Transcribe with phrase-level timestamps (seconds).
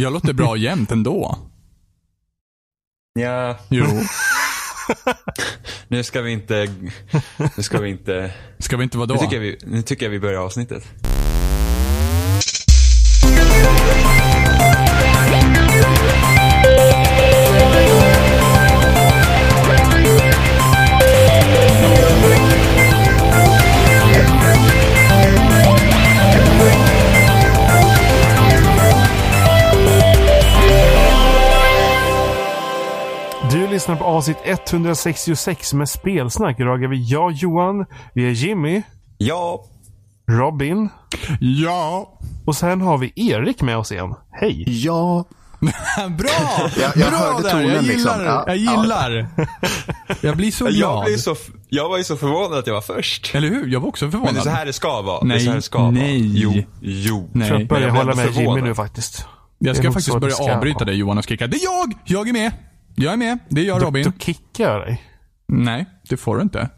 [0.00, 1.38] Jag låter bra jämt ändå.
[3.12, 3.86] Ja, Jo.
[5.88, 6.74] nu ska vi inte...
[7.56, 8.34] Nu ska vi inte...
[8.58, 9.20] Ska vi inte vara Nu då?
[9.20, 11.09] tycker, jag vi, nu tycker jag vi börjar avsnittet.
[33.70, 36.60] Lyssnar på avsnitt 166 med spelsnack.
[36.60, 38.82] Idag är vi jag Johan, vi är Jimmy,
[39.18, 39.64] Ja,
[40.30, 40.88] Robin
[41.40, 42.18] Ja.
[42.46, 44.14] och sen har vi Erik med oss igen.
[44.30, 44.64] Hej!
[44.84, 45.24] Ja,
[46.18, 46.28] Bra!
[46.80, 47.50] Jag- jag Bra hörde där.
[47.50, 47.98] tonen jag liksom.
[48.20, 48.44] gillar, Ja.
[48.46, 49.28] jag gillar.
[50.20, 50.96] Jag blir så glad.
[50.98, 51.36] jag, blev så,
[51.68, 53.30] jag var ju så förvånad att jag var först.
[53.34, 53.66] Eller hur?
[53.68, 54.34] Jag var också förvånad.
[54.34, 55.20] Men det är så här det ska vara.
[55.20, 56.18] det är Nej, så här det ska nej.
[56.44, 56.54] vara.
[56.56, 57.30] Jo, jo.
[57.32, 57.48] Nej.
[57.48, 58.64] Jag börjar blir hålla med Jimmy förvånad.
[58.64, 59.26] nu faktiskt.
[59.58, 61.46] jag det ska faktiskt börja avbryta dig Johan och skrika.
[61.46, 61.94] Det är jag!
[62.04, 62.52] Jag är med.
[63.00, 63.38] Jag är med.
[63.48, 64.04] Det är jag Robin.
[64.04, 65.02] Då kickar jag dig.
[65.48, 66.68] Nej, det får du inte.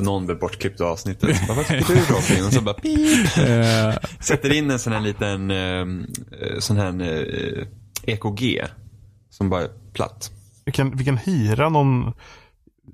[0.00, 1.48] Någon blev bortklippt ur avsnittet.
[1.48, 2.46] Vad tycker du Robin?
[2.46, 3.36] Och så bara pip.
[3.38, 6.06] Eh, Sätter in en sån här liten ehm,
[6.42, 7.66] eh, sån här eh,
[8.02, 8.64] EKG.
[9.30, 10.30] Som bara är platt.
[10.64, 12.12] Vi kan, vi kan hyra någon...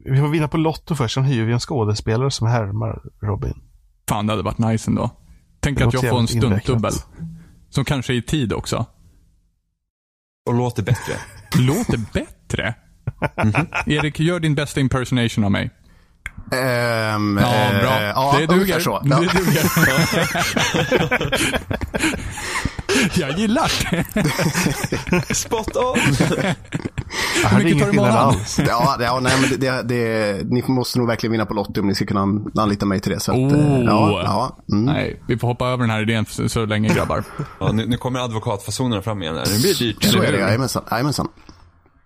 [0.04, 3.54] Vi får vinna på Lotto först, sen hyr vi en skådespelare som härmar Robin.
[4.08, 5.10] fan, det hade varit nice ändå.
[5.60, 6.92] Tänk Det att jag får en stuntdubbel.
[7.70, 8.86] Som kanske är i tid också.
[10.46, 11.14] Och låter bättre.
[11.58, 12.34] Låter bättre.
[13.86, 15.70] Erik, gör din bästa impersonation av mig.
[16.52, 18.02] ehm, Ja, bra.
[18.02, 18.80] Ja, det duger.
[18.80, 19.00] så.
[19.04, 19.20] Ja.
[19.20, 19.62] Det duger.
[23.20, 24.04] jag gillar det.
[25.34, 25.98] Spot on!
[26.28, 26.54] Det
[27.44, 28.16] är mycket tar du månaden?
[28.16, 28.60] alls.
[28.68, 31.80] Ja, det- ja, nej, men det, det, det, ni måste nog verkligen vinna på Lotto
[31.80, 33.20] om ni ska kunna an- anlita mig till det.
[33.20, 33.84] Så att, eh, Oh.
[33.84, 34.84] ja, ja, mm.
[34.84, 37.24] Nej, vi får hoppa över den här idén så, så länge grabbar.
[37.60, 39.34] Ja, nu, nu kommer advokatfasonerna fram igen.
[39.36, 39.44] Här.
[39.46, 40.04] Nu blir det dyrt.
[40.04, 40.38] Så är det, hur?
[40.38, 40.82] jajamensan.
[40.90, 41.28] jajamensan.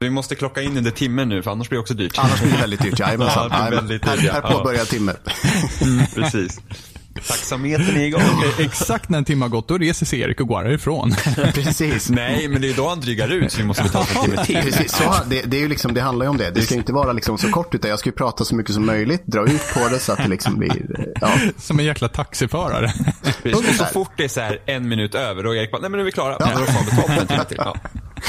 [0.00, 2.18] Vi måste klocka in under timmen nu för annars blir det också dyrt.
[2.18, 3.36] Annars blir det väldigt dyrt, jajamensan.
[3.36, 3.88] Ja, det blir Jajamän.
[3.88, 4.32] väldigt här, dyrt, ja.
[4.32, 5.14] här påbörjar timme.
[6.14, 6.61] Precis.
[7.27, 8.23] Taxametern är igång.
[8.58, 11.11] Exakt när en timme har gått, då reser sig Erik och går härifrån.
[11.55, 12.11] Precis.
[12.11, 14.45] Nej, men det är då han drygar ut så vi måste betala för en timme
[14.45, 14.62] till.
[14.62, 16.50] Precis, så, det, det, är ju liksom, det handlar ju om det.
[16.50, 18.86] Det ska inte vara liksom så kort, utan jag ska ju prata så mycket som
[18.86, 21.30] möjligt, dra ut på det så att det liksom blir, eh, ja.
[21.58, 22.92] Som en jäkla taxiförare.
[23.42, 23.68] Precis.
[23.68, 25.90] Och så fort det är så här en minut över, då är Erik bara, nej
[25.90, 26.36] men nu är vi klara.
[26.40, 26.46] Ja.
[26.58, 27.58] Då får han betalt en timme till.
[27.61, 27.77] Ja.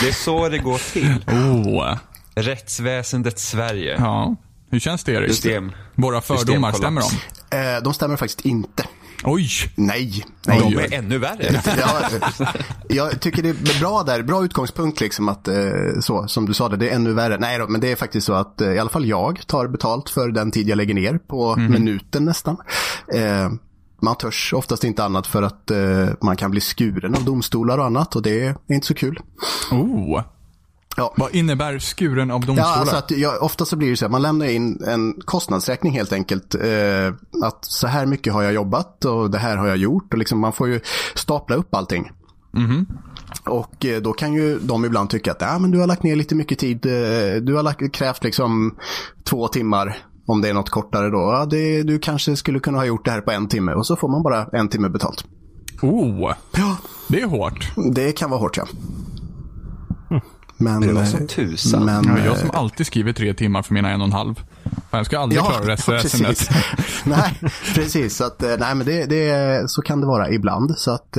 [0.02, 1.16] Det är så det går till.
[1.28, 1.98] Oh.
[2.36, 3.96] Rättsväsendet Sverige.
[4.00, 4.36] Ja.
[4.72, 5.30] Hur känns det Erik?
[5.30, 5.72] System.
[5.96, 7.02] Våra fördomar, stämmer
[7.50, 7.58] de?
[7.58, 8.84] Eh, de stämmer faktiskt inte.
[9.24, 9.50] Oj!
[9.76, 10.26] Nej.
[10.48, 10.60] nej.
[10.60, 11.62] De är ännu värre.
[11.80, 15.56] Ja, eh, jag tycker det är bra där, bra utgångspunkt liksom att eh,
[16.00, 17.38] så, som du sa det, det är ännu värre.
[17.38, 20.10] Nej då, men det är faktiskt så att eh, i alla fall jag tar betalt
[20.10, 22.58] för den tid jag lägger ner på minuten nästan.
[24.02, 27.86] Man törs oftast inte annat för att eh, man kan bli skuren av domstolar och
[27.86, 29.20] annat och det är inte så kul.
[29.72, 30.22] Oh.
[30.98, 31.14] Ja.
[31.18, 32.70] Vad innebär skuren av domstolar?
[32.70, 35.94] Ja, alltså att jag, ofta så blir det så här, man lämnar in en kostnadsräkning
[35.94, 36.56] helt enkelt.
[36.56, 40.14] Eh, att så här mycket har jag jobbat och det här har jag gjort.
[40.14, 40.80] Och liksom, man får ju
[41.16, 42.12] stapla upp allting.
[43.46, 46.16] Och eh, då kan ju de ibland tycka att ja, men du har lagt ner
[46.16, 46.86] lite mycket tid.
[46.86, 48.78] Eh, du har lagt, krävt liksom
[49.24, 49.98] två timmar.
[50.30, 51.18] Om det är något kortare då.
[51.18, 53.74] Ja, det, du kanske skulle kunna ha gjort det här på en timme.
[53.74, 55.24] Och så får man bara en timme betalt.
[55.82, 56.34] Oh.
[56.58, 57.72] Ja, Det är hårt.
[57.94, 58.68] det kan vara hårt ja.
[60.58, 61.86] Men, Det var eh, som tusan.
[61.86, 64.44] men, Ja, jag eh, som alltid skriver tre timmar för mina en och en halv.
[64.92, 66.38] Jag ska aldrig klara rättsväsendet.
[66.50, 66.50] precis.
[67.06, 67.40] nej,
[67.76, 68.16] precis.
[68.18, 70.78] Så, att, eh, nej, men det, det, så kan det vara ibland.
[70.78, 71.18] Så att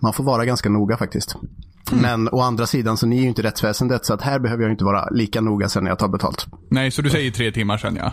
[0.00, 1.36] man får vara ganska noga faktiskt.
[1.92, 2.02] Mm.
[2.02, 4.72] Men å andra sidan så ni är ju inte rättsväsendet så att här behöver jag
[4.72, 6.46] inte vara lika noga sen när jag tar betalt.
[6.70, 8.12] Nej, så du säger tre timmar sen ja.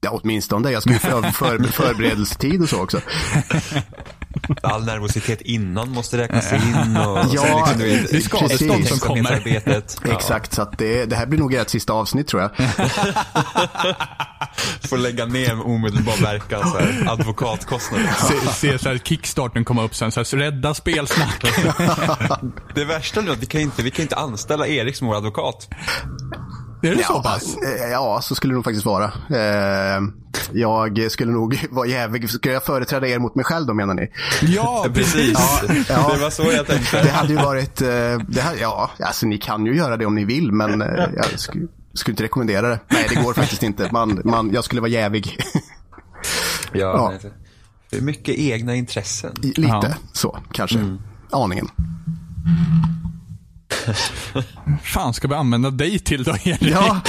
[0.00, 0.70] Ja, åtminstone.
[0.70, 3.00] Jag ska ju för, för, förberedelsetid och så också.
[4.62, 6.96] All nervositet innan måste räknas in.
[6.96, 8.88] Och Ja, sen liksom, det är skadestånd precis.
[8.88, 9.32] som kommer.
[9.32, 10.00] Arbetet.
[10.04, 12.50] Ja, Exakt, så att det, det här blir nog ert sista avsnitt tror jag.
[14.88, 16.70] får lägga ner med omedelbar verkan.
[16.70, 18.10] Så här, advokatkostnader.
[18.28, 21.44] Se, se så här kickstarten komma upp sen, så här, rädda spelsnack.
[22.74, 25.16] Det värsta nu är att vi kan inte, vi kan inte anställa Erik som vår
[25.16, 25.68] advokat.
[26.84, 27.56] Är det så Ja, pass?
[27.56, 29.04] eh, ja, så skulle det nog faktiskt vara.
[29.30, 30.02] Eh,
[30.52, 32.30] jag skulle nog vara jävig.
[32.30, 34.08] Ska jag företräda er mot mig själv då menar ni?
[34.42, 35.38] Ja, Precis.
[35.88, 36.10] ja.
[36.14, 37.02] Det var så jag tänkte.
[37.02, 37.88] Det hade ju varit, eh,
[38.28, 40.80] det hade, ja, alltså ni kan ju göra det om ni vill, men
[41.16, 42.80] jag skulle, skulle inte rekommendera det.
[42.88, 43.88] Nej, det går faktiskt inte.
[43.92, 45.38] Man, man, jag skulle vara jävig.
[46.72, 47.12] Ja, Ja.
[47.22, 47.32] nej,
[47.90, 49.32] Det är mycket egna intressen.
[49.42, 49.84] Lite Ja.
[50.12, 50.96] så, kanske.
[51.30, 51.68] Aningen.
[54.82, 56.62] fan ska vi använda dig till då, Erik?
[56.62, 57.00] Ja,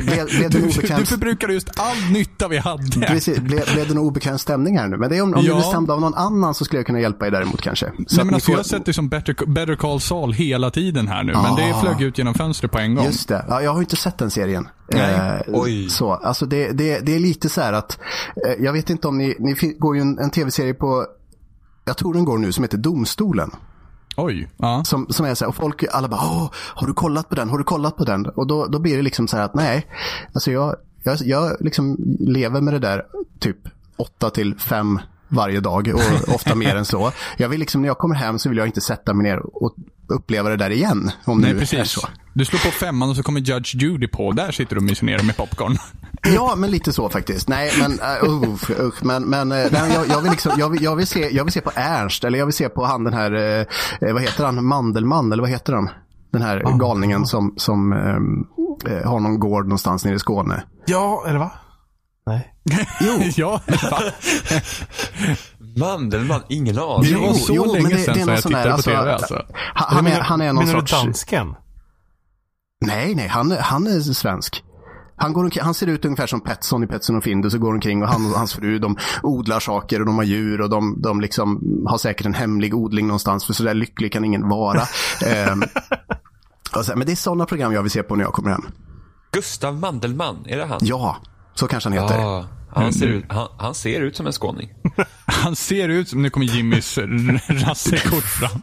[0.00, 3.00] blev, Du, obekväm, du förbrukade just all nytta vi hade.
[3.06, 4.96] precis, blev, blev det någon obekväm stämning här nu?
[4.96, 5.52] Men det är om, om Ja.
[5.52, 7.86] du blir stämd av någon annan så skulle jag kunna hjälpa er däremot kanske.
[8.06, 10.70] Så Nej, men alltså, får- jag har sett det som Better, Better Call Saul hela
[10.70, 11.80] tiden här nu, men det Ah.
[11.80, 13.04] flög ut genom fönstret på en gång.
[13.06, 13.44] Just det.
[13.48, 14.68] Ja, jag har inte sett den serien.
[14.92, 15.14] Nej.
[15.14, 15.90] Eh, Oj.
[15.90, 17.98] Så, alltså det, det, det är lite så här att,
[18.46, 21.06] eh, jag vet inte om ni, ni går ju en, en tv-serie på,
[21.84, 23.50] jag tror den går nu, som heter Domstolen.
[24.16, 24.48] Oj.
[24.56, 24.84] Ja.
[24.84, 27.50] Som, som är så här, och folk alla bara, Åh, har du kollat på den?
[27.50, 28.26] Har du kollat på den?
[28.26, 29.86] Och då, då blir det liksom så här att nej,
[30.32, 33.02] alltså jag, jag, jag liksom lever med det där
[33.40, 33.58] typ
[33.96, 37.12] åtta till fem varje dag och ofta mer än så.
[37.36, 39.74] Jag vill liksom, när jag kommer hem så vill jag inte sätta mig ner och
[40.08, 41.10] uppleva det där igen.
[41.24, 41.90] Om Nej, nu är precis.
[41.90, 42.08] så.
[42.34, 44.32] Du slår på femman och så kommer Judge Judy på.
[44.32, 45.76] Där sitter du och myser ner med popcorn.
[46.34, 47.48] Ja, men lite så faktiskt.
[47.48, 50.82] Nej, men uh, usch, usch, men, men uh, nej, jag, jag, vill liksom, jag, vill,
[50.82, 53.12] jag, vill se, jag vill se på Ernst, eller jag vill se på han den
[53.12, 53.66] här, uh,
[54.12, 55.90] vad heter han, Mandelmann, eller vad heter han?
[56.32, 58.46] Den här galningen som, som um,
[59.04, 60.62] har någon gård någonstans nere i Skåne.
[60.86, 61.50] Ja, eller va?
[62.26, 62.54] Nej.
[63.00, 63.60] Jo, ja?
[65.76, 67.12] Mandelmann, ingen aning.
[67.12, 69.42] Det var så jo, länge sedan det är som jag tittade på alltså, TV alltså.
[69.74, 70.92] han, är, han är någon menar sorts...
[70.92, 71.54] du dansken?
[72.86, 74.64] Nej, nej, han, är- han är svensk.
[75.16, 77.74] Han, går omkring, han ser ut ungefär som Petson i Petson och Findus och går
[77.74, 81.02] omkring och han och hans fru de odlar saker och de har djur och de,
[81.02, 84.82] de liksom har säkert en hemlig odling någonstans för så där lycklig kan ingen vara.
[85.26, 85.62] Ehm,
[86.76, 88.64] och så, men det är sådana program jag vill se på när jag kommer hem.
[89.32, 90.78] Gustav Mandelmann, är det han?
[90.82, 91.16] Ja,
[91.54, 92.18] så kanske han heter.
[92.18, 92.44] Ja,
[92.74, 94.68] han, ser ut, han, han ser ut som en skåning.
[95.26, 96.98] Han ser ut som, nu kommer Jimmys
[97.48, 98.62] rassekort fram.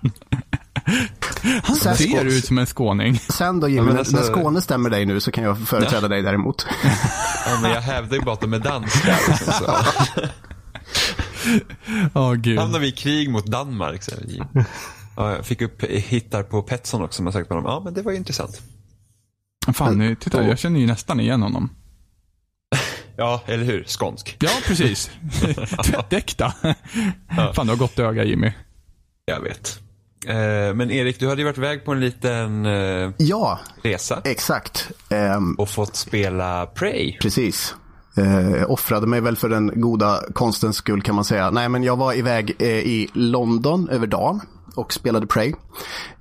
[1.63, 3.19] Han Sen- ser ut som en skåning.
[3.19, 5.67] Sen då Jimmy, Ja, men när- alltså- när Skåne stämmer dig nu så kan jag
[5.67, 6.65] företräda dig däremot.
[7.45, 9.17] Ja, men jag hävdar ju bara att de är danskar.
[9.59, 9.75] Så.
[12.13, 12.59] Åh gud.
[12.59, 14.03] Hamnar vi i krig mot Danmark.
[14.03, 14.41] Så vi,
[15.17, 17.63] ja, jag fick upp hittar på Petson också som jag sagt på dem.
[17.65, 18.61] Ja, men det var ju intressant.
[19.73, 21.69] Fan, nu, titta, jag känner ju nästan igen honom.
[23.17, 23.83] Ja, eller hur?
[23.87, 24.37] Skånsk.
[24.39, 25.11] Ja, precis.
[25.85, 26.53] Tvättäkta.
[27.55, 28.51] Fan, du har gott öga Jimmy.
[29.25, 29.79] Jag vet.
[30.27, 34.91] Eh, men Erik, du hade ju varit iväg på en liten eh, Ja, resa exakt.
[35.09, 37.17] Ehm, och fått spela Prey.
[37.21, 37.75] Precis.
[38.17, 41.51] Eh, offrade mig väl för den goda konstens skull kan man säga.
[41.51, 44.41] Nej, men jag var iväg eh, i London över dagen
[44.75, 45.53] och spelade Prey.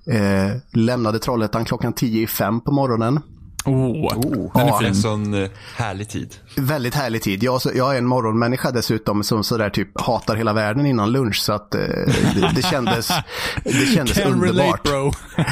[0.07, 3.21] Eh, lämnade Trollhättan klockan 10 i fem på morgonen.
[3.65, 4.89] Oh, Oh, den är fin.
[4.89, 6.35] En sån eh, härlig tid.
[6.57, 7.43] Väldigt härlig tid.
[7.43, 11.37] Jag, så- jag är en morgonmänniska dessutom som sådär typ hatar hela världen innan lunch.
[11.43, 11.81] Så att eh,
[12.35, 13.09] det, det kändes,
[13.65, 14.83] det kändes Can relate underbart.
[14.83, 15.11] bro.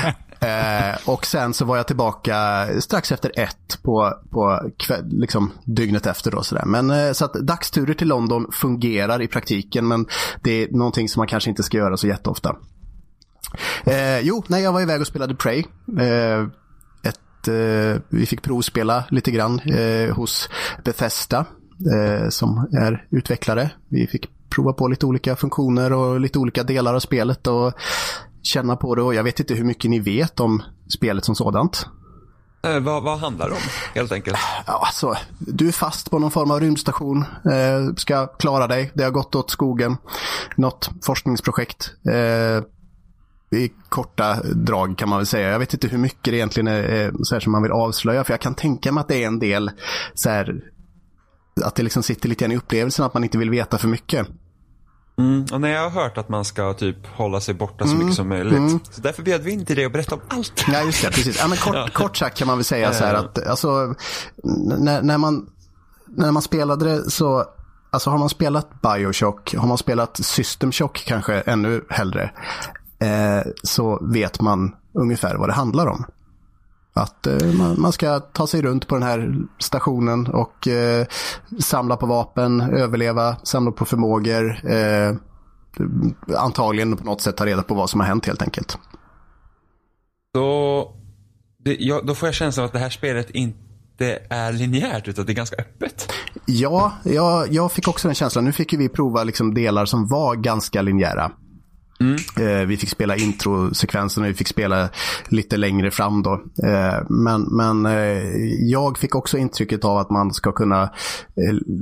[0.41, 6.07] Eh, och sen så var jag tillbaka strax efter ett på, på kväll, liksom dygnet
[6.07, 6.31] efter.
[6.31, 6.65] Då, sådär.
[6.67, 10.07] Men, eh, så att dagsturer till London fungerar i praktiken men
[10.43, 12.57] det är någonting som man kanske inte ska göra så jätteofta.
[13.85, 15.59] Eh, jo, när jag var iväg och spelade Prey.
[16.01, 16.47] Eh,
[17.39, 20.49] ett, eh, vi fick provspela lite grann eh, hos
[20.85, 21.47] Bethesda
[21.93, 23.71] eh, som är utvecklare.
[23.89, 27.73] Vi fick prova på lite olika funktioner och lite olika delar av spelet och
[28.43, 29.03] känna på det.
[29.03, 31.87] Och jag vet inte hur mycket ni vet om spelet som sådant.
[32.67, 33.61] Eh, vad, vad handlar det om,
[33.95, 34.39] helt enkelt?
[34.67, 38.93] Ja, alltså, du är fast på någon form av rymdstation, eh, ska klara dig.
[38.95, 39.97] Det har gått åt skogen.
[40.57, 41.91] Något forskningsprojekt.
[42.11, 42.65] Eh,
[43.51, 45.51] I korta drag kan man väl säga.
[45.51, 48.25] Jag vet inte hur mycket det egentligen är så här som man vill avslöja.
[48.25, 49.71] För jag kan tänka mig att det är en del
[50.15, 50.61] så här,
[51.65, 54.27] att det liksom sitter lite grann i upplevelsen att man inte vill veta för mycket.
[55.19, 55.47] Mm.
[55.53, 58.29] Och när jag har hört att man ska typ hålla sig borta så mycket som
[58.29, 58.87] möjligt.
[58.91, 60.65] Så därför bjöd vi in till dig och berätta om allt.
[60.69, 61.11] Ja, just det.
[61.11, 61.39] Precis.
[61.41, 63.95] Ja, men kort, kort sagt kan man väl säga så här att alltså,
[64.79, 65.47] när, när, man,
[66.07, 67.45] när man spelade det så
[67.91, 72.31] Alltså har man spelat Bioshock, har man spelat System Shock kanske ännu hellre,
[72.99, 76.05] eh, så vet man ungefär vad det handlar om.
[76.93, 81.07] Att eh, man, man ska ta sig runt på den här stationen och eh,
[81.59, 84.59] samla på vapen, överleva, samla på förmågor.
[86.37, 88.79] Antagligen på något sätt ta reda på vad som har hänt helt enkelt.
[90.35, 90.97] Då,
[91.59, 95.27] det, ja, då får jag känslan av att det här spelet inte är linjärt utan
[95.27, 96.13] det är ganska öppet.
[96.47, 98.45] Ja, jag, jag fick också den känslan.
[98.45, 101.33] Nu fick vi prova liksom delar som var ganska linjära.
[102.01, 102.17] Mm.
[102.37, 104.89] Eh, vi fick spela introsekvensen och vi fick spela
[105.29, 106.33] lite längre fram då.
[106.65, 108.23] Eh, men men eh,
[108.63, 110.91] jag fick också intrycket av att man ska kunna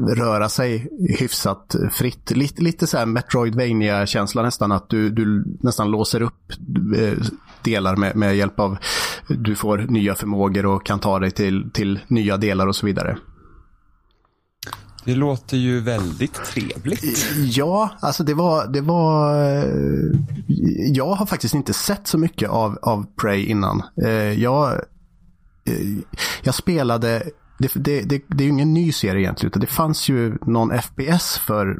[0.09, 2.31] röra sig hyfsat fritt.
[2.31, 6.53] Lite, lite så här metroidvania känsla nästan att du, du nästan låser upp
[7.63, 8.77] delar med, med hjälp av
[9.29, 13.17] du får nya förmågor och kan ta dig till, till nya delar och så vidare.
[15.07, 17.05] Det låter ju väldigt trevligt.
[17.37, 19.35] Ja, alltså det var, det var...
[19.57, 19.71] eh,
[20.93, 23.83] Jag har faktiskt inte sett så mycket av, av Prey innan.
[24.05, 26.05] Eh, Jag, eh,
[26.43, 27.23] jag spelade...
[27.59, 30.71] Det, det, det, det är ju ingen ny serie egentligen, utan det fanns ju någon
[30.83, 31.77] FPS för...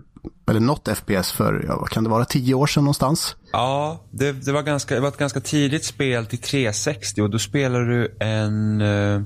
[0.51, 3.37] Eller något FPS för, ja, vad kan det vara, tio år sedan någonstans?
[3.53, 7.39] Ja, det, det, var ganska, det var ett ganska tidigt spel till 360 och då
[7.39, 9.23] spelade du en uh,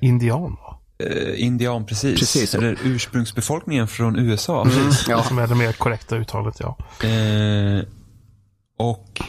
[0.00, 0.71] Indian va?
[1.02, 2.20] Uh, indian precis.
[2.20, 2.54] Precis.
[2.54, 4.66] Eller ursprungsbefolkningen från USA.
[5.08, 5.22] Ja.
[5.22, 6.76] Som är det mer korrekta uttalet, ja.
[7.08, 7.84] Eh,
[8.78, 9.20] och,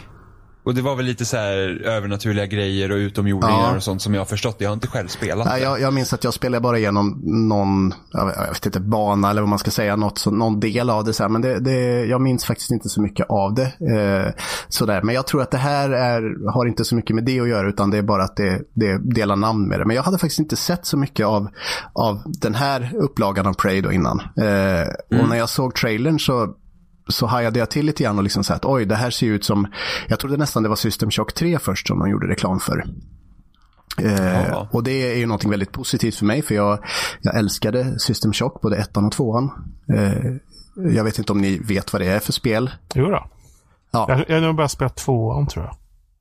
[0.63, 3.75] och det var väl lite så här övernaturliga grejer och utomjordingar Ja.
[3.75, 4.55] och sånt som jag har förstått.
[4.59, 5.63] Jag har inte själv spelat Nej, det.
[5.65, 9.49] jag, jag minns att jag spelade bara igenom någon, jag vet, inte, bana eller vad
[9.49, 11.13] man ska säga, något, så, någon del av det.
[11.13, 11.29] Så här.
[11.29, 13.63] Men det, det, jag minns faktiskt inte så mycket av det.
[13.65, 14.33] Eh,
[14.67, 15.01] sådär.
[15.01, 17.69] Men jag tror att det här är, har inte så mycket med det att göra,
[17.69, 19.85] utan det är bara att det, det delar namn med det.
[19.85, 21.47] Men jag hade faktiskt inte sett så mycket av,
[21.93, 24.19] av den här upplagan av Prey då innan.
[24.19, 26.53] Eh, Och när jag såg trailern så
[27.07, 29.35] så hajade jag till lite grann och liksom så att oj, det här ser ju
[29.35, 29.67] ut som,
[30.07, 32.85] jag trodde nästan det var System Shock 3 först som de gjorde reklam för.
[34.01, 36.79] Eh, och det är ju någonting väldigt positivt för mig för jag,
[37.21, 39.51] jag älskade System Shock, både ettan och tvåan.
[39.95, 40.33] Eh,
[40.93, 42.71] jag vet inte om ni vet vad det är för spel.
[42.95, 43.27] Jo då.
[43.91, 45.75] Ja, Jag, jag har nog bara spelat tvåan tror jag.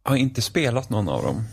[0.05, 1.45] Jag har inte spelat någon av dem.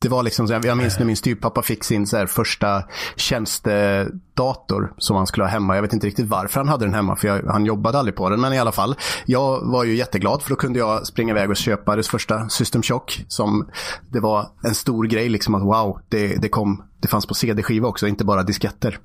[0.00, 2.84] Det var liksom, jag minns när min styvpappa fick sin så här första
[3.16, 5.74] tjänstedator som han skulle ha hemma.
[5.74, 8.30] Jag vet inte riktigt varför han hade den hemma, för jag, han jobbade aldrig på
[8.30, 8.40] den.
[8.40, 11.56] Men i alla fall, jag var ju jätteglad för då kunde jag springa iväg och
[11.56, 13.24] köpa det första System Shock.
[13.28, 13.68] Som
[14.08, 17.88] det var en stor grej, liksom att wow, det, det kom, det fanns på CD-skiva
[17.88, 18.98] också, inte bara disketter.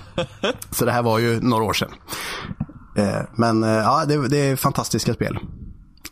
[0.70, 1.90] Så det här var ju några år sedan.
[2.96, 5.38] Eh, Men eh, ja, det, det är fantastiska spel.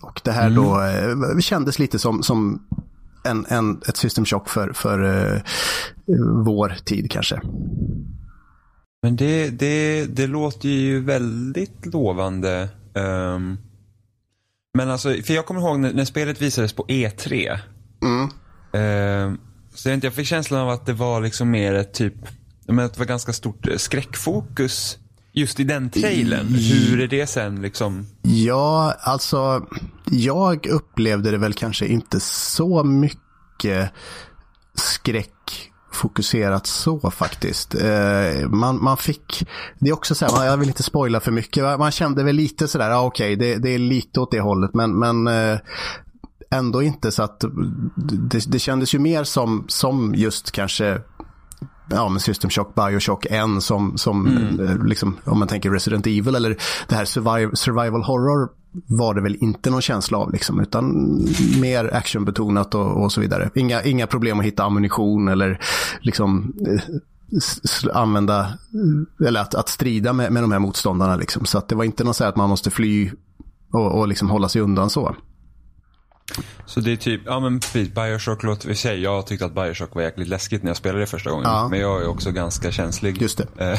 [0.01, 2.63] Och det här då eh, kändes lite som, som
[3.25, 5.41] en, en, ett system shock för, för eh,
[6.45, 7.41] vår tid kanske.
[9.03, 12.69] Men det, det, det låter ju väldigt lovande.
[12.95, 13.57] Ehm,
[14.79, 17.59] men alltså, för jag kommer ihåg när, när spelet visades på E3.
[18.03, 18.29] Mm.
[18.73, 19.39] ehm,
[19.75, 22.15] så jag, vet inte, jag fick känslan av att det var liksom mer ett typ,
[22.67, 24.99] menar, att det var ganska stort eh, skräckfokus
[25.39, 26.47] just i den trailern.
[26.47, 28.07] Hur är det sen liksom?
[28.23, 29.67] Ja, alltså
[30.11, 33.91] jag upplevde det väl kanske inte så mycket
[34.75, 35.33] skräck
[35.93, 37.75] fokuserat så faktiskt.
[37.75, 39.47] Eh, man, man fick,
[39.79, 42.69] det är också så här, jag vill inte spoila för mycket, man- kände väl lite
[42.69, 45.59] sådär, ah, okej det, det är lite åt det hållet men, men eh,
[46.51, 47.45] ändå inte så att
[47.97, 51.01] det, det kändes ju mer som, som just kanske
[51.91, 54.27] ja, men System Shock, Bioshock 1 som, som
[54.61, 56.57] eh, liksom, om man tänker Resident Evil eller
[56.89, 58.49] det här survival, survival horror
[58.87, 61.15] var det väl inte någon känsla av liksom, utan
[61.61, 63.51] mer actionbetonat och, och så vidare.
[63.55, 65.61] Inga, inga problem att hitta ammunition eller
[66.01, 66.81] liksom eh,
[67.95, 68.59] använda,
[69.27, 71.45] eller att, att strida med, med de här motståndarna liksom.
[71.45, 73.11] Så att det var inte något så här att man måste fly
[73.73, 75.17] och, och liksom hålla sig undan så.
[76.67, 78.95] Så det är typ, ja men precis, Bioshock låter vi säga.
[78.95, 81.45] Jag tyckte att Bioshock var jäkligt läskigt när jag spelade det första gången.
[81.51, 81.69] Ja.
[81.69, 83.23] Men jag är också ganska känslig.
[83.23, 83.71] Just det.
[83.73, 83.79] Eh,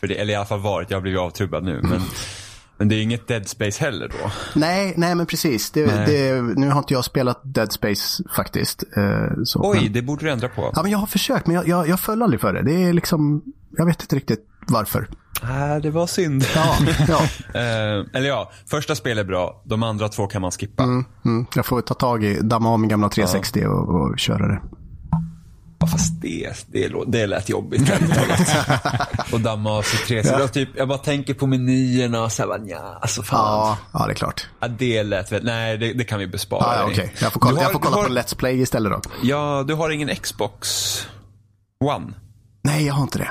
[0.00, 1.80] för det, eller i alla fall varit, jag har blivit avtrubbad nu.
[1.82, 2.02] Men,
[2.78, 4.30] men det är inget Dead Space heller då.
[4.54, 5.70] Nej, nej men precis.
[5.70, 6.06] Det, Nej.
[6.06, 8.82] det, nu har inte jag spelat Dead Space faktiskt.
[8.96, 10.72] Eh, så, Oj, men- det borde du ändra på.
[10.74, 12.62] Ja, men jag har försökt, men jag, jag, jag föll aldrig för det.
[12.62, 13.42] Det är liksom,
[13.76, 15.08] jag vet inte riktigt varför.
[15.42, 16.44] Nej, det var synd.
[16.54, 16.76] Ja,
[17.08, 17.20] ja.
[17.60, 19.62] Eh, eller ja, första spelet är bra.
[19.64, 20.82] De andra två kan man skippa.
[20.82, 21.04] Mm,
[21.54, 24.60] jag får ta tag i, damma av min gamla 360 och, och köra det.
[25.78, 27.92] Ja, fast det, det, det lät jobbigt.
[29.32, 30.24] Och damma av sig tre.
[30.24, 33.38] Så jag, typ, jag bara tänker på menyerna och så här, nja, alltså fan.
[33.38, 34.46] Ja, ja, det är klart.
[34.60, 37.12] Ja, det lät väl, nej det, det kan vi bespara Ja, ja, okej.
[37.20, 39.00] Jag får kolla, har- jag får kolla har, på Let's Play istället då.
[39.22, 40.68] Ja, du har ingen Xbox
[41.84, 42.12] One?
[42.62, 43.30] Nej, jag har inte det.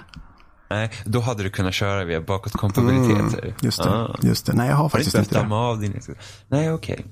[0.69, 3.31] Nej, då hade du kunnat köra via bakåtkompatibilitet.
[3.31, 3.47] säger du.
[3.47, 4.15] Mm, Just det, Ah.
[4.21, 4.53] just det.
[4.53, 5.55] Nej, jag har Har faktiskt inte inte det.
[5.55, 6.01] av din?
[6.47, 7.05] Nej, okej.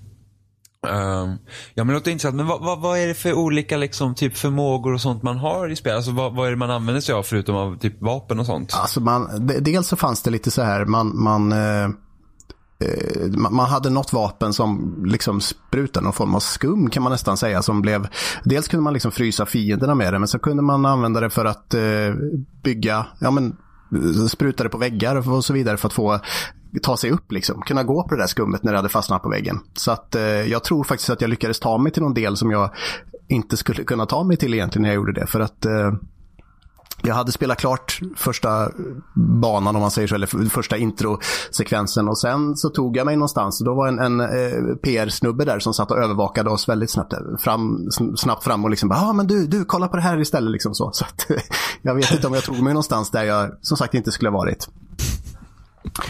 [0.87, 1.29] Ehm,
[1.73, 2.35] ja men det låter intressant.
[2.35, 5.69] Men vad, vad, vad är det för olika liksom, typ förmågor och sånt man har
[5.69, 5.95] i spel?
[5.95, 8.73] Alltså vad, vad är det man använder sig av förutom av typ vapen och sånt?
[8.73, 11.89] Alltså man, de- dels så fanns det lite så här, man, man, eh,
[12.83, 17.37] Eh, man hade något vapen som liksom sprutade någon form av skum kan man nästan
[17.37, 17.61] säga.
[17.61, 18.07] Som blev,
[18.43, 21.45] dels kunde man liksom frysa fienderna med det, men så kunde man använda det för
[21.45, 21.81] att eh,
[22.63, 23.55] bygga, ja men
[23.99, 26.19] sprutade spruta det på väggar och så vidare för att få
[26.81, 27.61] ta sig upp liksom.
[27.61, 29.59] Kunna gå på det där skummet när det hade fastnat på väggen.
[29.73, 32.51] Så att eh, jag tror faktiskt att jag lyckades ta mig till någon del som
[32.51, 32.69] jag
[33.27, 35.27] inte skulle kunna ta mig till egentligen när jag gjorde det.
[35.27, 35.93] För att eh,
[37.07, 38.71] jag hade spelat klart första
[39.13, 43.61] banan om man säger så, eller första introsekvensen och sen så tog jag mig någonstans
[43.61, 47.13] och då var en, en eh, PR-snubbe där som satt och övervakade oss väldigt snabbt
[47.13, 50.21] eh, fram, snabbt fram och liksom bara, ah, men du, du, kolla på det här
[50.21, 50.91] istället liksom så.
[50.93, 51.37] så att, eh,
[51.81, 54.37] jag vet inte om jag tog mig någonstans där jag som sagt inte skulle ha
[54.37, 54.67] varit.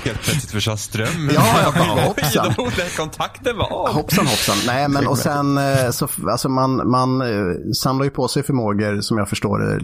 [0.04, 1.36] Helt plötsligt försvann strömmen.
[1.36, 2.54] Ja, jag bara hoppsan.
[2.98, 3.94] kontakten var av.
[3.94, 4.56] Hoppsan hoppsan.
[4.68, 9.02] Nej men och sen eh, så, alltså man, man eh, samlar ju på sig förmågor
[9.02, 9.80] som jag förstår det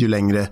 [0.00, 0.48] ju längre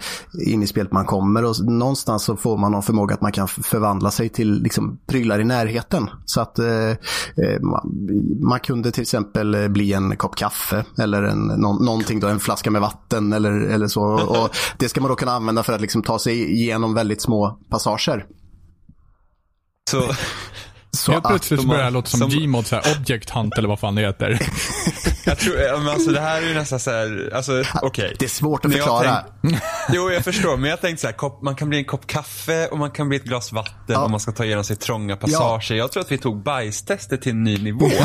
[0.47, 3.49] in i spelet man kommer och någonstans så får man någon förmåga att man kan
[3.49, 6.11] förvandla sig till liksom prylar i närheten.
[6.25, 8.09] Så att eh, eh man,
[8.41, 12.71] man, kunde till exempel bli en kopp kaffe eller en, någon, någonting då, en flaska
[12.71, 14.03] med vatten eller, eller så.
[14.05, 17.59] Och det ska man då kunna använda för att liksom ta sig igenom väldigt små
[17.71, 18.27] passager.
[19.91, 20.15] Så,
[20.97, 23.69] så Helt plötsligt så börjar det låta som, som Gmod, så här, Object Hunt eller
[23.69, 24.39] vad fan det heter.
[25.25, 27.83] jag tror, men alltså det här är ju nästan så här, alltså okej.
[27.83, 28.17] Okay.
[28.19, 29.25] Det är svårt att förklara.
[29.43, 29.62] Tänkt,
[29.93, 32.67] jo, jag förstår, men jag tänkte så här, kopp, man kan bli en kopp kaffe
[32.67, 34.05] och man kan bli ett glas vatten ja.
[34.05, 35.75] om man ska ta igenom sig trånga passager.
[35.75, 35.79] Ja.
[35.79, 37.91] Jag tror att vi tog bajstestet till en ny nivå.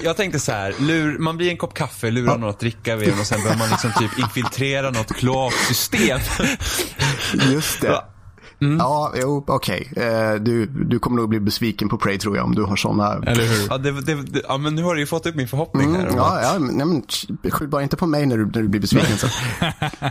[0.00, 3.20] Jag tänkte så här, lur, man blir en kopp kaffe, lurar någon att dricka vid
[3.20, 6.20] och sen börjar man liksom typ infiltrera något kloaksystem.
[7.52, 8.04] Just det.
[8.60, 8.78] Mm.
[8.78, 9.88] Ja, jo, okej.
[9.92, 10.04] Okay.
[10.04, 13.14] Eh, du, du kommer nog bli besviken på Prey tror jag om du har sådana.
[13.26, 13.66] Eller hur?
[13.70, 16.00] Ja, det, det, det, ja, men nu har du ju fått upp min förhoppning mm,
[16.00, 16.16] här.
[16.16, 17.02] Ja, ja nej, men
[17.50, 19.18] skyll bara inte på mig när du, när du blir besviken.
[19.18, 19.26] Så.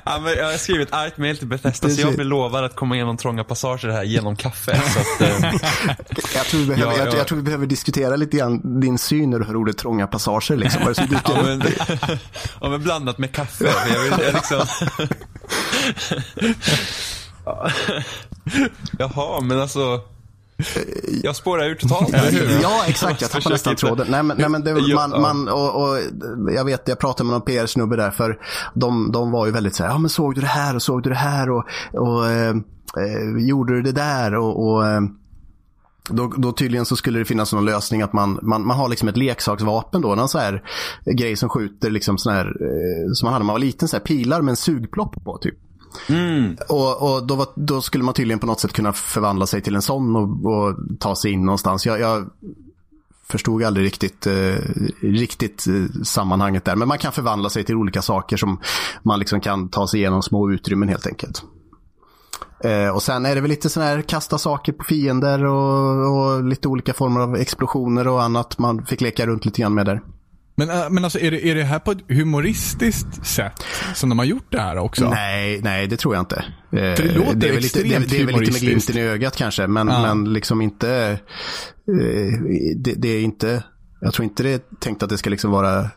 [0.05, 2.75] ja, men jag har skrivit ett argt mail till Bethesda så jag blir lovad att
[2.75, 4.71] komma igenom trånga passager här genom kaffe.
[5.17, 5.53] att, eh...
[6.35, 9.29] jag, tror vi behöver, ja, jag, jag, tror vi behöver diskutera lite grann din syn
[9.29, 10.57] när du hör ordet trånga passager.
[10.57, 10.81] Liksom.
[11.25, 11.63] ja, men,
[12.61, 13.65] ja, men blandat med kaffe.
[13.93, 14.59] Jag vill, jag liksom...
[18.99, 20.01] Jaha, men alltså.
[21.23, 22.09] Jag spårar ur totalt.
[22.61, 23.21] ja, exakt.
[23.21, 24.07] Jag tappade nästan tråden.
[24.09, 25.99] Nej, men, nej, men det, man, man, och, och,
[26.55, 28.39] jag vet, jag pratade med någon PR-snubbe där, för
[28.73, 31.03] de, de var ju väldigt så här, ja men såg du det här och såg
[31.03, 31.63] du det här och,
[31.93, 35.01] och eh, eh gjorde du det där och, och eh,
[36.09, 39.07] då, då, tydligen så skulle det finnas någon lösning att man, man, man har liksom
[39.07, 40.63] ett leksaksvapen då, någon så här
[41.05, 43.97] grej som skjuter liksom sån här, eh, som man hade när man var liten, så
[43.97, 45.57] här pilar med en sugplopp på typ.
[46.09, 46.57] Mm.
[46.69, 49.75] Och, och då, var, då, skulle man tydligen på något sätt kunna förvandla sig till
[49.75, 51.85] en sån och, och ta sig in någonstans.
[51.85, 52.29] Jag, jag
[53.29, 54.55] förstod aldrig riktigt, eh,
[55.01, 56.75] riktigt eh, sammanhanget där.
[56.75, 58.59] Men man kan förvandla sig till olika saker som
[59.03, 61.43] man liksom kan ta sig igenom små utrymmen helt enkelt.
[62.63, 66.43] Eh, och sen är det väl lite sån här kasta saker på fiender och, och,
[66.43, 70.01] lite olika former av explosioner och annat man fick leka runt lite grann med där.
[70.57, 73.63] Men, äh, men alltså, är det, är det här på ett humoristiskt sätt
[73.95, 75.09] som de har gjort det här också?
[75.09, 76.45] Nej, nej det tror jag inte.
[76.69, 79.01] För det låter det är väl lite, det, det är väl lite med glimten i
[79.01, 80.01] ögat kanske, men, ja.
[80.01, 81.19] men liksom inte...
[81.87, 82.41] Eh,
[82.77, 83.63] det, det, är inte...
[84.01, 85.89] Jag tror inte det är tänkt att det ska liksom vara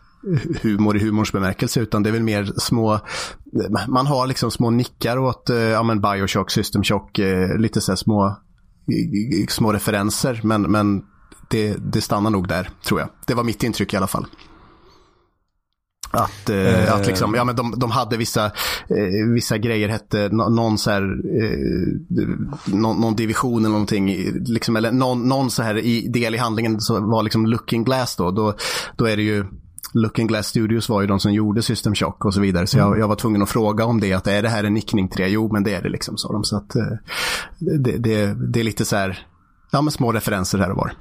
[0.63, 3.01] humor i humorns bemärkelse, utan det är väl mer små...
[3.89, 7.97] Man har liksom små nickar åt eh, ja, men Bioshock, System Shock, eh, lite så
[7.97, 8.37] små,
[9.49, 11.03] små referenser, men, men
[11.51, 13.09] det, det stannar nog där, tror jag.
[13.27, 14.27] Det var mitt intryck i alla fall.
[16.13, 18.45] Att, eh, att liksom, ja, men de, de hade vissa,
[18.89, 21.03] eh, vissa grejer, hette någon, så här,
[21.43, 22.29] eh,
[22.75, 26.81] någon, någon, division eller någonting, liksom, eller någon, någon så här i, del i handlingen
[26.81, 28.55] så var liksom Looking Glass då, då,
[28.97, 29.45] då är det ju
[29.93, 32.67] Looking Glass Studios var ju de som gjorde System Shock och så vidare.
[32.67, 33.01] Så jag, mm.
[33.01, 34.13] jag var tvungen att fråga om det.
[34.13, 35.29] Att är det här en nickning till det?
[35.29, 36.45] Jo, men det är det liksom, sa de.
[36.45, 36.83] Så att eh,
[37.59, 39.27] det, det, det, är lite så här,
[39.73, 40.93] ja men små referenser här och var.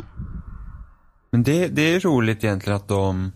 [1.32, 3.32] Men det, det är roligt egentligen att de,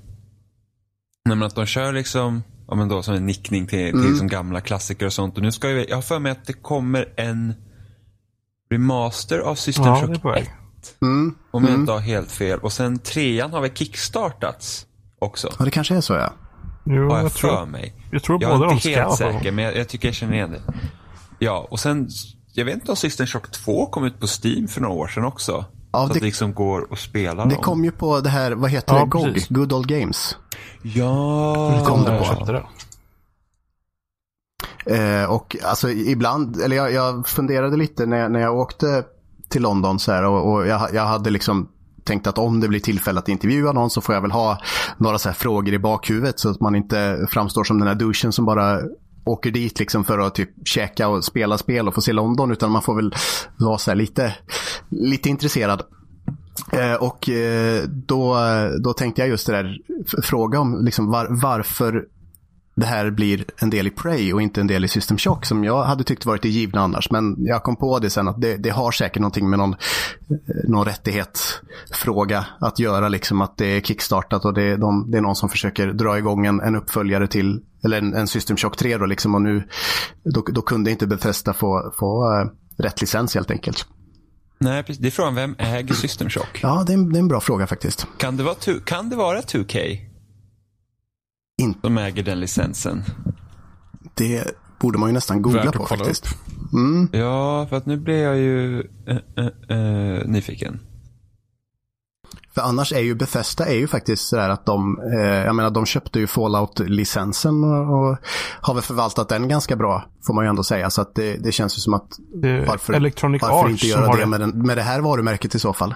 [1.25, 4.01] nej att de kör liksom, ja men då som en nickning till, mm.
[4.01, 5.37] till liksom gamla klassiker och sånt.
[5.37, 7.53] Och nu ska jag, jag har för mig att det kommer en
[8.71, 10.49] remaster av System ja, Shock 1.
[11.01, 11.35] Mm.
[11.51, 11.81] Om jag mm.
[11.81, 12.59] inte har helt fel.
[12.59, 14.85] Och sen trean har väl kickstartats
[15.19, 15.49] också.
[15.59, 16.33] Ja, det kanske är så ja.
[16.85, 17.93] Jo, har jag, jag för tror, mig.
[18.11, 20.07] Jag tror jag båda de ska Jag är inte helt säker, men jag, jag, tycker
[20.07, 20.61] jag känner igen det.
[21.39, 22.09] Ja, och sen,
[22.53, 25.25] jag vet inte om System Shock 2 kom ut på Steam för några år sedan
[25.25, 25.65] också.
[25.91, 27.63] Ja, så det, att det liksom går att spela Det dem.
[27.63, 29.23] kom ju på det här, vad heter ja, det, GOG?
[29.23, 29.49] Precis.
[29.49, 30.37] Good Old Games.
[30.81, 32.45] Ja, det kom det på.
[32.51, 32.63] Det.
[34.85, 39.03] Eh, och alltså ibland, eller jag, jag, funderade lite när jag, när jag åkte
[39.49, 41.69] till London så här och, och jag, jag hade liksom
[42.03, 44.57] tänkt att om det blir tillfälle att intervjua någon så får jag väl ha
[44.97, 48.45] några så frågor i bakhuvudet så att man inte framstår som den här duschen som
[48.45, 48.79] bara
[49.25, 52.71] åker dit liksom för att typ käka och spela spel och få se London utan
[52.71, 53.15] man får väl
[53.57, 54.35] vara så lite,
[54.89, 55.81] lite intresserad.
[56.71, 58.37] Eh, och eh, då,
[58.79, 59.77] då tänkte jag just det där,
[60.21, 62.05] fråga om liksom var, varför
[62.75, 65.63] det här blir en del i Prey och inte en del i System Shock som
[65.63, 67.11] jag hade tyckt varit det givna annars.
[67.11, 70.69] Men jag kom på det sen att det, det har säkert någonting med någon, eh,
[70.69, 73.09] någon rättighetsfråga att göra.
[73.09, 76.45] Liksom att det är kickstartat och det, de, det är någon som försöker dra igång
[76.45, 79.63] en, en uppföljare till eller en, en System Shock 3 då liksom och nu,
[80.23, 82.47] då, då kunde inte Bethesda få, få eh,
[82.83, 83.87] rätt licens helt enkelt.
[84.63, 85.01] Nej, precis.
[85.01, 86.59] Det är frågan, vem äger System Shock?
[86.63, 88.07] Ja, det är, en, det är en bra fråga faktiskt.
[88.17, 89.99] Kan det vara, tu- kan det vara 2K?
[91.61, 91.79] Inte.
[91.81, 93.03] Som äger den licensen?
[94.13, 94.43] Det
[94.79, 96.25] borde man ju nästan googla på faktiskt.
[96.27, 97.15] upp.
[97.15, 100.79] Ja, för att nu blir jag ju eh, eh, nyfiken.
[102.55, 105.85] För annars är ju Bethesda är ju faktiskt sådär att de, eh, jag menar de
[105.85, 108.17] köpte ju Fallout-licensen och, och
[108.61, 110.89] har väl förvaltat den ganska bra, får man ju ändå säga.
[110.89, 112.07] Så att det, det känns ju som att
[112.41, 114.25] Det varför, Electronic varför inte göra det det.
[114.25, 115.95] med, den, med det här varumärket i så fall?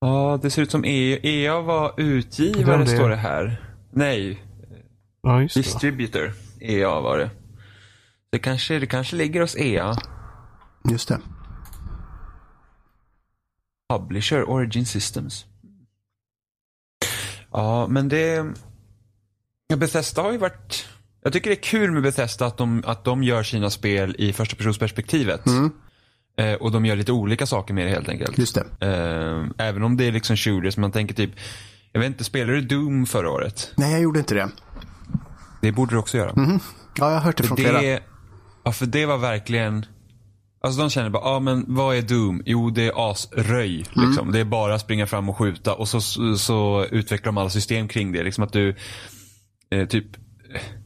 [0.00, 3.66] Ja, det ser ut som E- EA var utgivare, det- står det här.
[3.92, 4.42] Nej,
[5.22, 5.60] Ja, just det.
[5.62, 6.32] distributor.
[6.60, 7.30] EA var det.
[8.32, 9.96] Det kanske, det kanske ligger hos E EA.
[10.90, 11.18] Just det.
[13.98, 15.46] Publisher, Origin Systems.
[17.52, 18.46] Ja, men det...
[19.76, 20.88] Bethesda har ju varit...
[21.22, 24.32] Jag tycker det är kul med Bethesda att de, att de gör sina spel i
[24.32, 25.40] första personsperspektivet.
[26.36, 28.38] Eh, och de gör lite olika saker med det helt enkelt.
[28.38, 28.86] Just det.
[28.86, 31.30] Eh, även om det är liksom shooters, man tänker typ...
[31.92, 33.72] Jag vet inte, spelade du Doom förra året?
[33.76, 34.48] Nej, jag gjorde inte det.
[35.60, 36.32] Det borde du också göra.
[36.36, 36.60] Ja,
[36.96, 37.80] jag har hört det från flera.
[37.80, 38.02] Det,
[38.64, 39.86] ja, för det var verkligen...
[40.62, 42.42] Alltså de känner bara, ja ah, men vad är Doom?
[42.46, 43.84] Jo det är asröj.
[43.92, 44.32] Liksom.
[44.32, 47.50] Det är bara att springa fram och skjuta och så, så, så utvecklar de alla
[47.50, 48.22] system kring det.
[48.22, 48.76] Liksom att du,
[49.70, 50.06] eh, typ,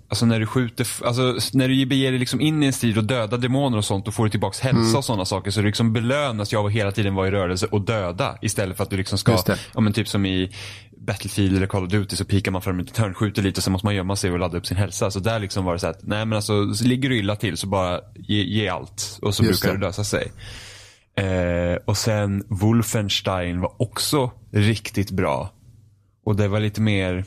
[0.08, 3.04] alltså när du skjuter, alltså när du beger dig liksom in i en strid och
[3.04, 5.50] dödar demoner och sånt, då får du tillbaks hälsa och sådana saker.
[5.50, 8.38] Så du liksom belönas ju av att hela tiden vara i rörelse och döda.
[8.42, 9.38] Istället för att du liksom ska,
[9.74, 10.50] ja men typ som i
[11.06, 13.72] Battlefield eller Call of Duty så pikar man fram ett törn, skjuter lite och sen
[13.72, 15.10] måste man gömma sig och ladda upp sin hälsa.
[15.10, 17.56] Så där liksom var det så att, nej men alltså, så ligger du illa till
[17.56, 19.80] så bara ge, ge allt och så Just brukar det.
[19.80, 20.32] det lösa sig.
[21.16, 25.50] Eh, och sen Wolfenstein var också riktigt bra.
[26.24, 27.24] Och det var lite mer,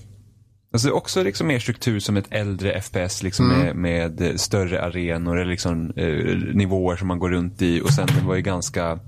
[0.73, 3.81] alltså också liksom mer struktur som ett äldre FPS liksom Mm.
[3.81, 8.07] med, med större arenor eller liksom eh, nivåer som man går runt i och sen
[8.19, 8.99] det var ju ganska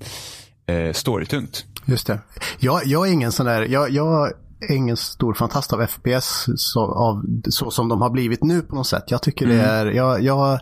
[0.65, 1.65] eh, storytungt.
[1.85, 2.19] Just det.
[2.59, 4.31] Jag, jag är ingen sån där, jag, jag
[4.69, 8.75] är ingen stor fantast av FPS så, av, så som de har blivit nu på
[8.75, 9.03] något sätt.
[9.07, 10.59] Jag tycker det är, jag, jag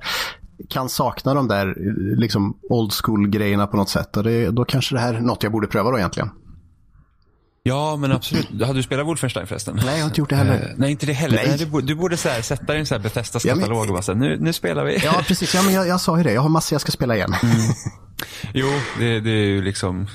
[0.69, 1.75] kan sakna de där
[2.19, 4.17] liksom old school grejerna på något sätt.
[4.17, 6.29] Och det, då kanske det här är något jag borde pröva då egentligen.
[7.69, 8.47] Ja, men absolut.
[8.61, 9.75] Hade du spelat Wolfenstein förresten?
[9.85, 10.53] Nej, jag har inte gjort det heller.
[10.53, 11.43] Eh, nej, inte det heller.
[11.47, 11.57] Nej.
[11.57, 13.81] Du, borde- du borde så här, sätta dig i en så här Bethesdas Ja, katalog
[13.87, 14.97] och bara så här, nu, nu spelar vi.
[15.03, 15.55] Ja, precis.
[15.55, 16.33] Ja, men jag, jag sa ju det.
[16.33, 17.33] Jag har massor jag ska spela igen.
[18.53, 18.67] Jo,
[18.99, 20.07] det, det är ju liksom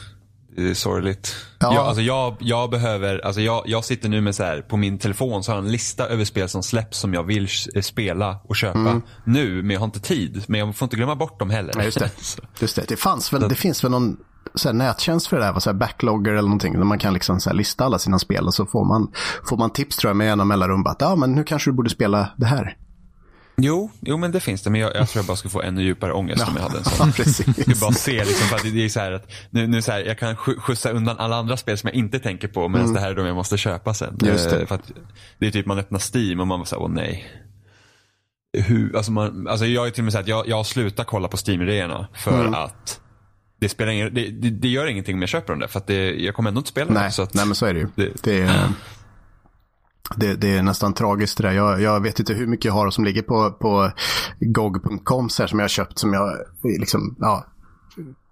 [0.56, 1.36] det är sorgligt.
[1.58, 1.74] Ja.
[1.74, 4.98] Jag, alltså jag, jag behöver, alltså jag, jag sitter nu med så här, på min
[4.98, 8.36] telefon så har jag en lista över spel som släpps som jag vill s- spela
[8.48, 10.44] och köpa nu, men jag har inte tid.
[10.48, 11.72] Men jag får inte glömma bort dem heller.
[11.76, 12.10] Ja, just det.
[12.60, 12.84] Just det.
[12.88, 14.16] Det, fanns väl, det finns väl någon
[14.54, 17.40] så här, nättjänst för det där, så här, backlogger eller någonting, där man kan liksom
[17.40, 19.12] så lista alla sina spel och så får man,
[19.48, 20.86] får man tips tror jag med jämna mellanrum.
[20.86, 22.76] Att, ja, men nu kanske du borde spela det här.
[23.56, 24.70] Jo, jo, men det finns det.
[24.70, 26.84] Men jag, jag tror jag bara skulle få ännu djupare ångest om jag hade en
[26.84, 27.06] sån.
[27.06, 27.66] Ja, precis.
[27.68, 30.00] Jag bara se liksom, för att det är så här att nu, nu så här,
[30.00, 33.00] jag kan skj- skjutsa undan alla andra spel som jag inte tänker på medan det
[33.00, 34.08] här är de jag måste köpa sen.
[34.22, 34.32] Mm.
[34.32, 34.60] Just det.
[34.60, 34.92] Eh, För att
[35.38, 37.24] det är typ man öppnar Steam och man bara såhär, åh nej.
[38.58, 41.04] Hur, alltså, man, alltså jag är till och med så här att jag, jag slutar
[41.04, 42.54] kolla på Steam-idéerna för Mm.
[42.54, 43.00] att
[43.64, 45.86] det, spelar ingen, det, det, det gör ingenting om jag köper dem där för att
[45.86, 46.94] det, jag kommer ändå inte spela dem.
[46.94, 47.88] Nej, Så att, nej, men så är det ju.
[47.94, 48.68] det- Det, är,
[50.16, 51.52] det, det är nästan tragiskt det där.
[51.52, 53.90] Jag, jag vet inte hur mycket jag har som ligger på, på
[54.40, 56.38] GOG.com som jag har köpt som jag
[56.80, 57.46] liksom, ja,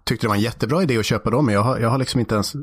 [0.03, 1.45] tyckte det var en jättebra idé att köpa dem.
[1.45, 2.53] Men jag har, jag har liksom inte ens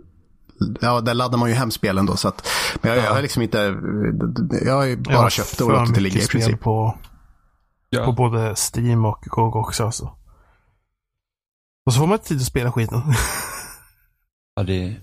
[0.80, 2.16] Ja, där laddar man ju hem spelen då.
[2.16, 2.48] Så att,
[2.82, 3.58] men jag, jag har liksom inte,
[4.64, 6.60] jag har ju bara Jag har köpt och låtit det ligga i princip.
[6.60, 6.98] På,
[7.90, 8.04] ja.
[8.04, 9.84] på både Steam och GOG också.
[9.84, 10.16] Alltså.
[11.86, 13.02] Och så får man inte tid att spela skiten.
[14.56, 14.96] Ja, det...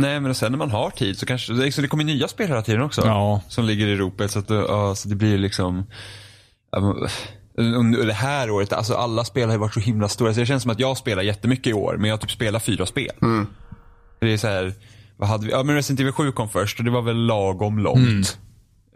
[0.00, 2.48] Nej, men sen när man har tid så kanske, det, liksom, det kommer nya spel
[2.48, 3.02] hela tiden också.
[3.06, 3.42] Ja.
[3.48, 4.30] Som ligger i ropet.
[4.30, 5.84] Så, att, det- ja, så det blir liksom...
[6.70, 7.08] ja,
[8.06, 10.34] det här året, alltså alla spel har ju varit så himla stora.
[10.34, 12.62] Så det känns som att jag spelar jättemycket i år, men jag har typ spelat
[12.64, 13.12] fyra spel.
[14.20, 14.74] Det är så här,
[15.16, 15.52] vad hade vi?
[15.52, 18.38] Ja, men Resident Evil 7 kom först och det var väl lagom långt.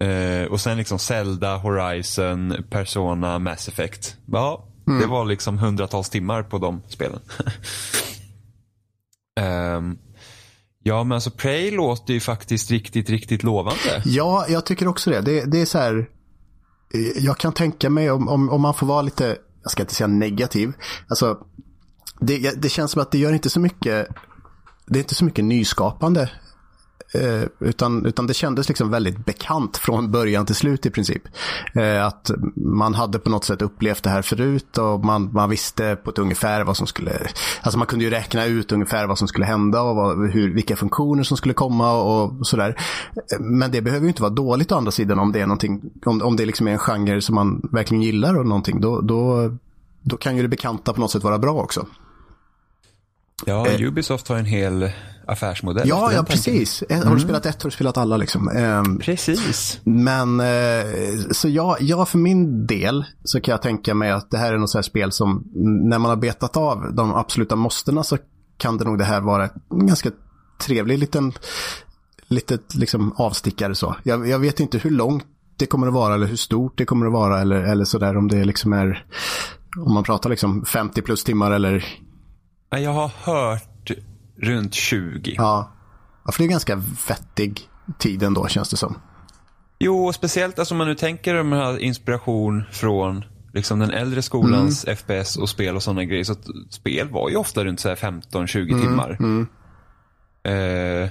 [0.01, 4.17] Eh, och sen liksom Zelda, Horizon, Persona, Mass Effect.
[4.33, 7.21] Ja, det var liksom hundratals timmar på de spelen.
[9.41, 9.99] Ehm,
[10.83, 14.03] ja, men alltså Prey låter ju faktiskt riktigt, riktigt lovande.
[14.05, 15.21] Ja, jag tycker också det.
[15.21, 15.97] Det, det är så här.
[16.95, 19.95] eh, Jag kan tänka mig om, om, om man får vara lite, jag ska inte
[19.95, 20.73] säga negativ.
[21.09, 21.39] Alltså,
[22.21, 24.09] det, det känns som att det gör inte så mycket,
[24.87, 26.31] det är inte så mycket nyskapande
[27.15, 31.23] Eh, utan, utan det kändes liksom väldigt bekant från början till slut i princip.
[31.75, 35.97] Eh, att man hade på något sätt upplevt det här förut och man, man visste
[35.97, 37.13] på ett ungefär vad som skulle,
[37.63, 40.77] alltså man kunde ju räkna ut ungefär vad som skulle hända och vad, hur, vilka
[40.77, 42.77] funktioner som skulle komma och sådär.
[43.17, 45.83] Eh, men det behöver ju inte vara dåligt å andra sidan om det är någonting,
[46.05, 49.51] om, om det liksom är en genre som man verkligen gillar och någonting, då, då,
[50.03, 51.87] då kan ju det bekanta på något sätt vara bra också.
[53.47, 54.91] Ja, Ubisoft har en hel
[55.27, 55.89] affärsmodell.
[55.89, 56.85] Ja, ja precis.
[56.89, 56.99] Mm.
[56.99, 57.21] Har du mm.
[57.21, 58.17] spelat ett har du spelat alla.
[58.17, 58.49] Liksom.
[58.49, 59.81] Eh, precis.
[59.85, 60.87] Men eh,
[61.31, 64.59] så ja, ja, för min del så kan jag tänka mig att det här är
[64.59, 65.45] något så här spel som
[65.91, 68.19] när man har betat av de absoluta måstena så
[68.57, 70.11] kan det nog det här vara en ganska
[70.61, 71.33] trevlig liten
[72.29, 73.97] litet liksom avstickare så.
[74.03, 75.25] Jag, jag vet inte hur långt
[75.57, 78.29] det kommer att vara eller hur stort det kommer att vara eller, eller sådär om
[78.29, 79.07] det liksom är
[79.79, 81.85] om man pratar liksom 50 plus timmar eller
[82.71, 83.74] jag har hört
[84.37, 85.35] runt 20.
[85.37, 85.73] Ja.
[86.25, 87.61] ja, för det är ganska vettig
[87.99, 88.99] tid ändå känns det som.
[89.79, 94.23] Jo, speciellt alltså om man nu tänker om man har inspiration från liksom den äldre
[94.23, 94.97] skolans mm.
[94.97, 96.25] FPS och spel och sådana grejer.
[96.25, 96.35] Så
[96.71, 98.81] spel var ju ofta runt 15-20 mm.
[98.81, 99.17] timmar.
[99.21, 99.47] Mm.
[100.45, 101.11] Eh,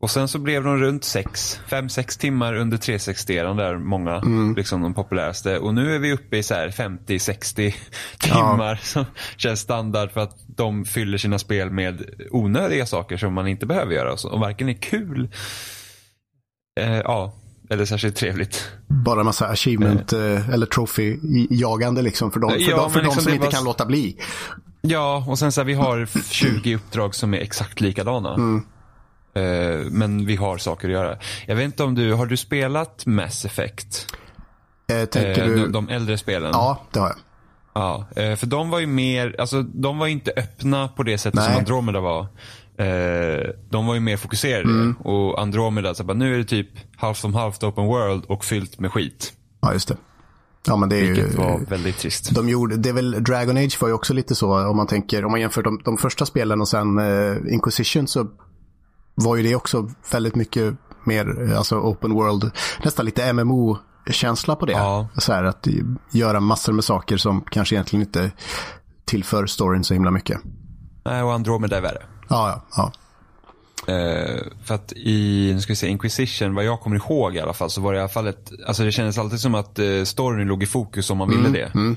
[0.00, 4.54] och sen så blev de runt 5-6 timmar under 360-eran där många, mm.
[4.54, 5.58] liksom de populäraste.
[5.58, 7.74] Och nu är vi uppe i 50-60
[8.20, 8.76] timmar ja.
[8.82, 9.04] som
[9.36, 13.94] känns standard för att de fyller sina spel med onödiga saker som man inte behöver
[13.94, 14.12] göra.
[14.12, 15.28] Och varken är kul,
[16.80, 17.34] eh, ja,
[17.70, 18.70] eller särskilt trevligt.
[18.86, 20.48] Bara massa achievement eh.
[20.48, 23.52] eller trophy-jagande liksom för de, för ja, de, för de liksom som inte var...
[23.52, 24.16] kan låta bli.
[24.80, 28.34] Ja, och sen så här, vi har 20 uppdrag som är exakt likadana.
[28.34, 28.62] Mm.
[29.40, 31.18] Uh, men vi har saker att göra.
[31.46, 34.06] Jag vet inte om du, har du spelat Mass Effect?
[34.92, 35.62] Uh, tänker uh, du...
[35.62, 36.50] de, de, äldre spelen?
[36.52, 37.16] Ja, det har jag.
[37.74, 41.46] Ja, för de var ju mer, alltså de var inte öppna på det sättet Nej.
[41.46, 42.26] som Andromeda var.
[43.70, 44.62] De var ju mer fokuserade.
[44.62, 44.92] Mm.
[44.92, 48.78] Och Andromeda, så bara, nu är det typ halvt om halvt open world och fyllt
[48.78, 49.32] med skit.
[49.60, 49.96] Ja, just det.
[50.66, 52.34] Ja, men det är Vilket ju, var väldigt trist.
[52.34, 55.24] De gjorde, det är väl, Dragon Age var ju också lite så om man tänker,
[55.24, 58.26] om man jämför de, de första spelen och sen uh, Inquisition så
[59.14, 62.50] var ju det också väldigt mycket mer alltså open world,
[62.84, 64.72] nästan lite MMO-känsla på det.
[64.72, 65.08] Ja.
[65.18, 65.66] Så här, att
[66.12, 68.30] göra massor med saker som kanske egentligen inte
[69.04, 70.40] tillför storyn så himla mycket.
[71.04, 72.02] Nej, och Andromeda är värre.
[72.28, 72.62] Ja, ja.
[72.76, 72.92] ja.
[73.88, 77.52] Uh, för att i, nu ska vi se, Inquisition, vad jag kommer ihåg i alla
[77.52, 80.04] fall, så var det i alla fall ett, alltså det kändes alltid som att uh,
[80.04, 81.74] storyn låg i fokus om man ville mm, det.
[81.74, 81.96] Mm.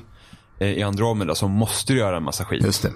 [0.60, 2.64] Uh, I Andromeda så måste du göra en massa skit.
[2.64, 2.92] Just det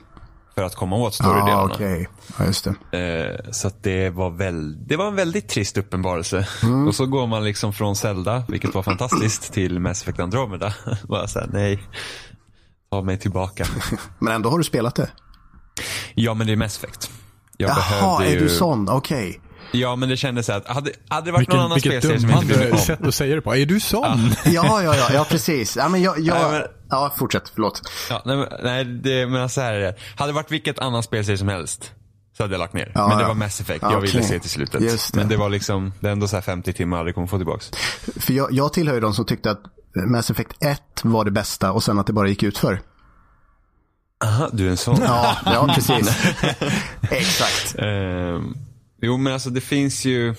[0.59, 1.53] för att komma åt storydelarna.
[1.53, 2.07] Ah, okay.
[2.38, 2.99] Ja, just det.
[2.99, 6.49] Eh, så det var, väl, det var en väldigt trist uppenbarelse.
[6.62, 6.88] Mm.
[6.88, 10.75] Och så går man liksom från Zelda, vilket var fantastiskt, till Mass Effect Andromeda.
[11.09, 11.83] Bara såhär, nej,
[12.90, 13.66] ta mig tillbaka.
[14.18, 15.11] men ändå har du spelat det?
[16.14, 17.11] Ja, men det är Mass Effect.
[17.57, 18.38] Jag Jaha, är ju...
[18.38, 18.88] du sån?
[18.88, 19.29] Okej.
[19.29, 19.40] Okay.
[19.81, 22.31] Ja, men det kändes så att hade, hade det varit vilken, någon annan spelserie som
[22.31, 22.79] inte brydde mig om.
[22.79, 23.57] sätt att säga det på.
[23.57, 24.35] Är du sån?
[24.44, 25.77] Ja, ja, ja, ja, precis.
[25.77, 27.83] Ja, men jag, jag, nej, men, ja, fortsätt, förlåt.
[28.11, 29.94] Ja, nej, nej det, men så här är det.
[30.16, 31.92] Hade det varit vilket annan spelserie som helst
[32.37, 32.92] så hade jag lagt ner.
[32.94, 34.11] Ja, men det var Mass Effect jag okay.
[34.11, 34.81] ville se till slutet.
[34.81, 35.16] Det.
[35.16, 37.70] Men det var liksom, det är ändå så 50 timmar jag aldrig kommer få tillbaks.
[38.16, 39.62] För jag, jag tillhör ju de som tyckte att
[40.11, 42.81] Mass Effect 1 var det bästa och sen att det bara gick ut för.
[44.24, 44.98] Aha, du är en sån.
[45.01, 46.35] ja, ja, precis.
[47.11, 47.77] Exakt.
[47.79, 48.55] Um,
[49.01, 50.35] Jo, men alltså det finns ju...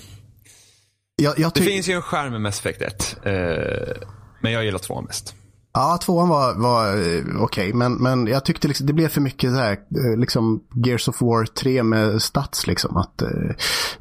[1.15, 3.17] Jag, jag det finns ju en skärm med Mass Effect 1.
[3.23, 4.07] Eh,
[4.41, 5.35] men jag gillar tvåan mest.
[5.73, 9.21] Ja, tvåan var, var eh, okej, okay, men, men jag tyckte liksom, det blev för
[9.21, 12.97] mycket så här, eh, liksom Gears of War 3 med stats liksom.
[12.97, 13.55] Att eh,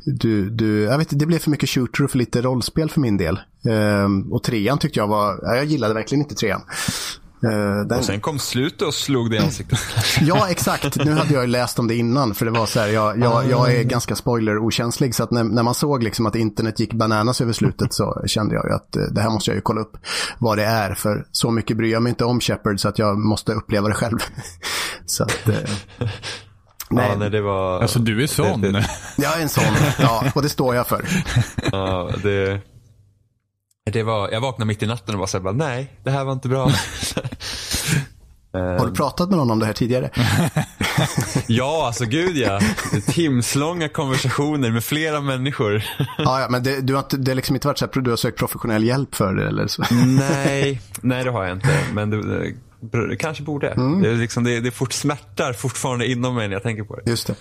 [0.05, 3.17] du, du, jag vet det blev för mycket shooter och för lite rollspel för min
[3.17, 3.41] del.
[3.65, 6.61] Ehm, och trean tyckte jag var, jag gillade verkligen inte trean.
[7.45, 7.99] Uh, den...
[7.99, 9.79] Och sen kom slutet och slog det i ansiktet.
[10.21, 11.05] ja, exakt.
[11.05, 12.35] Nu hade jag ju läst om det innan.
[12.35, 15.15] För det var så här, jag, jag, jag är ganska spoiler-okänslig.
[15.15, 18.55] Så att när, när, man såg liksom att internet gick bananas över slutet så kände
[18.55, 19.97] jag ju att uh, det här måste jag ju kolla upp
[20.39, 20.95] vad det är.
[20.95, 23.95] För så mycket bryr jag mig inte om Shepard så att jag måste uppleva det
[23.95, 24.19] själv.
[25.07, 25.49] så att...
[25.49, 25.55] Uh...
[26.91, 27.09] Nej.
[27.11, 27.81] Ja, nej, det var...
[27.81, 28.61] Alltså du är sån.
[28.61, 28.87] Det, det...
[29.17, 30.25] Jag är en sån, ja.
[30.35, 31.05] Och det står jag för.
[31.73, 32.61] ja, det...
[33.91, 36.49] Det var, jag vaknade mitt i natten och var såhär, nej, det här var inte
[36.49, 36.71] bra.
[38.53, 40.11] Har du pratat med någon om det här tidigare?
[41.47, 42.61] ja, alltså gud ja.
[43.07, 45.85] Timslånga konversationer med flera människor.
[46.19, 48.11] ja, ja, men det, du har inte, det har liksom inte varit så att du
[48.11, 49.85] har sökt professionell hjälp för det eller så?
[50.07, 51.81] nej, nej det har jag inte.
[51.93, 52.53] Men det,
[53.09, 53.69] det kanske borde.
[53.69, 54.03] Mm.
[54.03, 57.11] Det, liksom, det, det fort, smärtar fortfarande inom mig när jag tänker på det.
[57.11, 57.35] Just det.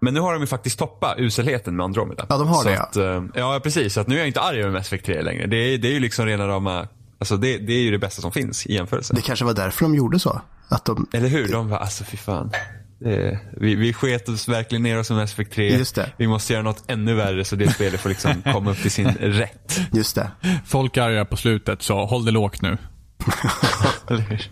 [0.00, 2.26] Men nu har de ju faktiskt toppat uselheten med Andromeda.
[2.28, 3.24] Ja, de har så det att, ja.
[3.34, 3.94] ja, precis.
[3.94, 5.46] Så att nu är jag inte arg över Mass Effect 3 längre.
[5.46, 8.22] Det är, det är ju liksom rena rama, alltså det, det är ju det bästa
[8.22, 9.14] som finns i jämförelse.
[9.14, 10.40] Det kanske var därför de gjorde så.
[10.68, 11.06] Att de...
[11.12, 11.48] Eller hur?
[11.48, 12.50] De var, alltså fy fan.
[12.98, 15.78] Det, vi, vi sket oss verkligen ner oss som Aspect 3.
[15.78, 16.12] Just det.
[16.16, 19.08] Vi måste göra något ännu värre så det spelet får liksom komma upp till sin
[19.08, 19.80] rätt.
[19.92, 20.30] Just det.
[20.66, 22.78] Folk är arga på slutet, så håll det lågt nu.
[24.08, 24.50] Eller hur?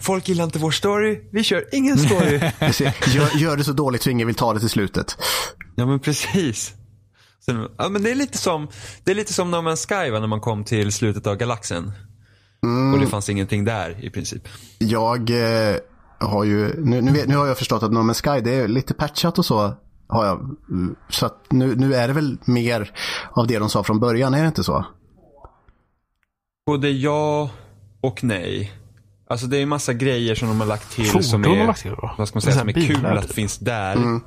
[0.00, 2.38] Folk gillar inte vår story, vi kör ingen story.
[3.06, 5.16] Gör, gör det så dåligt så ingen vill ta det till slutet.
[5.76, 6.74] ja men precis.
[7.44, 8.68] Sen, ja, men det, är lite som,
[9.04, 11.92] det är lite som No Man's Sky va, när man kom till slutet av galaxen.
[12.94, 14.48] Och det fanns ingenting där i princip.
[14.78, 15.76] Jag eh,
[16.20, 18.68] har ju, nu, nu, vet, nu har jag förstått att No Man's Sky, det är
[18.68, 19.74] lite patchat och så.
[20.08, 20.40] Har jag.
[20.70, 22.92] Mm, Så att nu, nu är det väl mer
[23.30, 24.86] av det de sa från början, är det inte så?
[26.66, 27.50] Både ja
[28.00, 28.72] och nej.
[29.30, 31.82] Alltså det är en massa grejer som de har lagt till Fordon som är, lagt
[31.82, 32.14] till då?
[32.18, 34.20] vad ska man säga, som är här kul bilar, att det finns där.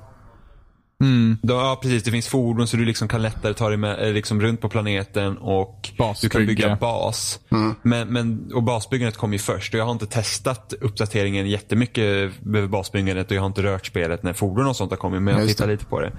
[1.01, 1.37] Mm.
[1.41, 4.13] Då, ja precis, det finns fordon så du liksom kan lättare ta dig med, eh,
[4.13, 5.89] liksom runt på planeten och
[6.21, 7.39] du kan bygga bas.
[7.81, 12.67] Men, men, och basbyggandet kom ju först och jag har inte testat uppdateringen jättemycket över
[12.67, 15.47] basbyggandet och jag har inte rört spelet när fordon och sånt har kommit men jag
[15.47, 16.11] tittar lite på det.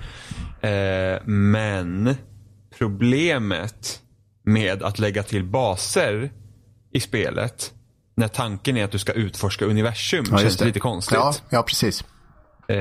[0.68, 2.14] Eh, men
[2.79, 4.01] problemet
[4.45, 6.31] med att lägga till baser
[6.92, 7.73] i spelet
[8.14, 10.64] när tanken är att du ska utforska universum Ja, känns det.
[10.64, 11.14] lite konstigt.
[11.14, 12.05] Ja, ja precis.
[12.68, 12.77] Eh,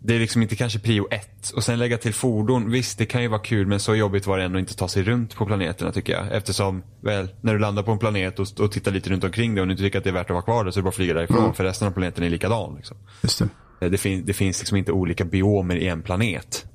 [0.00, 1.50] det är liksom inte kanske prio ett.
[1.50, 2.70] Och sen lägga till fordon.
[2.70, 5.02] Visst, det kan ju vara kul men så jobbigt var det ändå inte ta sig
[5.02, 6.32] runt på planeterna tycker jag.
[6.36, 9.60] Eftersom, väl, när du landar på en planet och, och tittar lite runt omkring dig
[9.62, 10.84] och du inte tycker att det är värt att vara kvar där så är det
[10.84, 11.54] bara att flyga därifrån.
[11.54, 12.74] För resten av planeten är likadan.
[12.76, 12.96] Liksom.
[13.22, 13.48] Just det.
[13.80, 16.66] Eh, Det, fin- det finns liksom inte olika biomer i en planet.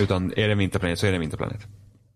[0.00, 1.60] Utan är det en vinterplanet så är det en vinterplanet.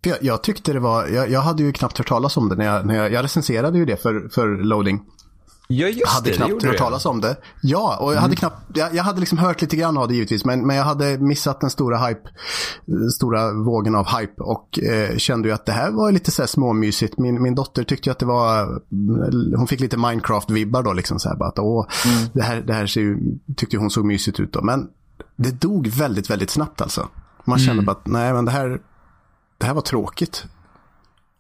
[0.08, 2.64] Jag, jag tyckte det var, jag, jag hade ju knappt hört talas om det när
[2.64, 5.00] jag, när jag, jag recenserade ju det för, för loading.
[5.70, 7.36] Ja just hade det, det knappt gjorde hört talas om det.
[7.62, 10.44] Ja, och jag hade knappt, jag, jag hade liksom hört lite grann av det givetvis,
[10.44, 12.20] men, men jag hade missat den stora hype,
[12.86, 16.42] den stora vågen av hype och eh, kände ju att det här var lite så
[16.42, 17.18] här småmysigt.
[17.18, 18.66] Min, min dotter tyckte ju att det var,
[19.56, 21.86] hon fick lite Minecraft-vibbar då liksom så här bara att åh,
[22.32, 23.18] det här, det här ser ju,
[23.56, 24.62] tyckte hon såg mysigt ut då.
[24.62, 24.88] Men
[25.36, 27.08] det dog väldigt, väldigt snabbt alltså.
[27.44, 28.80] Man kände bara att nej men det här,
[29.60, 30.44] det här var tråkigt.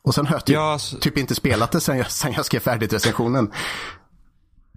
[0.04, 2.44] Och sen har jag typ, Ja, alltså- typ inte spelat det sen jag, sen jag
[2.44, 3.50] skrev färdigt recensionen.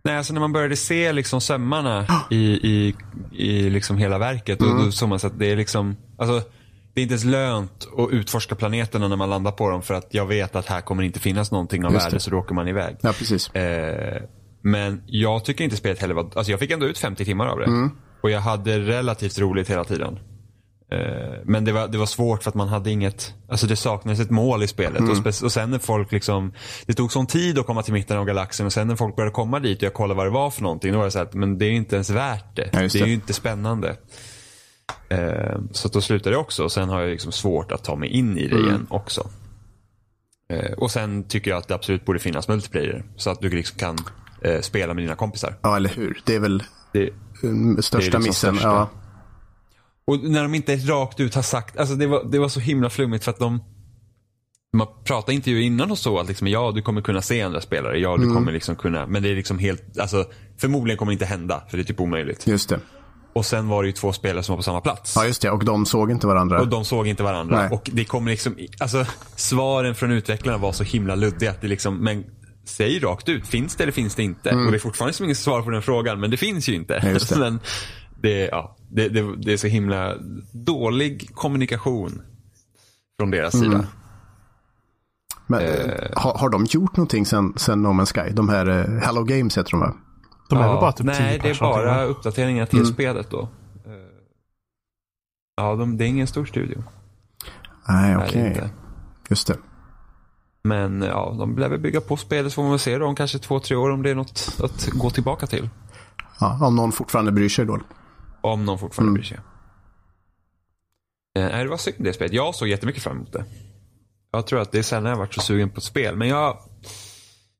[0.04, 2.96] Nej, alltså när man började se liksom sömmarna i, i,
[3.32, 4.62] i liksom hela verket.
[4.62, 4.86] Och Mm.
[4.86, 6.42] då såg man så att det är liksom, alltså
[6.94, 10.08] det är inte ens lönt att utforska planeterna när man landar på dem för att
[10.14, 12.96] jag vet att här kommer inte finnas någonting av värde så då åker man iväg.
[13.02, 13.50] Ja, precis.
[13.56, 14.22] Eh,
[14.62, 17.60] men jag tycker inte spelet heller var, alltså jag fick ändå ut 50 timmar av
[17.60, 17.66] det.
[17.66, 17.92] Mm.
[18.24, 20.20] Och jag hade relativt roligt hela tiden.
[20.92, 24.20] Eh, men det var, det var svårt för att man hade inget, alltså det saknades
[24.20, 25.00] ett mål i spelet.
[25.00, 25.12] Mm.
[25.12, 26.54] Och, och sen när folk liksom,
[26.86, 29.34] det tog sån tid att komma till mitten av galaxen och sen när folk började
[29.34, 30.92] komma dit och jag kollade vad det var för någonting.
[30.92, 32.70] Då var det så här, att, men det är inte ens värt det.
[32.74, 33.10] Ja, just det är det.
[33.10, 33.96] ju inte spännande.
[35.10, 37.96] Eh, så att då slutade jag också och sen har jag liksom svårt att ta
[37.96, 38.68] mig in i det Mm.
[38.70, 39.30] igen också.
[40.54, 43.04] Eh, och sen tycker jag att det absolut borde finnas multiplayer.
[43.16, 43.98] Så att du liksom kan
[44.42, 45.56] eh, spela med dina kompisar.
[45.62, 46.22] Ja, eller hur.
[46.26, 47.10] Det är väl Det,
[47.82, 48.54] största liksom missen.
[48.56, 48.68] största.
[48.70, 48.90] Ja.
[50.12, 52.90] Och när de inte rakt ut har sagt, alltså det var, det var så himla
[52.90, 53.60] flummigt för att de
[54.78, 58.00] man pratade intervjuer innan och så att liksom, ja du kommer kunna se andra spelare,
[58.00, 58.28] ja Mm.
[58.28, 60.26] du kommer liksom kunna, men det är liksom helt, alltså
[60.58, 62.48] förmodligen kommer det inte hända för det är typ omöjligt.
[62.48, 62.80] Just det.
[63.34, 65.14] Och sen var det ju två spelare som var på samma plats.
[65.16, 65.50] Ja, just det.
[65.50, 66.62] Och de såg inte varandra.
[66.62, 67.58] Och de såg inte varandra.
[67.62, 67.70] Nej.
[67.72, 71.98] Och det kommer liksom, alltså svaren från utvecklarna var så himla luddiga att det liksom,
[71.98, 72.24] men
[72.66, 74.50] säg rakt ut, finns det eller finns det inte?
[74.50, 76.96] Och det är fortfarande som inget svar på den frågan, men det finns ju inte.
[76.96, 77.08] Mm.
[77.08, 77.40] Ja, just det.
[77.40, 77.60] men
[78.22, 80.16] det, ja, det, det, det är så himla
[80.52, 82.22] dålig kommunikation
[83.20, 83.72] från deras Mm.
[83.72, 83.88] sida.
[85.48, 86.10] Men, Eh.
[86.16, 88.34] har, har de gjort någonting sen, sen No Man's Sky?
[88.34, 89.94] De här eh, Hello Games heter de va?
[90.50, 92.94] De är Ja, väl bara typ nej, 10 det är bara uppdateringar till Mm.
[92.94, 93.42] spelet då.
[93.42, 93.48] Eh,
[95.58, 96.84] Ja, de, det är ingen stor studio.
[97.88, 98.48] Nej, okej.
[98.48, 98.70] inte.
[99.30, 99.58] Just det.
[100.64, 103.16] Men ja, de lär väl bygga på spelet så får man väl se då om
[103.16, 105.70] kanske två, tre år om det är något att gå tillbaka till.
[106.40, 107.80] Ja, om någon fortfarande bryr sig då.
[108.42, 109.14] Om någon fortfarande Mm.
[109.14, 109.40] bryr sig.
[111.40, 112.34] Eh, det var synd det spelet.
[112.34, 113.46] Jag såg jättemycket fram emot det.
[114.32, 116.16] Jag tror att det är sällan jag varit så sugen på ett spel.
[116.16, 116.58] Men jag,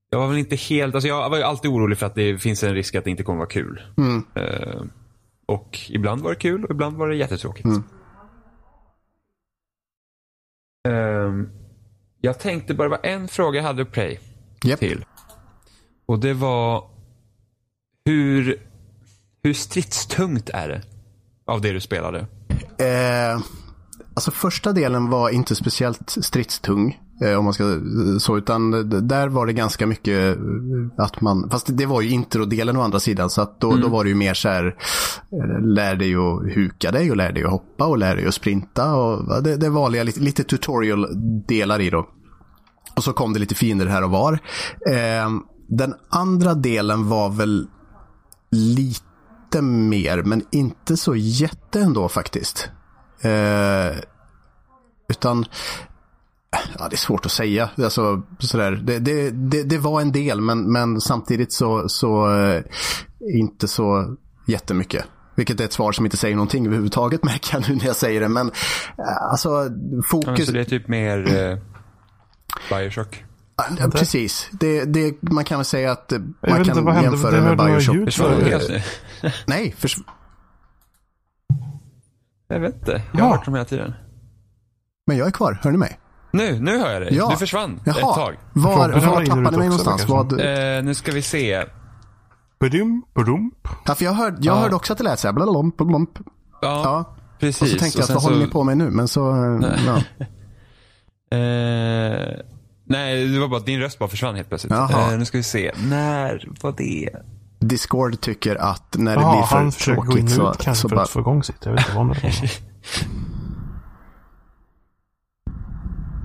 [0.10, 2.64] jag var väl inte helt, alltså jag var ju alltid orolig för att det finns
[2.64, 3.82] en risk att det inte kommer vara kul.
[3.98, 4.24] Mm.
[4.36, 4.82] Eh,
[5.46, 7.66] och ibland var det kul och ibland var det jättetråkigt.
[7.66, 7.84] Mm.
[10.88, 11.50] Ehm,
[12.22, 14.20] jag tänkte bara, det var en fråga jag hade att play
[14.64, 14.80] Japp.
[14.80, 15.06] till.
[16.06, 16.90] Och det var
[18.06, 18.62] hur,
[19.44, 20.82] hur stridstungt är det?
[21.48, 22.20] Av det du spelade.
[22.78, 23.42] Eh,
[24.14, 27.00] alltså första delen var inte speciellt stridstung.
[27.22, 28.72] Eh, om man ska eh, så, utan
[29.08, 30.44] där var det ganska mycket eh,
[30.98, 34.04] att man, fast det var ju introdelen å andra sidan, så att då, då var
[34.04, 34.76] det ju mer så här,
[35.32, 38.34] eh, lär dig att huka dig och lär dig att hoppa och lär dig att
[38.34, 42.10] sprinta och det, det vanliga, lite, lite tutorial-delar i då.
[42.96, 44.34] Och så kom det lite fiender här och var.
[44.90, 45.30] Eh,
[45.68, 47.68] den andra delen var väl
[48.52, 49.11] lite
[49.52, 52.70] lite mer, men inte så jätte ändå faktiskt.
[53.22, 53.98] Eh,
[55.10, 55.46] utan,
[56.80, 57.70] ja det är svårt att säga.
[57.78, 58.72] Alltså, sådär.
[58.72, 62.64] Det, det, det, det var en del, men, men samtidigt så, så eh,
[63.36, 64.16] inte så
[64.48, 65.06] jättemycket.
[65.36, 68.22] Vilket är ett svar som inte säger någonting överhuvudtaget märker jag nu när jag säger
[68.22, 68.30] det.
[68.30, 70.46] Men eh, alltså Ja, men fokus...
[70.46, 71.18] så det är typ mer
[71.52, 71.58] eh,
[72.70, 73.24] Bioshock.
[73.80, 74.50] Ja, precis.
[74.52, 76.12] Det, det, man kan väl säga att
[76.48, 77.10] man inte, kan vad hände?
[77.10, 77.96] jämföra Det med Bioshock.
[77.96, 78.14] ljud
[79.48, 79.98] Nej, förs
[82.48, 83.02] Jag vet inte.
[83.14, 83.36] Jag har Ja.
[83.36, 83.94] hört dem hela tiden.
[85.08, 85.60] men jag är kvar.
[85.64, 86.00] Hör ni mig?
[86.32, 87.16] Nu, nu hör jag dig.
[87.16, 87.30] Ja.
[87.30, 88.16] Du försvann ett Jaha.
[88.16, 88.36] tag.
[88.54, 90.06] Var, var har tappade ni mig någonstans?
[90.08, 91.66] Vad, Eh, nu ska vi se.
[92.60, 93.52] Badum, badum.
[93.86, 94.60] ja, för jag hörde, jag Ja.
[94.60, 95.34] hörde också att det lät så här.
[95.34, 96.08] Blablabla, blablabla.
[96.62, 97.16] Ja, Ja.
[97.40, 97.62] precis.
[97.62, 98.90] Och så tänkte jag, sen vad håller ni på med nu?
[98.90, 99.30] Men så,
[99.62, 100.02] eh, ja.
[101.34, 102.40] Eh,
[102.86, 104.74] nej, det var bara att din röst bara försvann helt plötsligt.
[104.74, 105.72] Eh, nu ska vi se.
[105.90, 107.10] När var det?
[107.62, 110.58] Discord tycker att när det Ja, blir för han försöker gå in tråkigt så, ut
[110.58, 111.04] kanske så för bara...
[111.04, 111.66] att få igång sitt.
[111.66, 112.52] Jag vet inte vad det är.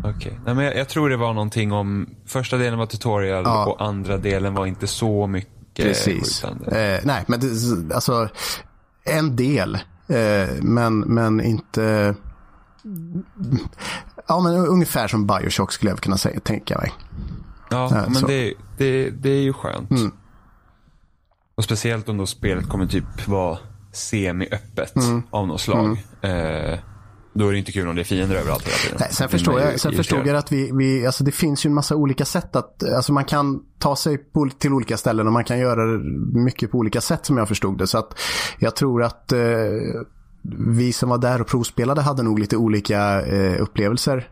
[0.16, 0.40] Okej.
[0.44, 3.66] Nej, men jag, jag tror det var någonting om, första delen var tutorial Ja.
[3.66, 6.44] och andra delen var inte så mycket Precis.
[6.44, 8.28] Eh, nej, men det, alltså
[9.04, 9.74] en del.
[10.08, 12.14] Eh, men, men inte...
[14.28, 16.92] Ja, men ungefär som Bioshock skulle jag kunna säga, tänka mig.
[17.70, 19.90] Ja, Ja, men det, det, det är ju skönt.
[19.90, 20.12] Mm.
[21.56, 23.58] Och speciellt om då spelet kommer typ vara
[23.92, 25.22] semi-öppet Mm.
[25.30, 25.90] av något slag.
[26.22, 26.78] Eh,
[27.34, 28.96] då är det inte kul om det är fiender överallt hela tiden.
[29.00, 31.68] Nej, sen Det förstår jag, sen förstod jag att vi, vi, alltså det finns ju
[31.68, 35.32] en massa olika sätt att, alltså man kan ta sig på, till olika ställen och
[35.32, 36.00] man kan göra
[36.44, 37.86] mycket på olika sätt som jag förstod det.
[37.86, 38.18] Så att
[38.58, 39.38] jag tror att eh,
[40.76, 44.28] vi som var där och provspelade hade nog lite olika eh, upplevelser.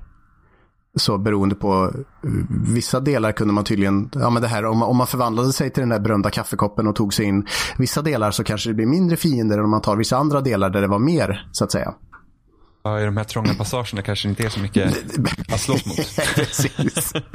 [0.96, 1.92] Så beroende på
[2.24, 2.30] eh,
[2.66, 5.70] vissa delar kunde man tydligen, ja men det här om man, om man förvandlade sig
[5.70, 7.46] till den där berömda kaffekoppen och tog sig in
[7.78, 10.70] vissa delar så kanske det blir mindre fiender än om man tar vissa andra delar
[10.70, 11.94] där det var mer så att säga.
[12.84, 14.92] Ja, i de här trånga passagerna kanske det inte är så mycket
[15.52, 15.98] att slåss mot.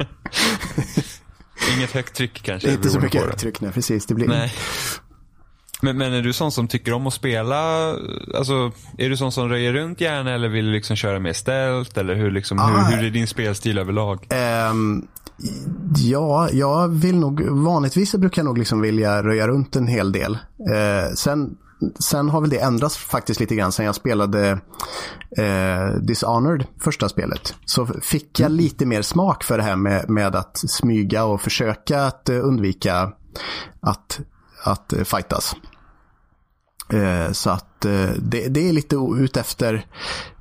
[1.76, 2.72] Inget högt tryck kanske.
[2.72, 3.32] Inte så mycket på det.
[3.32, 4.06] uttryck, nej precis.
[4.06, 4.28] Det blir...
[4.28, 4.52] Nej.
[5.82, 7.90] Men, men är du sån som tycker om att spela,
[8.34, 11.96] alltså är du sån som röjer runt gärna eller vill du liksom köra mer stelt
[11.96, 12.66] eller hur, liksom, Ah.
[12.66, 14.26] hur, hur är din spelstil överlag?
[14.30, 15.06] Ehm,
[15.96, 20.34] ja, jag vill nog, vanligtvis brukar jag nog liksom vilja röja runt en hel del.
[20.74, 21.56] Eh, sen,
[21.98, 24.48] sen har väl det ändrats faktiskt lite grann sen jag spelade
[25.38, 27.54] eh, Dishonored, första spelet.
[27.64, 32.02] Så fick jag lite mer smak för det här med, med att smyga och försöka
[32.02, 33.12] att eh, undvika
[33.80, 34.20] att,
[34.64, 35.56] att eh, fightas.
[36.92, 39.86] Eh, Så att eh, det, det är lite ut efter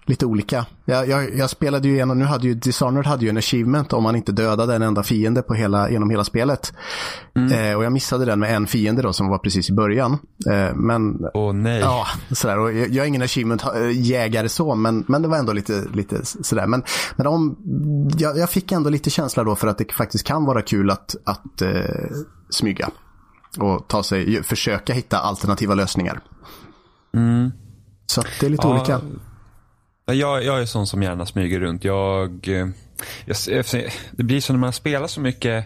[0.06, 0.66] lite olika.
[0.86, 4.04] Jag, jag, jag spelade ju igenom, nu hade ju Dishonored hade ju en achievement om
[4.04, 6.74] man inte dödade en enda fiende på hela, genom hela spelet.
[7.52, 10.18] Eh, och jag missade den med en fiende då som var precis i början.
[10.52, 11.80] Eh, men Åh nej.
[11.80, 12.60] Ja, sådär.
[12.60, 16.68] Och jag, jag är ingen achievement-jägare så, men, men det var ändå lite, lite sådär.
[16.68, 16.84] Men,
[17.16, 17.58] men om,
[18.18, 21.16] jag, jag fick ändå lite känsla då för att det faktiskt kan vara kul att,
[21.26, 21.70] att eh,
[22.50, 22.90] smyga.
[23.58, 26.20] Och ta sig, försöka hitta alternativa lösningar.
[28.06, 29.02] Så att det är lite Ja, olika.
[30.06, 31.84] Jag, jag är sån som gärna smyger runt.
[31.84, 32.68] Jag, eh,
[33.26, 33.66] jag,
[34.12, 35.66] det blir så när man spelar så mycket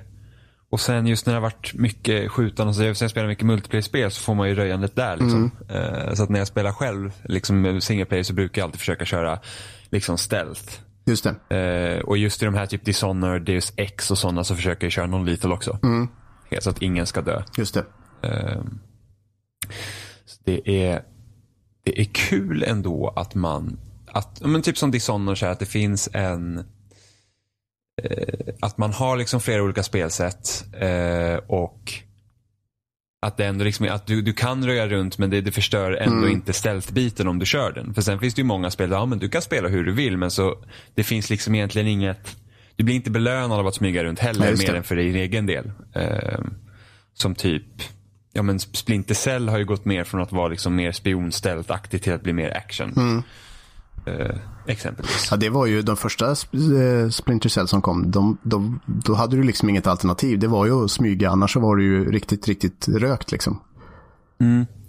[0.69, 3.45] och sen just när det har varit mycket skjutande och så, sen jag spelar mycket
[3.45, 5.17] multiplayer-spel så får man ju röjandet där.
[5.17, 5.51] Liksom.
[5.69, 9.05] Eh, Så att när jag spelar själv, liksom single player, så brukar jag alltid försöka
[9.05, 9.39] köra
[9.89, 10.79] liksom stealth.
[11.05, 11.55] Just det.
[11.57, 14.91] Eh, och just i de här typ Dishonored, Deus X och sådana så försöker jag
[14.91, 15.79] köra någon lethal också.
[16.61, 17.43] Så att ingen ska dö.
[17.57, 17.85] Just det.
[18.21, 18.79] Ehm,
[20.43, 21.03] det är,
[21.83, 25.65] det är kul ändå att man, att, men typ som Dishonored så här, att det
[25.65, 26.63] finns en,
[28.03, 31.93] eh, att man har liksom flera olika spelsätt eh, och
[33.21, 36.29] att det ändå liksom, att du, du kan röja runt men det, det förstör ändå
[36.29, 37.93] inte stealth-biten om du kör den.
[37.93, 39.91] För sen finns det ju många spel där ja, men du kan spela hur du
[39.91, 40.57] vill men så
[40.95, 42.37] det finns liksom egentligen inget,
[42.75, 44.77] du blir inte belönad av att smyga runt heller just mer det.
[44.77, 45.71] än för din egen del.
[45.93, 46.53] Ehm,
[47.13, 47.63] som typ,
[48.33, 52.13] ja men Splinter Cell har ju gått mer från att vara liksom mer spionställt-aktigt till
[52.13, 53.23] att bli mer action.
[54.05, 54.35] Eh,
[54.67, 55.27] exempelvis.
[55.31, 58.11] Ja, det var ju de första eh, Splinter Cell som kom.
[58.11, 60.39] De, de, då hade du liksom inget alternativ.
[60.39, 63.59] Det var ju att smyga, annars så var du ju riktigt, riktigt rökt liksom.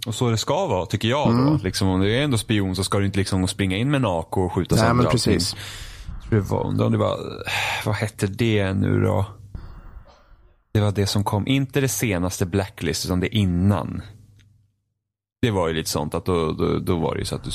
[0.07, 1.45] Och så det ska vara, tycker jag Mm.
[1.45, 1.59] då.
[1.63, 4.05] Liksom, om du är ändå spion så ska du inte liksom springa in med en
[4.05, 5.11] AK och skjuta sönder allting.
[5.11, 5.55] precis.
[6.29, 7.17] Tror Det var, undrar om det var,
[7.85, 9.25] vad hette det nu då?
[10.71, 14.01] Det var det som kom, inte det senaste Blacklist, utan det innan.
[15.41, 17.51] Det var ju lite sånt att då, då, då var det ju så att du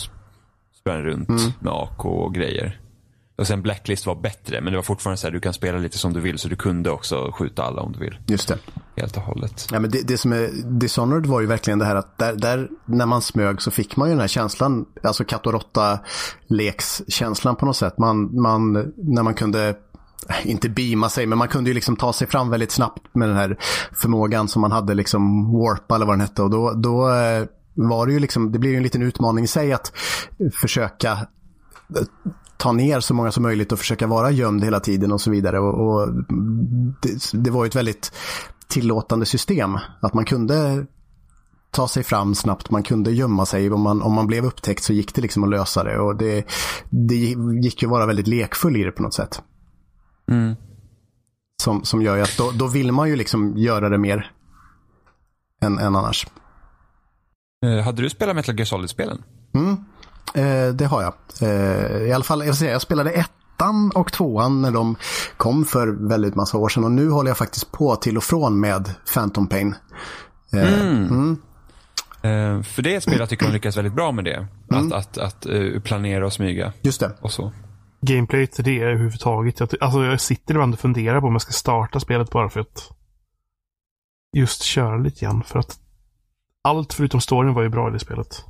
[0.74, 1.40] sprang runt Mm.
[1.60, 2.80] med AK och grejer.
[3.40, 5.98] Och sen Blacklist var bättre, men det var fortfarande så här, du kan spela lite
[5.98, 8.18] som du vill, så du kunde också skjuta alla om du vill.
[8.26, 8.58] Just det.
[8.96, 9.68] Helt och hållet.
[9.72, 12.68] Ja, men det, det som är Dishonored var ju verkligen det här att där, där
[12.84, 15.98] när man smög så fick man ju den här känslan, alltså katt och råtta
[16.48, 17.98] lekskänslan på något sätt.
[17.98, 19.74] Man, man, när man kunde
[20.44, 23.36] inte beama sig, men man kunde ju liksom ta sig fram väldigt snabbt med den
[23.36, 23.58] här
[23.92, 26.42] förmågan som man hade, liksom warpa eller vad den hette.
[26.42, 29.48] Och då, då eh, var det ju liksom, det blir ju en liten utmaning i
[29.48, 29.92] sig att
[30.60, 31.18] försöka
[32.60, 35.58] ta ner så många som möjligt och försöka vara gömd hela tiden och så vidare.
[35.58, 36.08] Och, och
[37.02, 38.12] det, det, var ju ett väldigt
[38.68, 39.78] tillåtande system.
[40.00, 40.86] Att man kunde
[41.70, 43.70] ta sig fram snabbt, man kunde gömma sig.
[43.70, 45.98] Om man, om man blev upptäckt så gick det liksom att lösa det.
[45.98, 46.44] Och det,
[46.90, 49.42] det gick ju att vara väldigt lekfull i det på något sätt.
[50.30, 50.54] Mm.
[51.62, 54.32] Som, som gör ju att då, då vill man ju liksom göra det mer
[55.60, 56.26] än, än annars.
[57.66, 59.22] Eh, hade du spelat Metal Gear Solid-spelen?
[59.54, 59.76] Mm,
[60.34, 61.14] eh, det har jag.
[61.40, 64.96] Eh, I alla fall, jag, säga, jag spelade ettan och tvåan när de
[65.36, 66.84] kom för väldigt massa år sedan.
[66.84, 69.74] Och nu håller jag faktiskt på till och från med Phantom Pain.
[70.52, 71.08] Eh, mm.
[71.08, 71.36] Mm.
[72.22, 74.48] Eh, för det är ett spel jag tycker de lyckas väldigt bra med det.
[74.72, 74.86] Mm.
[74.86, 76.72] Att, att, att uh, planera och smyga.
[76.82, 77.12] Just det.
[77.20, 77.52] Och så
[78.00, 79.60] gameplayet till det överhuvudtaget.
[79.60, 82.60] Jag, alltså jag sitter ibland och funderar på om jag ska starta spelet bara för
[82.60, 82.90] att
[84.36, 85.42] just köra lite grann.
[85.42, 85.78] För att
[86.62, 88.44] allt förutom storyn var ju bra i det spelet.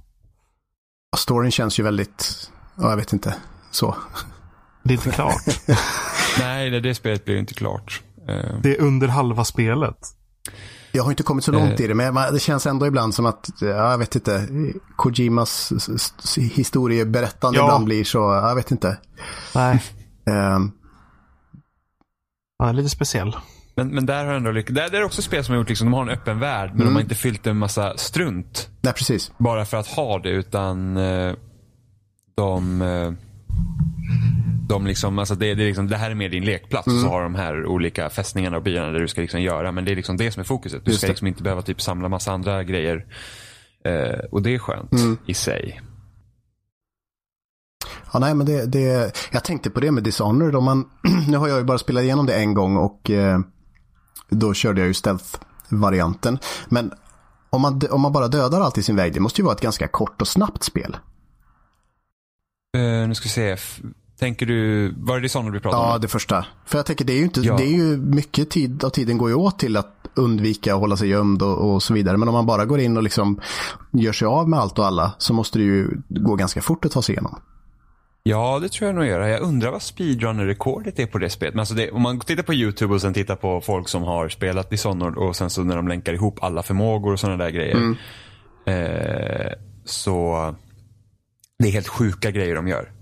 [1.17, 3.35] Storyn känns ju väldigt, ja, jag vet inte,
[3.71, 3.97] så.
[4.83, 5.43] Det är inte klart.
[6.39, 8.03] Nej, det, det spelet blir inte klart.
[8.29, 8.61] Eh.
[8.63, 9.99] Det är under halva spelet.
[10.93, 11.85] Jag har inte kommit så långt eh.
[11.85, 14.49] i det, men det känns ändå ibland som att, ja, jag vet inte,
[14.97, 15.73] Kojimas
[16.37, 17.65] historieberättande ja.
[17.65, 18.99] ibland blir så, jag vet inte.
[19.55, 19.83] Nej.
[20.27, 20.73] Um.
[22.59, 23.37] Han är lite speciell.
[23.81, 24.75] Men, men där har ändå lyckats.
[24.75, 26.87] Där, är också spel som har gjort liksom, de har en öppen värld, men mm.
[26.87, 28.71] de har inte fyllt en massa strunt.
[28.81, 29.33] Nej, precis.
[29.39, 31.35] Bara för att ha det, utan eh,
[32.37, 33.13] de eh,
[34.69, 37.03] de liksom, alltså det, det, liksom, det här är mer din lekplats mm.
[37.03, 39.73] så har de här olika fästningarna och byarna där du ska liksom göra.
[39.73, 40.85] Men det är liksom det som är fokuset.
[40.85, 43.07] Du ska liksom inte behöva typ samla massa andra grejer.
[43.85, 45.19] Eh, och det är skönt mm.
[45.27, 45.81] i sig.
[48.13, 50.57] Ja, nej, men det, det, jag tänkte på det med Dishonored.
[50.57, 50.91] Om man,
[51.29, 53.39] nu har jag ju bara spelat igenom det en gång och eh,
[54.31, 56.39] då körde jag ju stealth-varianten.
[56.69, 56.93] Men
[57.51, 59.61] om man, om man bara dödar allt i sin väg, det måste ju vara ett
[59.61, 60.97] ganska kort och snabbt spel.
[62.77, 63.57] Uh, nu ska vi se.
[64.19, 65.89] Tänker du, var det Dishonored vi pratade om?
[65.89, 66.47] Ja, det första.
[66.65, 67.57] För jag tänker det är ju inte, ja.
[67.57, 70.97] det är ju mycket tid av tiden går ju åt till att undvika att hålla
[70.97, 72.17] sig gömd och, och, så vidare.
[72.17, 73.41] Men om man bara går in och liksom
[73.93, 76.93] gör sig av med allt och alla så måste det ju gå ganska fort att
[76.93, 77.41] ta sig igenom.
[78.23, 79.29] Ja, det tror jag nog göra.
[79.29, 81.55] Jag undrar vad speedrunner-rekordet är på det spelet.
[81.55, 84.29] Men alltså det, om man tittar på YouTube och sen tittar på folk som har
[84.29, 87.77] spelat Dishonored och sen så när de länkar ihop alla förmågor och sådana där grejer.
[87.77, 87.97] Mm.
[88.67, 89.53] Eh,
[89.85, 90.55] så
[91.59, 92.93] det är helt sjuka grejer de gör.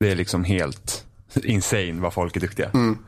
[0.00, 1.06] Det är liksom helt
[1.44, 2.70] insane vad folk är duktiga.
[2.74, 2.98] Mm.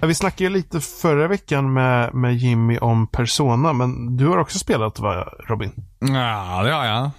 [0.00, 4.38] Ja, vi snackade ju lite förra veckan med, med Jimmy om Persona, men du har
[4.38, 5.72] också spelat va, Robin?
[6.00, 7.10] Ja, det har jag.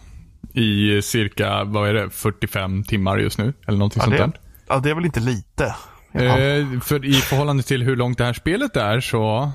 [0.53, 3.53] I cirka, vad är det, 45 timmar just nu?
[3.67, 4.41] Eller någonting ja, sånt där.
[4.67, 5.65] Ja, det är väl inte lite?
[6.13, 9.51] Eh, för i förhållande till hur långt det här spelet är så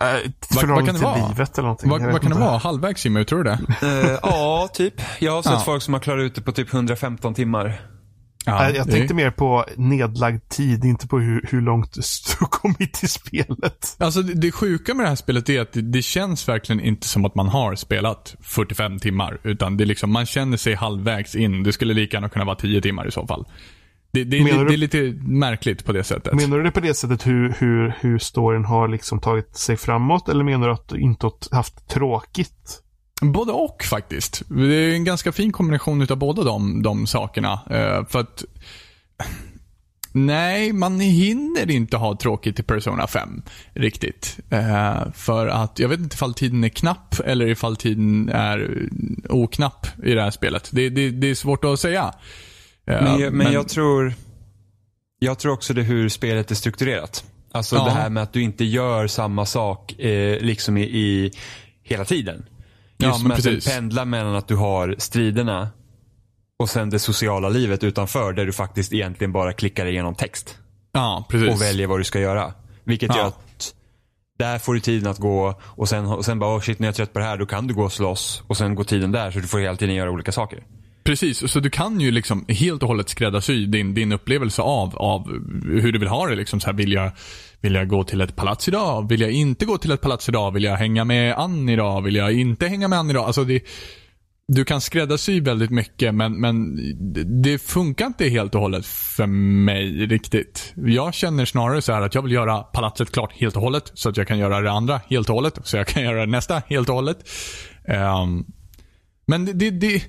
[0.00, 1.28] Äh, vad, vad kan det vara?
[1.28, 1.90] livet eller någonting.
[1.90, 2.58] Vad, vad kan det vara?
[2.58, 3.86] Halvvägs Jimmy, tror du det?
[3.86, 4.94] Uh, ja, typ.
[5.18, 5.62] Jag har sett ja.
[5.64, 7.80] folk som har klarat ut det på typ 115 timmar.
[8.46, 11.94] Ja, jag tänkte mer på nedlagd tid, inte på hur, hur långt
[12.38, 13.96] du kommit i spelet.
[13.98, 17.08] Alltså det, det sjuka med det här spelet är att det, det, känns verkligen inte
[17.08, 19.40] som att man har spelat 45 timmar.
[19.42, 21.62] Utan det är liksom, man känner sig halvvägs in.
[21.62, 23.46] Det skulle lika gärna kunna vara 10 timmar i så fall.
[24.12, 26.34] Det, det, det, det, är lite märkligt på det sättet.
[26.34, 30.28] Menar du det på det sättet hur, hur, hur storyn har liksom tagit sig framåt?
[30.28, 32.82] Eller menar du att du inte haft tråkigt?
[33.22, 34.42] Både och faktiskt.
[34.48, 37.52] Det är en ganska fin kombination av båda de, de sakerna.
[37.52, 38.44] Uh, för att
[40.14, 43.42] Nej, man hinner inte ha tråkigt i Persona 5
[43.74, 44.38] riktigt.
[44.52, 48.88] Uh, för att jag vet inte ifall tiden är knapp eller ifall tiden är
[49.28, 50.68] oknapp i det här spelet.
[50.72, 52.14] Det, det, det är svårt att säga.
[52.84, 54.14] Men, jag, men, jag tror
[55.22, 57.24] jag tror också det hur spelet är strukturerat.
[57.52, 57.84] Alltså ja.
[57.84, 61.32] det här med att du inte gör samma sak eh, liksom i, i,
[61.82, 62.44] hela tiden.
[63.02, 63.46] Just ja, precis.
[63.46, 65.68] att du pendlar mellan att du har striderna
[66.58, 70.58] och sen det sociala livet utanför där du faktiskt egentligen bara klickar igenom text.
[70.92, 71.54] Ja, precis.
[71.54, 72.52] Och väljer vad du ska göra.
[72.84, 73.16] Vilket ja.
[73.16, 73.74] gör att
[74.38, 76.92] där får du tiden att gå och sen, och sen bara, oh shit, när jag
[76.92, 79.12] är trött på det här, då kan du gå och slåss och sen går tiden
[79.12, 80.62] där så du får hela tiden göra olika saker.
[81.04, 85.28] Precis, så du kan ju liksom helt och hållet skräddarsy din, din upplevelse av, av
[85.64, 86.34] hur du vill ha det.
[86.34, 87.10] Liksom så här, vill, jag,
[87.62, 89.08] vill jag gå till ett palats idag?
[89.08, 90.52] Vill jag inte gå till ett palats idag?
[90.52, 92.02] Vill jag hänga med Ann idag?
[92.02, 93.24] Vill jag inte hänga med Ann idag?
[93.24, 93.62] Alltså det,
[94.48, 96.78] du kan skräddarsy väldigt mycket men, men
[97.42, 100.72] det funkar inte helt och hållet för mig riktigt.
[100.76, 104.08] Jag känner snarare så här att jag vill göra palatset klart helt och hållet så
[104.08, 105.58] att jag kan göra det andra helt och hållet.
[105.64, 107.28] Så jag kan göra nästa helt och hållet.
[108.24, 108.46] Um,
[109.26, 110.02] men det, det, det,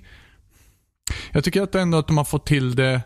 [1.32, 3.02] Jag tycker att ändå att de har fått till det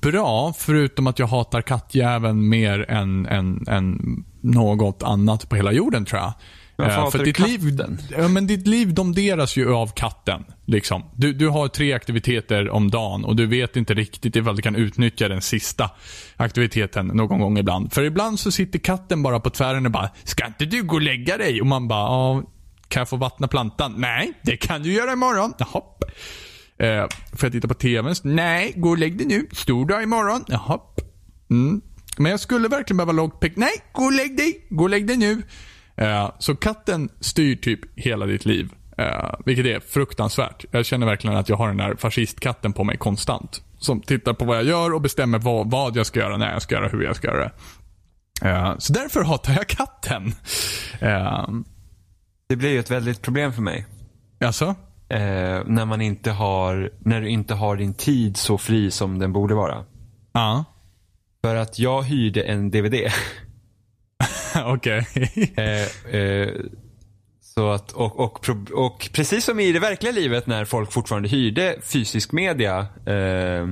[0.00, 3.98] bra, förutom att jag hatar kattjäveln mer än, än, än
[4.40, 6.32] något annat på hela jorden tror jag.
[6.76, 7.60] Varför uh, för ditt liv,
[8.18, 10.44] ja, men ditt liv domderas ju av katten.
[10.64, 11.02] Liksom.
[11.16, 14.76] Du, du har tre aktiviteter om dagen och du vet inte riktigt ifall du kan
[14.76, 15.90] utnyttja den sista
[16.36, 17.92] aktiviteten någon gång ibland.
[17.92, 21.02] För ibland så sitter katten bara på tvären och bara “Ska inte du gå och
[21.02, 22.42] lägga dig?” och man bara
[22.88, 25.82] “Kan jag få vattna plantan?” “Nej, det kan du göra imorgon.” “Jaha.”
[26.78, 28.14] Eh, får jag titta på TVn?
[28.22, 29.46] Nej, gå och lägg dig nu.
[29.52, 30.44] Stor dag imorgon.
[30.48, 30.80] Jaha.
[31.50, 31.80] Mm.
[32.18, 33.56] Men jag skulle verkligen behöva lockpick.
[33.56, 34.66] Nej, gå och lägg dig.
[34.70, 35.42] Gå och lägg dig nu.
[35.96, 38.72] Eh, så katten styr typ hela ditt liv.
[38.98, 40.64] Eh, vilket är fruktansvärt.
[40.70, 43.62] Jag känner verkligen att jag har den där fascistkatten på mig konstant.
[43.78, 46.62] Som tittar på vad jag gör och bestämmer vad, vad jag ska göra, när jag
[46.62, 47.52] ska göra, hur jag ska göra det.
[48.48, 50.34] Eh, så därför hatar jag katten.
[51.00, 51.48] Eh,
[52.48, 53.86] det blir ju ett väldigt problem för mig.
[54.40, 54.74] Alltså?
[55.08, 59.32] Eh, när man inte har, när du inte har din tid så fri som den
[59.32, 59.84] borde vara.
[60.32, 60.64] Ja.
[61.42, 62.94] För att jag hyrde en DVD.
[64.64, 65.06] Okej.
[65.56, 66.48] eh, eh,
[67.40, 71.76] så att, och, och, och, precis som i det verkliga livet när folk fortfarande hyrde
[71.82, 72.78] fysisk media.
[73.06, 73.66] Eh,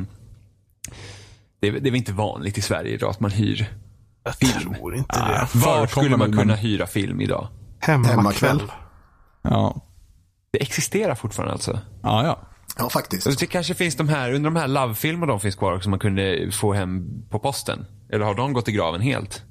[1.60, 3.70] det, det är väl inte vanligt i Sverige idag att man hyr
[4.24, 4.74] jag film.
[4.74, 5.40] tror inte det.
[5.42, 7.48] Ah, var skulle man kunna hyra film idag?
[7.80, 8.62] Hemmakväll.
[9.42, 9.80] Ja.
[10.53, 11.80] Det existerar fortfarande alltså?
[12.03, 12.48] Ja, ja.
[12.76, 13.38] Ja, faktiskt.
[13.38, 16.50] det kanske finns de här, under de här Love-filmer de finns kvar som man kunde
[16.53, 17.86] få hem på posten.
[18.12, 19.42] Eller har de gått i graven helt?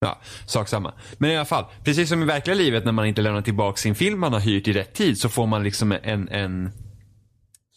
[0.00, 0.92] Ja, sak samma.
[1.18, 3.94] Men i alla fall, precis som i verkliga livet när man inte lämnar tillbaka sin
[3.94, 6.70] film man har hyrt i rätt tid så får man liksom en, en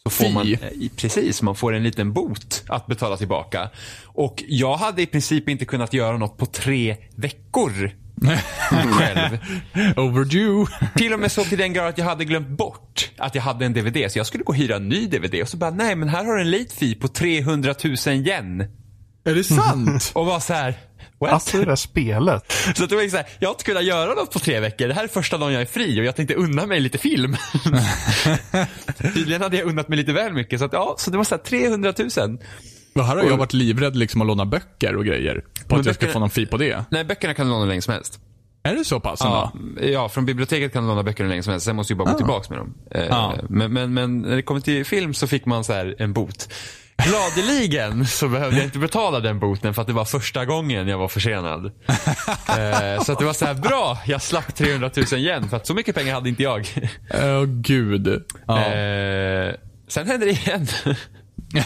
[0.03, 0.55] så får man,
[0.95, 3.69] precis, man får en liten bot att betala tillbaka.
[4.05, 7.91] Och jag hade i princip inte kunnat göra något på tre veckor
[8.91, 9.37] själv.
[9.97, 10.65] Overdue.
[10.95, 13.65] Till och med så till den grad att jag hade glömt bort att jag hade
[13.65, 14.11] en DVD.
[14.11, 16.25] Så jag skulle gå och hyra en ny DVD och så bara, nej men här
[16.25, 18.61] har du en late fee på 300 000 yen.
[19.25, 20.11] Är det sant?
[20.15, 20.75] och var så här,
[21.19, 21.31] What?
[21.31, 22.51] Alltså det där spelet.
[22.75, 24.87] Så det var så här, jag har inte kunnat göra något på tre veckor.
[24.87, 27.35] Det här är första dagen jag är fri och jag tänkte unna mig lite film.
[29.13, 30.59] Tydligen hade jag unnat mig lite väl mycket.
[30.59, 32.39] Så, att, ja, så det var så här 300 000.
[32.97, 35.43] Och här har jag varit livrädd liksom att låna böcker och grejer.
[35.67, 36.85] På att jag ska få någon fi på det.
[36.89, 38.19] Nej, böckerna kan du låna hur länge som helst.
[38.63, 39.19] Är det så pass?
[39.23, 41.65] Ja, ja, från biblioteket kan du låna böcker hur länge som helst.
[41.65, 42.11] Sen måste du bara ah.
[42.11, 42.73] gå tillbaka med dem.
[42.91, 43.33] Eh, ah.
[43.49, 46.53] Men, men, men, när det kommer till film så fick man så här en bot.
[46.97, 50.97] Gladeligen så behövde jag inte betala den boten för att det var första gången jag
[50.97, 51.65] var försenad.
[52.47, 55.67] eh, så att det var så här, bra, jag slapp 300 000 yen för att
[55.67, 56.67] så mycket pengar hade inte jag.
[57.13, 58.23] Åh oh, gud.
[58.47, 58.65] Ja.
[58.65, 59.53] Eh,
[59.87, 60.67] sen hände det igen.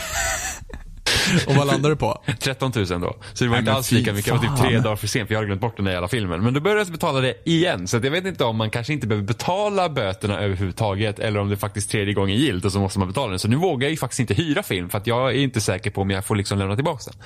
[1.47, 2.23] Och vad landade du på?
[2.39, 3.15] 13 000 då.
[3.33, 4.27] Så det var Nej, inte alls lika mycket.
[4.27, 6.07] Jag var typ tre dagar för sent för jag hade glömt bort den där jävla
[6.07, 6.43] filmen.
[6.43, 7.87] Men då började jag betala det igen.
[7.87, 11.19] Så jag vet inte om man kanske inte behöver betala böterna överhuvudtaget.
[11.19, 13.39] Eller om det faktiskt tredje gången gilt och så måste man betala den.
[13.39, 14.89] Så nu vågar jag ju faktiskt inte hyra film.
[14.89, 17.23] För att jag är inte säker på om jag får liksom lämna tillbaka den.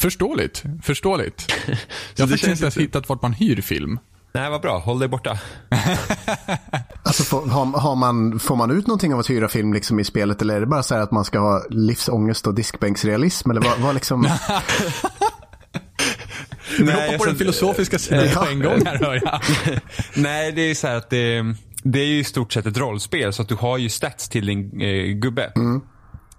[0.00, 0.64] Förståeligt.
[0.82, 1.54] Förståeligt.
[2.16, 3.98] jag har faktiskt inte ens hittat vart man hyr film.
[4.32, 4.78] Nej, vad bra.
[4.78, 5.38] Håll dig borta.
[7.02, 10.04] alltså, får, har, har, man, får man ut någonting av att hyra film liksom i
[10.04, 13.50] spelet eller är det bara så att man ska ha livsångest och diskbänksrealism?
[13.50, 14.28] Eller vad, vad liksom...
[16.78, 19.40] Du hoppar på den filosofiska sidan på en gång här hör jag.
[20.14, 23.32] Nej, det är så här att det, det är ju i stort sett ett rollspel
[23.32, 25.52] så att du har ju stats till din eh, gubbe.
[25.56, 25.80] Mm.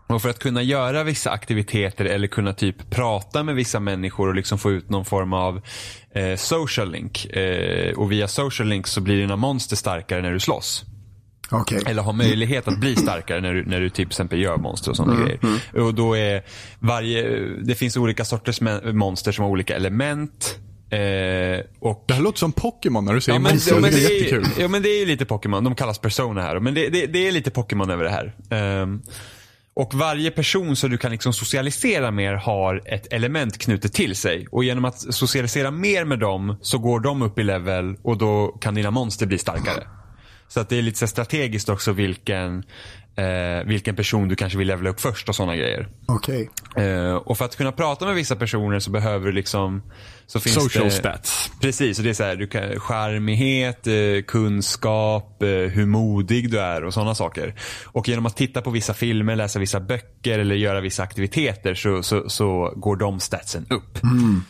[0.10, 4.36] Och för att kunna göra vissa aktiviteter eller kunna typ prata med vissa människor och
[4.36, 5.62] liksom få ut någon form av
[6.16, 7.26] eh, social link.
[7.26, 10.86] Eh, och via social link så blir dina monster starkare när du slåss.
[11.52, 11.82] Okay.
[11.86, 14.98] Eller har möjlighet att bli starkare när du, när du typ exempel gör monster och
[14.98, 15.40] sådana mm, grejer.
[15.44, 15.86] Mm.
[15.86, 16.44] Och då är
[16.80, 18.62] varje, det finns olika sorters
[18.94, 20.60] monster som har olika element.
[20.90, 22.06] Eh, och...
[22.08, 23.76] Det här låter som Pokémon när du säger ja, men, monster.
[23.76, 24.46] Ja, men det, är jättekul.
[24.60, 25.64] Ja men det är ju lite Pokémon.
[25.64, 26.60] De kallas Persona här.
[26.60, 28.82] Men det, det, det är lite Pokémon över det här.
[28.82, 29.02] Um,
[29.80, 34.48] och varje person som du kan liksom socialisera med har ett element knutet till sig.
[34.52, 38.48] Och genom att socialisera mer med dem så går de upp i level och då
[38.48, 39.88] kan dina monster bli starkare.
[40.48, 42.64] Så att det är lite strategiskt också vilken,
[43.20, 45.88] eh, vilken person du kanske vill levela upp först och sådana grejer.
[46.06, 46.50] Okej.
[46.72, 46.86] Okay.
[46.86, 49.82] Eh, och för att kunna prata med vissa personer så behöver du liksom
[50.28, 51.52] så finns Social det, stats.
[51.62, 53.94] Precis, och det är så här, du kan, charmighet, eh,
[54.28, 57.56] kunskap, eh, hur modig du är och sådana saker.
[57.86, 62.04] Och genom att titta på vissa filmer, läsa vissa böcker eller göra vissa aktiviteter så,
[62.04, 64.04] så, så går de statsen upp.
[64.04, 64.44] Mm.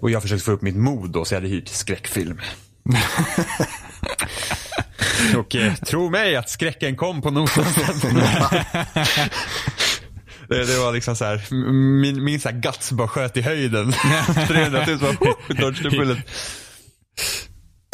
[0.00, 2.40] och jag försökte få upp mitt mod då så jag hade hyrt skräckfilm.
[5.36, 7.64] Och eh, tro mig att skräcken kom på notan.
[10.48, 11.54] det, det var liksom så här,
[12.00, 13.92] min, min så här guts bara sköt i höjden.
[14.48, 16.18] 300 000 bara, oh, dodged the bullet.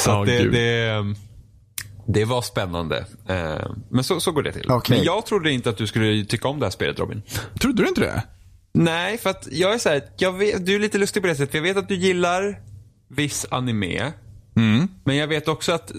[0.02, 1.04] Så Ja, det, det,
[2.06, 3.04] det var spännande.
[3.28, 4.70] Eh, Men så, så går det till.
[4.70, 4.96] Okej.
[4.96, 7.22] Men jag trodde inte att du skulle tycka om det här spelet Robin.
[7.60, 8.22] Trodde du inte det?
[8.74, 11.34] Nej, för att jag är så här, jag vet, du är lite lustig på det
[11.34, 11.54] sättet.
[11.54, 12.60] Jag vet att du gillar
[13.08, 14.12] viss anime.
[14.58, 14.88] Mm.
[15.04, 15.92] Men jag vet också att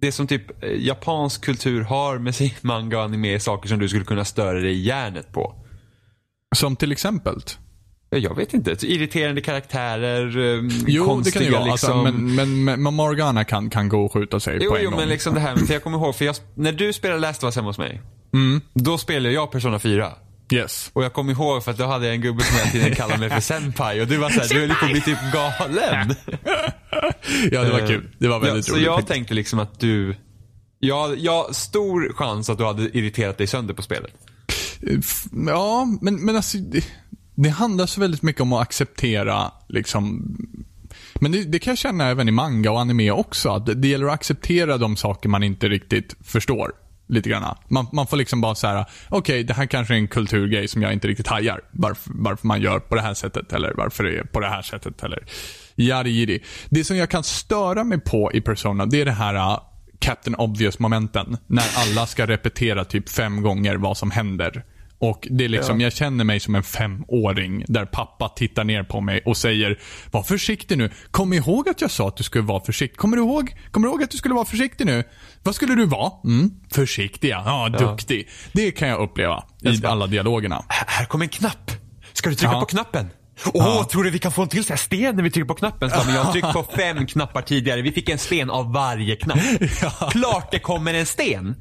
[0.00, 3.78] det som typ eh, japansk kultur har med sin manga och anime är saker som
[3.78, 5.54] du skulle kunna störa dig i hjärnet på.
[6.56, 7.36] Som till exempel?
[8.14, 8.70] Eh, Jag vet inte.
[8.82, 11.64] Irriterande karaktärer, eh, Jo, det konstiga kan det ju vara.
[11.72, 11.98] liksom.
[12.06, 14.90] Alltså, men, men, men, Morgana kan, kan gå och skjuta sig Jo, på en jo
[14.90, 14.98] gång.
[15.00, 17.46] men liksom det här, för jag kommer ihåg, för jag, när du spelade Last of
[17.48, 18.00] Us hemma hos mig.
[18.34, 18.60] Mm.
[18.74, 20.12] Då spelade jag Persona 4.
[20.52, 20.90] Yes.
[20.92, 23.20] Och jag kommer ihåg för att då hade jag en gubbe som hela tiden kallade
[23.20, 24.00] mig för senpai.
[24.00, 26.14] Och du var såhär, du höll på att bli typ galen.
[27.52, 28.08] Ja, det var kul.
[28.18, 28.86] Det var ja, väldigt Så roligt.
[28.86, 30.16] jag tänkte liksom att du,
[30.78, 34.10] ja, ja, stor chans att du hade irriterat dig sönder på spelet.
[35.46, 36.84] Ja, men, men alltså, det,
[37.34, 40.36] det handlar så väldigt mycket om att acceptera, liksom.
[41.14, 43.48] Men det, det kan jag känna även i manga och anime också.
[43.48, 46.72] Att det, det gäller att acceptera de saker man inte riktigt förstår.
[47.08, 47.56] Lite grann.
[47.68, 50.92] Man, man får liksom bara säga, okej det här kanske är en kulturgrej som jag
[50.92, 51.60] inte riktigt hajar.
[51.70, 54.62] Varför, varför man gör på det här sättet eller varför det är på det här
[54.62, 55.24] sättet eller
[55.76, 56.44] yadi yadi.
[56.68, 59.60] Det som jag kan störa mig på i Persona, det är det här uh,
[59.98, 61.36] Captain Obvious momenten.
[61.46, 64.64] När alla ska repetera typ fem gånger vad som händer.
[65.00, 69.00] Och det är liksom, jag känner mig som en femåring där pappa tittar ner på
[69.00, 69.78] mig och säger
[70.10, 70.90] Var försiktig nu.
[71.10, 72.98] Kom ihåg att jag sa att du skulle vara försiktig.
[72.98, 73.56] Kommer du ihåg?
[73.70, 75.04] Kommer du ihåg att du skulle vara försiktig nu?
[75.42, 76.12] Vad skulle du vara?
[76.24, 77.42] Mm, försiktig ja.
[77.46, 78.28] Ja, duktig.
[78.52, 80.64] Det kan jag uppleva i alla dialogerna.
[80.68, 81.70] Här, kommer en knapp.
[82.12, 82.60] Ska du trycka Ja.
[82.60, 83.08] på knappen?
[83.54, 85.90] Åh, tror du vi kan få en till här sten när vi trycker på knappen?
[85.90, 87.82] Så, men jag har tryckt på fem knappar tidigare.
[87.82, 89.38] Vi fick en sten av varje knapp.
[90.10, 91.56] Klart det kommer en sten.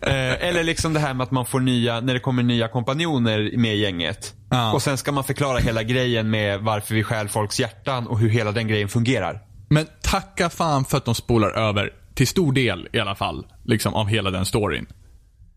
[0.00, 3.50] Eh, eller liksom det här med att man får nya, när det kommer nya kompanjoner
[3.56, 4.34] med gänget.
[4.50, 4.72] Ja.
[4.72, 8.28] Och sen ska man förklara hela grejen med varför vi stjäl folks hjärtan och hur
[8.28, 9.40] hela den grejen fungerar.
[9.70, 13.94] Men tacka fan för att de spolar över, till stor del i alla fall, liksom
[13.94, 14.86] av hela den storyn.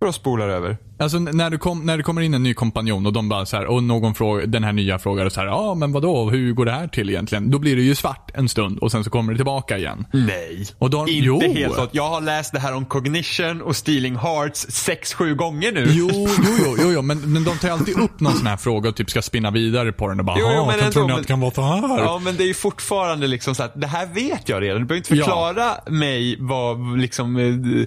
[0.08, 0.78] Att spolar över.
[0.99, 3.58] Alltså när, du kom, när det kommer in en ny kompanjon och de bara så
[3.58, 6.66] här, och någon fråga, den här nya frågar så här, ja men vadå, hur går
[6.66, 7.52] det här till egentligen?
[7.52, 10.06] Då blir det ju svart en stund och sen så kommer det tillbaka igen.
[10.14, 10.66] Nej.
[10.78, 11.41] Och då, Inte jo.
[11.41, 11.88] helt så.
[11.91, 15.86] Jag har läst det här om cognition och stealing hearts sex, sju gånger nu.
[15.89, 16.28] Jo, jo,
[16.66, 19.10] jo, jo, jo men, men de tar alltid upp någon sån här fråga och typ
[19.10, 21.20] ska spinna vidare på den och bara, Jo, jo, ja, men ändå, tror ni att
[21.22, 21.99] det kan vara så här?
[22.04, 24.80] Ja, men det är ju fortfarande liksom så att det här vet jag redan.
[24.82, 25.24] Du behöver inte Ja.
[25.26, 27.86] förklara mig vad liksom eh,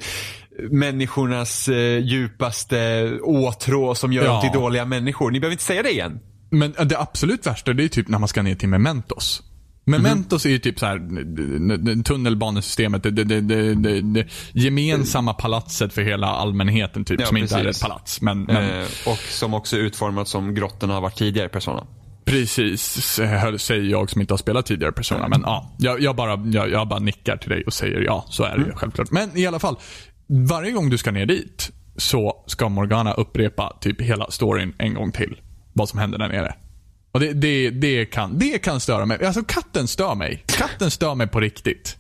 [0.70, 4.32] människornas eh, djupaste åtrå som gör Ja.
[4.32, 5.30] dem till dåliga människor.
[5.30, 6.20] Ni behöver inte säga det igen.
[6.50, 9.42] Men det absolut värsta det är typ när man ska ner till Mementos.
[9.86, 10.98] Mementos är ju typ så här
[12.02, 17.64] tunnelbanesystemet, det, det, det, det, gemensamma palatset för hela allmänheten typ, Ja, som inte är
[17.64, 17.82] precis.
[17.82, 18.20] ett palats.
[18.20, 21.86] Men, men Eh, och som också är utformat som grottorna har varit tidigare Persona.
[22.24, 25.28] precis, eh, säger jag som inte har spelat tidigare Persona.
[25.28, 28.44] Men ja, jag, jag, bara, jag, jag bara nickar till dig och säger ja, så
[28.44, 29.10] är det ju självklart.
[29.10, 29.76] Men i alla fall,
[30.26, 35.12] varje gång du ska ner dit så ska Morgana upprepa typ hela storyn en gång
[35.12, 35.40] till.
[35.72, 36.54] Vad som händer där nere.
[37.12, 39.24] Och det, det, det, kan, det kan störa mig.
[39.24, 40.44] Alltså katten stör mig.
[40.46, 41.96] Katten stör mig på riktigt.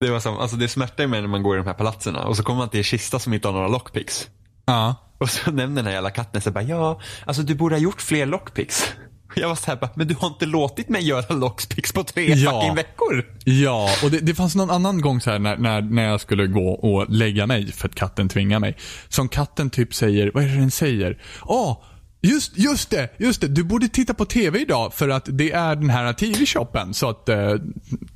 [0.00, 2.36] Det var som, alltså det smärtar mig när man går i de här palatserna och
[2.36, 4.28] så kommer man till en kista som inte har några lockpicks.
[4.66, 4.94] Ja.
[5.18, 8.00] Och så nämner den här jävla katten så bara, ja, alltså du borde ha gjort
[8.00, 8.94] fler lockpicks.
[9.36, 12.34] Jag var så här bara, men du har inte låtit mig göra lockpicks på tre
[12.34, 12.50] Ja.
[12.60, 13.24] fucking veckor.
[13.44, 16.46] Ja, och det, det fanns någon annan gång så här när, när, när jag skulle
[16.46, 18.76] gå och lägga mig för att katten tvingar mig.
[19.08, 21.22] Som katten typ säger, vad är det den säger?
[21.42, 21.82] Åh,
[22.22, 23.48] just, just det, just det.
[23.48, 26.94] Du borde titta på TV idag för att det är den här TV-shoppen.
[26.94, 27.52] Så att, eh,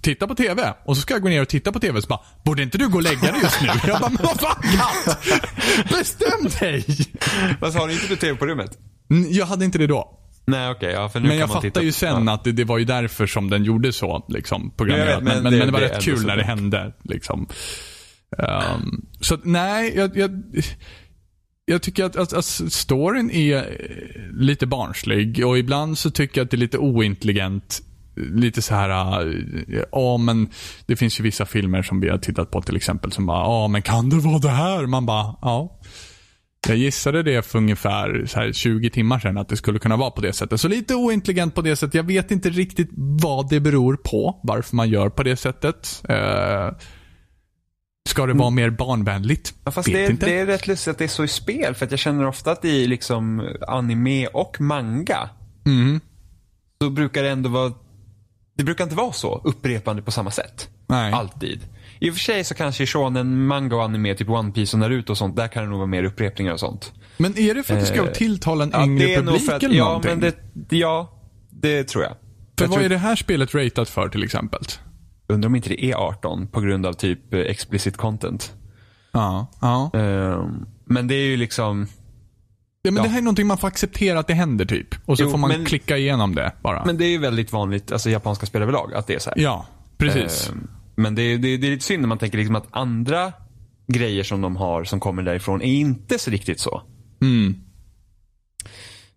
[0.01, 0.75] titta på TV.
[0.87, 2.79] Och så ska jag gå ner och titta på TV och så bara, borde inte
[2.79, 3.67] du gå och lägga dig just nu?
[3.87, 5.19] Jag bara, men vad fan katt?
[5.99, 6.85] Bestäm dig!
[7.61, 8.79] Alltså har du inte du tv på rummet?
[9.11, 10.19] Mm, Jag hade inte det då.
[10.45, 11.82] Nej okej, ja för nu Men kan jag man fattar titta.
[11.82, 12.32] ju sen ja.
[12.34, 14.24] att det, det var ju därför som den gjorde så.
[14.28, 15.09] Liksom, programmerat.
[15.11, 16.93] Jag vet, men, men men, det- men det var det rätt kul när det hände.
[17.03, 17.47] Liksom.
[18.38, 20.43] Um, så nej, jag, jag,
[21.64, 23.76] jag tycker att, att, att storyn är
[24.32, 27.80] lite barnslig och ibland så tycker jag att det är lite ointelligent.
[28.16, 30.49] Lite så här, eh, ja men
[30.86, 33.68] det finns ju vissa filmer som vi har tittat på till exempel som bara, ja
[33.68, 34.86] men kan det vara det här?
[34.86, 35.80] Man bara, ja.
[36.69, 40.11] Jag gissade det för ungefär så här 20 timmar sedan att det skulle kunna vara
[40.11, 40.61] på det sättet.
[40.61, 41.95] Så lite ointelligent på det sättet.
[41.95, 44.41] Jag vet inte riktigt vad det beror på.
[44.43, 46.03] Varför man gör på det sättet.
[46.09, 46.71] Eh,
[48.09, 49.55] ska det vara mer barnvänligt?
[49.65, 51.91] Ja, fast det det är rätt lustigt att det är så i spel för att
[51.91, 55.31] jag känner ofta att i liksom anime och manga
[55.67, 56.01] Mm.
[56.83, 57.73] så brukar det ändå vara
[58.57, 60.69] det brukar inte vara så upprepande på samma sätt.
[60.87, 61.13] Nej.
[61.13, 61.61] Alltid.
[62.03, 65.13] I och för sig så kanske shonen manga och anime, typ One Piece och Naruto
[65.13, 66.93] och sånt, där kan det nog vara mer upprepningar och sånt.
[67.17, 69.43] Men är det för att det ska Eh, tilltala en Ja, yngre det är publik
[69.47, 70.11] för att, eller ja, någonting?
[70.11, 71.13] men det, ja,
[71.51, 72.13] det tror jag.
[72.13, 74.61] för jag vad tror- är det här spelet ratat för till exempel?
[75.29, 78.53] Undrar om inte det är 18 på grund av typ eh, explicit content.
[79.13, 79.91] Ja, ja.
[79.95, 81.87] Ehm, men det är ju liksom,
[82.83, 83.03] ja men Ja.
[83.03, 84.89] det här är någonting man får acceptera att det händer typ.
[85.05, 86.85] Och så Jo, får man men- klicka igenom det bara.
[86.87, 89.39] men det är ju väldigt vanligt, alltså japanska spel överlag, att det är så här.
[89.43, 89.67] ja,
[89.99, 90.49] precis.
[90.51, 90.69] Ehm,
[91.03, 93.33] Men det är, det, det är lite synd när man tänker liksom att andra
[93.87, 96.83] grejer som de har som kommer därifrån är inte så riktigt så.
[97.23, 97.55] Mm.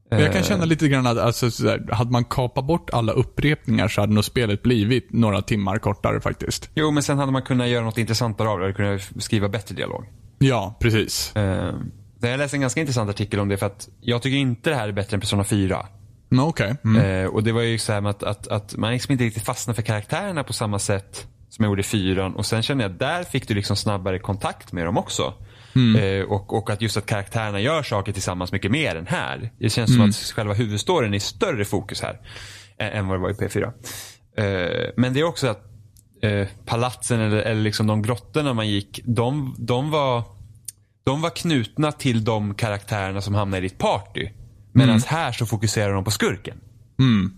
[0.10, 3.88] Jag kan Eh, känna lite grann att alltså, sådär, hade man kapat bort alla upprepningar
[3.88, 6.70] så hade nog spelet blivit några timmar kortare faktiskt.
[6.76, 8.74] Jo, men sen hade man kunnat göra något intressantare av det.
[8.74, 10.06] kunnat skriva bättre dialog.
[10.40, 11.32] Ja, precis.
[11.36, 14.76] Ehm, Jag läste en ganska intressant artikel om det för att jag tycker inte det
[14.76, 15.86] här är bättre än Persona 4.
[16.30, 16.76] Men okej.
[16.86, 17.02] Mm.
[17.26, 19.44] Eh, och det var ju så här med att, att, att man liksom inte riktigt
[19.46, 22.36] fastnade för karaktärerna på samma sätt som jag gjorde i fyran.
[22.36, 25.34] Och sen kände jag att där fick du liksom snabbare kontakt med dem också.
[25.97, 29.51] Eh, och, och att just att karaktärerna gör saker tillsammans mycket mer än här.
[29.60, 32.20] Det känns som att själva huvudstoryn är större fokus här.
[32.78, 33.64] Än, än vad det var i P4.
[34.38, 35.64] Eh, men det är också att
[36.22, 40.24] eh, palatsen eller, eller liksom de grottorna man gick, de, de var
[41.06, 44.30] de var knutna till de karaktärerna som hamnade i ditt party.
[44.72, 46.58] Medan här så fokuserar de på skurken.
[46.99, 47.34] Mm.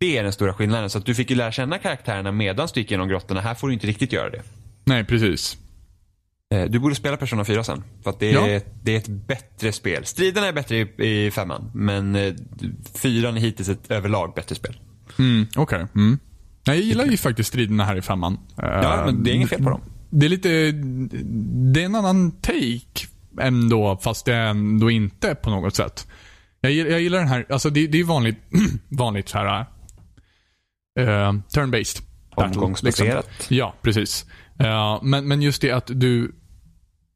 [0.00, 0.90] Det är den stora skillnaden.
[0.90, 3.40] Så att du fick ju lära känna karaktärerna medan du gick genom grottorna.
[3.40, 4.42] Här får du inte riktigt göra det.
[4.84, 5.58] Nej, precis.
[6.54, 7.82] Eh, Du borde spela Persona 4 sen.
[8.02, 8.60] För att det är, Ja.
[8.82, 10.04] det är ett bättre spel.
[10.04, 11.70] Striderna är bättre i, i femman.
[11.74, 12.34] Men eh,
[12.94, 14.78] fyran är hittills ett överlag bättre spel.
[15.18, 15.86] Mm, Okej.
[15.94, 16.18] Mm.
[16.66, 18.38] Nej, jag gillar ju faktiskt striderna här i femman.
[18.56, 19.80] Ja, men det är inget fel på dem.
[20.10, 20.48] Det är lite,
[21.72, 23.06] det är en annan take
[23.40, 26.06] ändå, fast det är ändå inte på något sätt.
[26.60, 28.36] Jag, jag gillar den här, alltså det, det är vanligt,
[28.88, 29.66] vanligt så här
[31.00, 32.02] uh, turn-based.
[32.34, 33.26] Omgångsbaserat.
[33.38, 33.56] liksom.
[33.56, 34.26] Ja, precis.
[34.60, 36.32] Eh, men, men just det att du,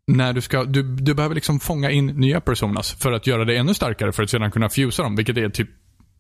[0.07, 3.57] när du ska, du, du behöver liksom fånga in nya personas för att göra det
[3.57, 5.69] ännu starkare för att sedan kunna fusa dem, vilket är typ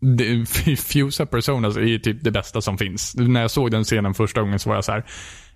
[0.00, 0.46] det-
[0.78, 3.14] Fusa personas är typ det bästa som finns.
[3.16, 5.04] När jag såg den scenen första gången så var jag så här.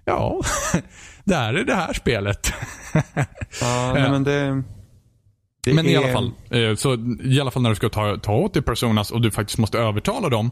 [0.04, 0.40] Ja,
[1.24, 2.52] där är det här spelet.
[3.61, 4.62] Ja, nej, men det...
[5.64, 6.94] det Men i är- alla fall, eh, så
[7.24, 9.78] i alla fall när du ska ta, ta åt dig personas och du faktiskt måste
[9.78, 10.50] övertala dem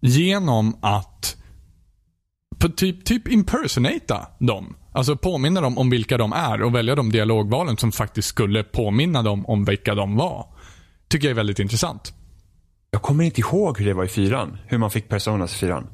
[0.00, 1.36] genom att
[2.76, 4.76] typ, typ impersonata dem.
[4.92, 9.22] Alltså påminna dem om vilka de är och välja de dialogvalen som faktiskt skulle påminna
[9.22, 10.46] dem om vilka de var.
[11.08, 12.14] Tycker jag är väldigt intressant.
[12.90, 14.58] Jag kommer inte ihåg hur det var i fyran.
[14.66, 15.86] Hur man fick personas i fyran.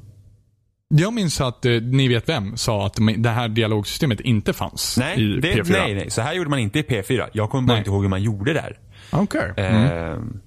[0.89, 4.97] Jag minns att eh, Ni vet vem sa att de- det här dialogsystemet inte fanns
[4.99, 5.71] Nej, i det, P4.
[5.71, 6.09] nej, nej.
[6.09, 7.29] Så här gjorde man inte i P4.
[7.33, 7.79] Jag kommer bara Nej.
[7.79, 8.79] inte ihåg hur man gjorde där.
[9.11, 9.53] Okej.
[9.57, 9.91] Mm.
[9.91, 10.39] Ehm,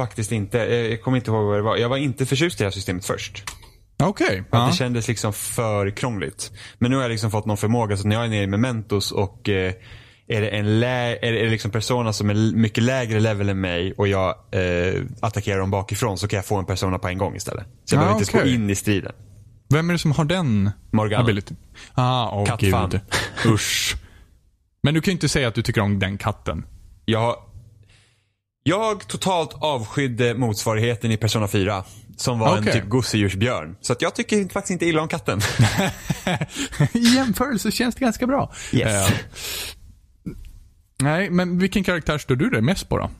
[0.00, 0.60] faktiskt inte.
[0.66, 1.76] Eh, Jag kommer inte ihåg vad det var.
[1.76, 3.42] Jag var inte förtjust i det här systemet först.
[4.02, 4.38] Okej.
[4.38, 4.66] Att Ja.
[4.66, 6.52] Det kändes liksom för krångligt.
[6.78, 9.12] Men nu har jag liksom fått någon förmåga så när jag är nere i Mementos
[9.12, 9.74] och eh,
[10.28, 13.92] är det en lä- är det liksom persona som är mycket lägre level än mig
[13.92, 17.36] och jag eh, attackerar dem bakifrån så kan jag få en persona på en gång
[17.36, 17.66] istället.
[17.84, 18.42] Så jag Ah, behöver inte okej.
[18.50, 19.12] gå in i striden.
[19.68, 21.24] Vem är det som har den Morgana.
[21.24, 21.54] ability?
[21.94, 22.90] Ah, åh Kattfan.
[22.90, 23.00] gud.
[23.46, 23.96] Usch.
[24.82, 26.66] Men du kan ju inte säga att du tycker om den katten.
[27.04, 27.36] Jag,
[28.66, 31.84] jag totalt avskydde motsvarigheten i Persona 4.
[32.16, 32.72] Som var Okej.
[32.72, 33.76] en typ gosedjursbjörn.
[33.80, 35.40] Så att jag tycker faktiskt inte illa om katten.
[36.92, 38.52] I jämförelse känns det ganska bra.
[38.72, 39.10] Yes.
[39.10, 39.16] Eh,
[41.02, 43.10] nej, men vilken karaktär står du dig mest på då?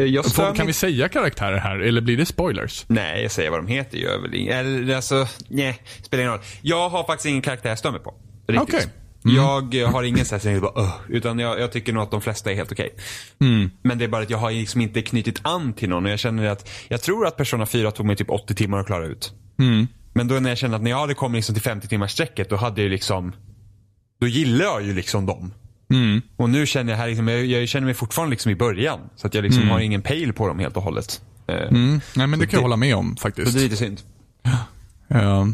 [0.00, 2.84] Eh, Jag Får, kan mig- vi säga karaktärer här, eller blir det spoilers?
[2.88, 4.48] Nej, jag säger vad de heter gör väl.
[4.48, 6.42] Eller alltså, nej, spelar ingen roll.
[6.62, 8.14] Jag har faktiskt ingen karaktär jag stör mig på.
[8.48, 8.88] Riktigt.
[9.28, 9.80] Okej.
[9.80, 12.50] Jag har ingen sån här bara, "Ugh", utan jag, jag tycker nog att de flesta
[12.50, 12.90] är helt okej.
[13.40, 13.70] Mm.
[13.82, 16.18] Men det är bara att jag har liksom inte knutit an till någon och jag
[16.18, 19.32] känner att, jag tror att Persona 4 tog mig typ 80 timmar att klara ut.
[19.58, 19.86] Mm.
[20.12, 22.50] Men då när jag kände att när jag hade kommit liksom till 50 timmars sträcket
[22.50, 23.32] då hade jag liksom,
[24.20, 25.52] då gillar jag ju liksom dem.
[25.92, 26.22] Mm.
[26.36, 29.00] Och nu känner jag här, liksom, jag, jag känner mig fortfarande liksom i början.
[29.16, 31.20] Så att jag liksom har ingen pejl på dem helt och hållet.
[31.48, 32.00] Eh, Mm.
[32.16, 33.54] Nej, men det kan jag hålla med om Så faktiskt.
[33.54, 34.00] det är lite synd.
[34.42, 34.58] Ja.
[35.08, 35.48] Ja,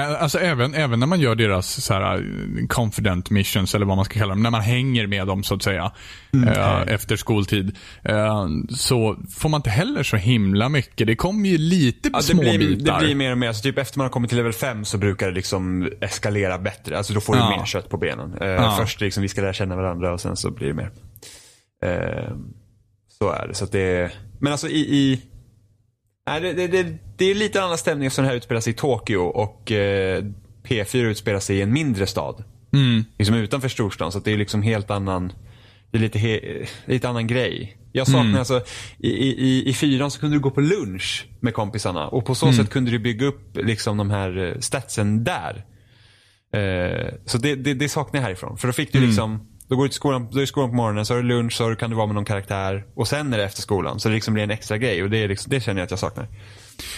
[0.00, 2.24] Alltså även, även när man gör deras så här,
[2.68, 4.42] confident missions eller vad man ska kalla dem.
[4.42, 5.92] När man hänger med dem så att säga.
[6.46, 7.76] eh, efter skoltid.
[8.04, 11.06] eh, så får man inte heller så himla mycket.
[11.06, 12.98] Det kommer ju lite Ja, små blir, bitar.
[13.00, 14.98] det blir mer och mer, så typ efter man har kommit till level 5 så
[14.98, 16.98] brukar det liksom eskalera bättre.
[16.98, 17.56] Alltså då får du Ja.
[17.58, 18.34] mer kött på benen.
[18.40, 18.76] Eh, Ja.
[18.80, 20.90] Först liksom vi ska lära känna varandra och sen så blir det mer.
[23.18, 23.54] Så är det.
[23.54, 25.20] Så att det är, men alltså i, i
[26.26, 28.76] nej, det, det, det, det är lite annan stämning eftersom det här utspelar sig i
[28.76, 30.24] Tokyo och eh,
[30.64, 32.44] P4 utspelar sig i en mindre stad.
[32.72, 33.04] Mm.
[33.18, 34.12] Liksom utanför storstan.
[34.12, 35.32] Så det är liksom helt annan
[35.90, 36.40] Det är lite, he,
[36.84, 37.76] lite annan grej.
[37.92, 38.36] Jag saknar mm.
[38.36, 38.62] alltså,
[38.98, 42.46] i, i, i fyran så kunde du gå på lunch med kompisarna och på så
[42.46, 42.56] mm.
[42.56, 45.64] sätt kunde du bygga upp liksom de här eh, statsen där.
[46.52, 48.56] Eh, så det, det, det, saknar jag härifrån.
[48.56, 49.10] För då fick du mm.
[49.10, 51.52] liksom, då går du till skolan, då är skolan på morgonen, så har du lunch,
[51.52, 54.00] så kan du vara med någon karaktär och sen är det efter skolan.
[54.00, 55.90] Så det liksom blir en extra grej och det, är liksom, det känner jag att
[55.90, 56.28] jag saknar.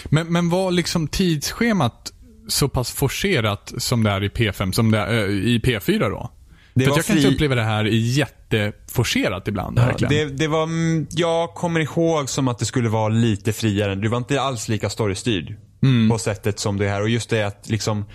[0.05, 2.13] Men, men var liksom tidsschemat
[2.47, 6.31] så pass forcerat som det är i P5, som det är äh, i P4 då?
[6.73, 7.13] Det För jag fri...
[7.13, 9.79] kan inte uppleva det här jätteforcerat ibland.
[9.79, 13.95] Ja, det, det, var, mm, jag kommer ihåg som att det skulle vara lite friare.
[13.95, 15.55] Du var inte alls lika storystyrd.
[15.83, 16.09] Mm.
[16.09, 17.01] På sättet som det är här.
[17.01, 18.05] Och just det att liksom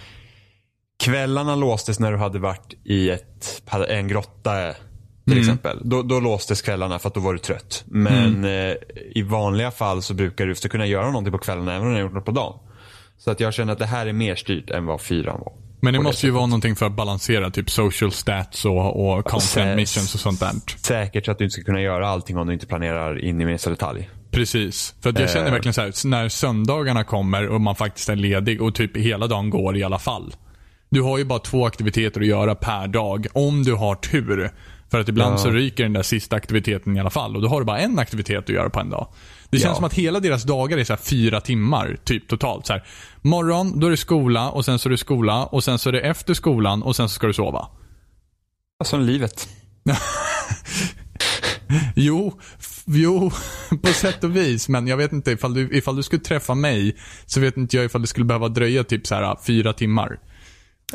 [1.04, 4.72] kvällarna låstes när du hade varit i ett, en grotta
[5.24, 5.40] till mm.
[5.40, 5.80] exempel.
[5.84, 7.84] Då, då låstes kvällarna för att då var du trött.
[7.86, 8.70] Men mm.
[8.70, 8.76] eh,
[9.14, 12.02] i vanliga fall så brukar du kunna göra någonting på kvällarna även om du har
[12.02, 12.58] gjort något på dagen.
[13.18, 15.52] Så att jag känner att det här är mer styrt än vad fyran var.
[15.80, 19.76] Men det måste ju vara någonting för att balansera typ social stats och, och content
[19.76, 20.52] missions och sånt där.
[20.76, 23.44] Säkert så att du inte ska kunna göra allting om du inte planerar in i
[23.44, 24.10] minsta detalj.
[24.30, 24.94] Precis.
[25.00, 25.52] För jag känner eh.
[25.52, 29.50] verkligen så här, när söndagarna kommer och man faktiskt är ledig och typ hela dagen
[29.50, 30.34] går i alla fall.
[30.94, 34.50] Du har ju bara två aktiviteter att göra per dag, om du har tur.
[34.90, 35.38] För att ibland ja.
[35.38, 37.98] så ryker den där sista aktiviteten i alla fall och då har du bara en
[37.98, 39.08] aktivitet att göra på en dag.
[39.50, 39.74] Det känns ja.
[39.74, 42.66] som att hela deras dagar är så fyra timmar typ totalt.
[42.66, 42.84] Så här,
[43.22, 45.92] morgon, då är det skola och sen så är det skola och sen så är
[45.92, 47.68] det efter skolan och sen så ska du sova.
[48.84, 49.48] Som livet.
[51.94, 52.40] jo,
[52.86, 53.30] jo,
[53.82, 54.68] på sätt och vis.
[54.68, 57.84] Men jag vet inte ifall du, ifall du skulle träffa mig så vet inte jag
[57.84, 60.18] ifall det skulle behöva dröja typ så här fyra timmar.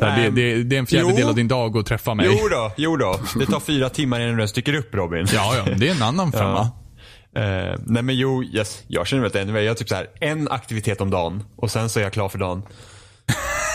[0.00, 2.26] Det, det, det, är en fjärdedel av din dag att träffa mig.
[2.28, 3.20] Jo då, jo då.
[3.38, 5.26] Det tar fyra timmar innan du ens dyker upp Robin.
[5.32, 5.74] Ja, ja.
[5.76, 6.70] Det är en annan femma.
[6.74, 6.76] Ja.
[7.38, 10.06] Uh, nej men jo, yes, jag känner väl att anyway, jag har typ så här,
[10.20, 12.62] en aktivitet om dagen och sen så är jag klar för dagen.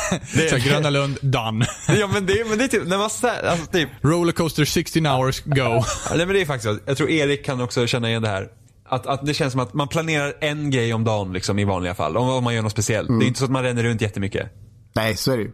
[0.35, 1.65] det, så Gröna Lund, done.
[1.99, 3.31] ja men det, men det är typ, när man alltså,
[3.71, 3.89] typ.
[4.01, 5.83] Rollercoaster 16 hours, go.
[6.09, 6.81] nej men det är faktiskt.
[6.85, 8.47] Jag tror Erik kan också känna igen det här.
[8.87, 11.95] Att, att det känns som att man planerar en grej om dagen liksom, i vanliga
[11.95, 12.17] fall.
[12.17, 13.09] Om, om man gör något speciellt.
[13.09, 13.19] Mm.
[13.19, 14.51] Det är inte så att man ränner runt jättemycket.
[14.95, 15.51] Nej, så är det ju.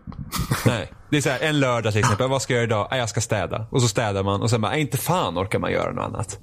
[0.65, 0.91] Nej.
[1.09, 2.29] Det är så här, en lördag till exempel.
[2.29, 2.87] Vad ska jag göra idag?
[2.91, 3.65] Jag ska städa.
[3.71, 6.39] Och så städar man och sen bara, inte fan orkar man göra något annat.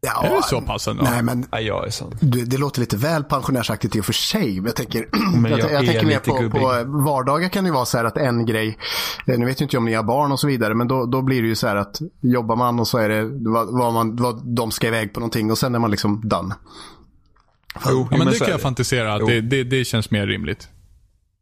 [0.00, 1.02] Ja, är det så pass ändå?
[1.02, 2.18] Nej, men ja, jag är sån.
[2.20, 4.54] Det, det låter lite väl pensionärsaktigt i och för sig.
[4.54, 7.84] Men jag tänker, men jag, jag, jag tänker mer på, på, vardagar kan det vara
[7.84, 8.78] så här att en grej,
[9.26, 11.22] eh, nu vet jag inte om ni har barn och så vidare, men då, då
[11.22, 14.16] blir det ju så här att jobbar man och så är det vad, vad, man,
[14.16, 16.54] vad de ska iväg på någonting och sen är man liksom done.
[17.88, 20.68] Jo, ja, men, det kan jag fantisera att det, det, det känns mer rimligt.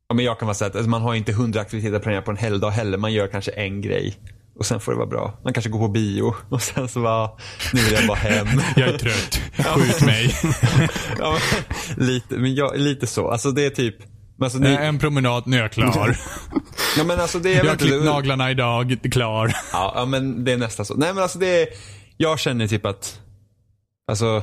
[0.08, 2.30] Ja, men jag kan vara så att alltså, man har inte hundra aktiviteter planerade på
[2.30, 2.98] en helgdag heller.
[2.98, 4.16] Man gör kanske en grej.
[4.58, 5.38] Och sen får det vara bra.
[5.44, 7.30] Man kanske går på bio och sen så bara,
[7.72, 8.46] nu vill jag bara hem.
[8.76, 10.34] jag är trött, skjut mig.
[11.18, 11.38] ja,
[11.96, 13.30] men, lite, men jag, lite så.
[13.30, 13.96] Alltså det är typ.
[14.40, 14.68] Alltså, ni...
[14.68, 16.16] En promenad, nu är jag klar.
[16.96, 19.56] ja, men alltså, det är jag har klippt naglarna idag, klar.
[19.72, 20.94] Ja, ja, men det är nästan så.
[20.94, 21.68] Nej men alltså det är,
[22.16, 23.20] jag känner typ att,
[24.10, 24.42] alltså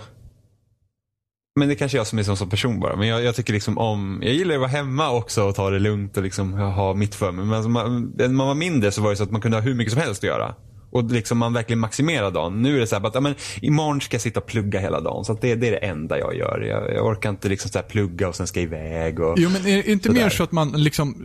[1.55, 2.95] men det kanske är jag som är som, som person bara.
[2.95, 5.79] Men jag, jag, tycker liksom om, jag gillar att vara hemma också och ta det
[5.79, 7.45] lugnt och liksom ha mitt för mig.
[7.45, 9.61] Men alltså man, när man var mindre så var det så att man kunde ha
[9.61, 10.55] hur mycket som helst att göra.
[10.91, 12.61] Och liksom man verkligen maximerar dagen.
[12.61, 14.99] Nu är det så här att ja, men, imorgon ska jag sitta och plugga hela
[14.99, 15.25] dagen.
[15.25, 16.61] Så det, det, är det enda jag gör.
[16.61, 19.19] Jag, jag orkar inte liksom så plugga och sen ska iväg.
[19.19, 21.15] Och, jo, men är det inte mer så att man liksom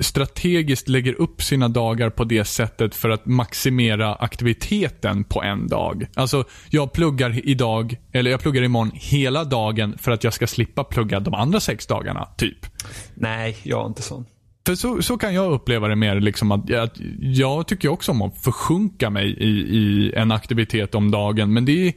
[0.00, 6.06] strategiskt lägger upp sina dagar på det sättet för att maximera aktiviteten på en dag?
[6.14, 10.84] Alltså, jag pluggar idag, eller jag pluggar imorgon hela dagen för att jag ska slippa
[10.84, 12.66] plugga de andra sex dagarna, typ.
[13.14, 14.26] Nej, jag är inte sån.
[14.66, 16.20] För så, så kan jag uppleva det mer.
[16.20, 21.10] Liksom att, att jag tycker också om att försjunka mig i, i en aktivitet om
[21.10, 21.52] dagen.
[21.52, 21.92] Men det är,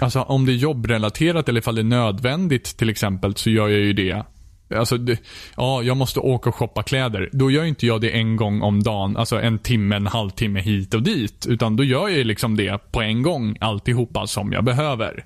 [0.00, 3.80] alltså om det är jobbrelaterat eller ifall det är nödvändigt till exempel så gör jag
[3.80, 4.24] ju det.
[4.74, 5.18] Alltså, det,
[5.56, 7.28] ja, jag måste åka och shoppa kläder.
[7.32, 9.16] Då gör inte jag det en gång om dagen.
[9.16, 11.46] Alltså en timme, en halvtimme hit och dit.
[11.48, 15.24] Utan då gör jag liksom det på en gång alltihopa som jag behöver.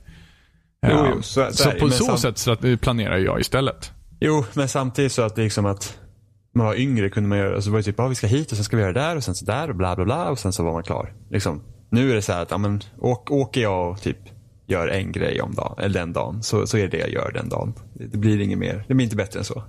[0.86, 3.92] Jo, jo, så, så, så på så sätt planerar jag istället.
[4.20, 5.98] Jo, men samtidigt så att liksom att
[6.54, 8.56] man var yngre kunde man göra, alltså var det typ, ah, vi ska hit och
[8.56, 10.38] sen ska vi göra det där och sen så där och bla bla bla och
[10.38, 11.12] sen så var man klar.
[11.30, 11.62] Liksom.
[11.90, 14.18] Nu är det så här att, ja, men, åk, åker jag och typ
[14.68, 17.32] gör en grej om dagen, eller den dagen, så, så är det det jag gör
[17.32, 17.74] den dagen.
[17.94, 19.62] Det blir inget mer, det blir inte bättre än så.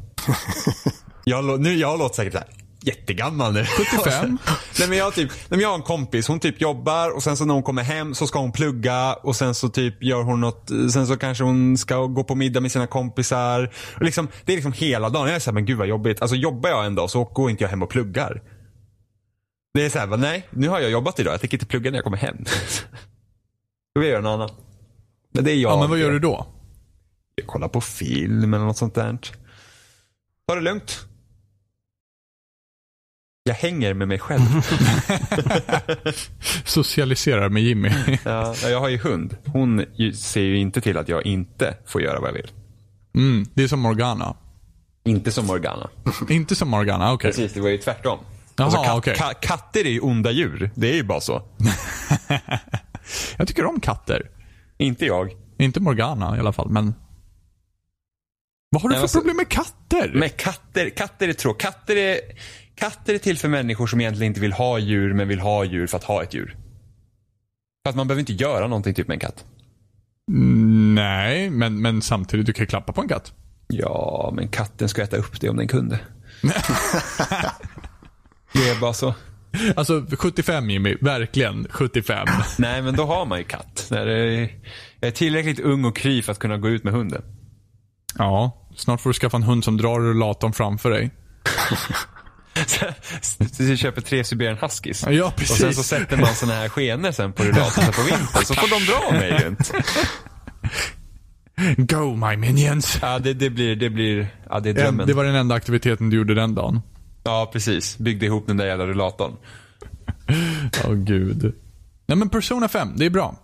[1.24, 2.48] jag, nu, jag låter säkert så här,
[2.82, 3.66] jättegammal nu.
[3.66, 4.38] 75?
[4.80, 7.38] nej, men jag, typ, nej, men jag har en kompis, hon typ jobbar och sen
[7.38, 10.42] så när hon kommer hem så ska hon plugga och sen så typ gör hon
[10.42, 13.74] något, sen så kanske hon ska gå på middag med sina kompisar.
[13.96, 15.28] Och liksom, det är liksom hela dagen.
[15.28, 16.22] Jag är såhär, men gud vad jobbigt.
[16.22, 18.42] Alltså jobbar jag en dag så går inte jag hem och pluggar.
[19.74, 22.04] Det är såhär, nej nu har jag jobbat idag, jag tänker inte plugga när jag
[22.04, 22.38] kommer hem.
[23.96, 24.69] Då vill jag göra något annat.
[25.40, 25.72] Men det är jag.
[25.72, 26.48] Ja, men vad gör du då?
[27.36, 29.18] Jag kollar på film eller något sånt där.
[30.48, 31.06] Ta det lugnt.
[33.44, 34.42] Jag hänger med mig själv.
[36.66, 37.92] Socialiserar med Jimmy.
[38.26, 39.38] ja, jag har ju hund.
[39.46, 39.86] Hon
[40.16, 42.52] ser ju inte till att jag inte får göra vad jag vill.
[43.16, 44.36] Mm, det är som Morgana.
[45.04, 45.90] Inte som Morgana.
[46.30, 47.30] inte som Morgana, okej.
[47.30, 47.32] Okay.
[47.32, 48.20] Precis, det var ju tvärtom.
[48.56, 49.16] Jaha, alltså, kat okay.
[49.16, 50.72] ka katter är ju onda djur.
[50.76, 51.42] Det är ju bara så.
[53.38, 54.30] jag tycker om katter.
[54.80, 55.36] Inte jag.
[55.58, 56.94] Inte Morgana i alla fall, men
[58.70, 60.12] vad har du för alltså, problem med katter?
[60.14, 61.62] Med katter, katter är tråkigt.
[61.62, 62.20] Katter är,
[62.76, 65.88] katter är till för människor som egentligen inte vill ha djur, men vill ha djur
[65.88, 66.58] för att ha ett djur.
[67.84, 69.46] För att man behöver inte göra någonting typ med en katt.
[70.32, 73.34] Mm, nej, men, men samtidigt, du kan klappa på en katt.
[73.68, 76.00] Ja, men katten ska äta upp det om den kunde.
[78.54, 79.16] det är bara så.
[79.76, 82.28] Alltså 75 Jimmy, verkligen 75.
[82.58, 83.88] Nej, men då har man ju katt.
[83.90, 84.08] Jag
[85.02, 87.22] är tillräckligt ung och kry för att kunna gå ut med hunden.
[88.18, 91.12] Ja, snart får du skaffa en hund som drar rullatorn framför dig.
[93.58, 95.06] du köper tre Siberian Huskies.
[95.10, 95.52] Ja, precis.
[95.52, 98.46] Och sen så sätter man såna här skenor sen på rullatorn på vintern.
[98.46, 99.72] Så får de dra mig runt.
[101.78, 103.00] Go my minions.
[103.02, 105.08] Ja, det, det, blir, det blir, ja det är drömmen.
[105.08, 106.82] Det var den enda aktiviteten du gjorde den dagen.
[107.24, 107.98] Ja, precis.
[107.98, 109.34] Byggde ihop den där jävla rullatorn.
[110.86, 111.54] Åh oh, gud.
[112.06, 113.36] Nej men Persona 5, det är bra.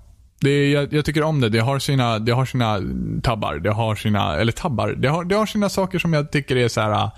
[0.42, 1.50] Det är, jag, jag, tycker om det.
[1.50, 2.82] Det har sina, det har sina
[3.24, 3.56] tabbar.
[3.56, 4.90] Det har sina, eller tabbar.
[4.90, 7.10] Det har, det har sina saker som jag tycker är så här.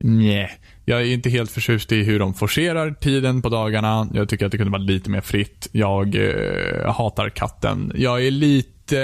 [0.00, 0.50] Nej.
[0.84, 4.08] Jag är inte helt förtjust i hur de forcerar tiden på dagarna.
[4.14, 5.68] Jag tycker att det kunde vara lite mer fritt.
[5.72, 7.92] Jag eh, hatar katten.
[7.94, 9.02] Jag är lite lite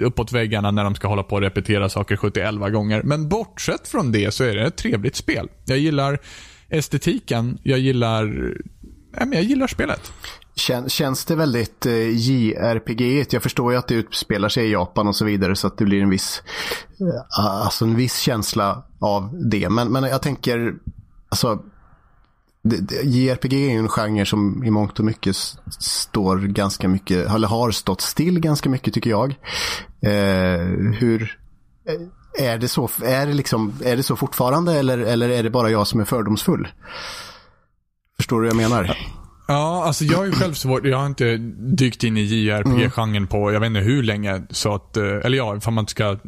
[0.00, 3.02] eh, uppåt väggarna när de ska hålla på och repetera saker 71 gånger.
[3.02, 5.48] Men bortsett från det så är det ett trevligt spel.
[5.64, 6.18] Jag gillar
[6.68, 7.58] estetiken.
[7.62, 10.12] Jag gillar, eh, nej, jag gillar spelet.
[10.88, 13.26] Känns det väldigt eh, JRPG?
[13.30, 15.84] Jag förstår ju att det utspelar sig i Japan och så vidare så att det
[15.84, 16.42] blir en viss,
[17.00, 19.68] eh, alltså en viss känsla av det.
[19.68, 20.74] Men, men jag tänker,
[21.28, 21.62] alltså
[23.04, 25.36] JRPG är ju en genre som i mångt och mycket
[25.78, 29.30] står ganska mycket, eller har stått still ganska mycket tycker jag.
[30.00, 30.66] Eh,
[30.98, 31.38] hur,
[31.88, 35.50] eh, är det, så, är, det liksom, är det så fortfarande eller, eller är det
[35.50, 36.68] bara jag som är fördomsfull?
[38.16, 38.96] Förstår du vad jag menar?
[39.48, 41.36] Ja, alltså jag är ju själv svår, Jag har inte
[41.76, 44.42] dykt in i JRPG-genren på jag vet inte hur länge.
[44.50, 46.18] Så att, eh, eller ja, ifall man ska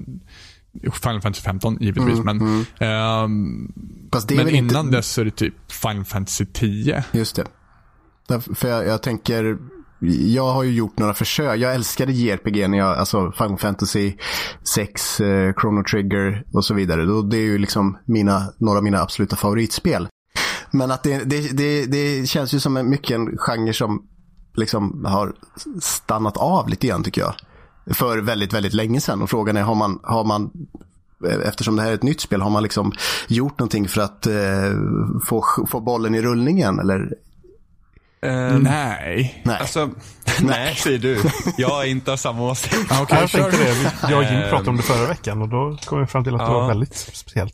[0.83, 2.19] Final Fantasy 15 givetvis.
[2.19, 3.25] Mm, men mm.
[3.25, 3.73] Um,
[4.29, 4.97] men innan inte...
[4.97, 7.05] dess så är det typ Final Fantasy 10.
[7.13, 7.45] Just det.
[8.55, 9.59] För jag, jag, tänker,
[10.27, 11.59] jag har ju gjort några försök.
[11.59, 14.13] Jag älskade JRPG när jag, alltså Final Fantasy
[14.75, 17.23] 6, eh, Chrono Trigger och så vidare.
[17.23, 20.09] Det är ju liksom mina, några av mina absoluta favoritspel.
[20.71, 24.03] Men att det, det, det, det känns ju som en, mycket en genre som
[24.55, 25.33] liksom har
[25.81, 27.35] stannat av lite grann tycker jag.
[27.91, 29.23] För väldigt, väldigt länge sedan.
[29.23, 30.51] Och frågan är, har man, har man
[31.45, 32.93] eftersom det här är ett nytt spel, har man liksom
[33.29, 34.35] gjort någonting för att eh,
[35.27, 36.79] få, få bollen i rullningen?
[36.79, 37.01] Eller?
[38.27, 39.43] Uh, nej.
[39.45, 39.57] Nej.
[39.61, 39.91] Alltså,
[40.43, 41.23] nej, säger du.
[41.57, 42.93] Jag är inte av samma åsikt.
[43.03, 43.93] okay, jag tänkte det.
[44.11, 46.47] Jag och Jim pratade om det förra veckan och då kom vi fram till att
[46.47, 47.53] det var väldigt speciellt.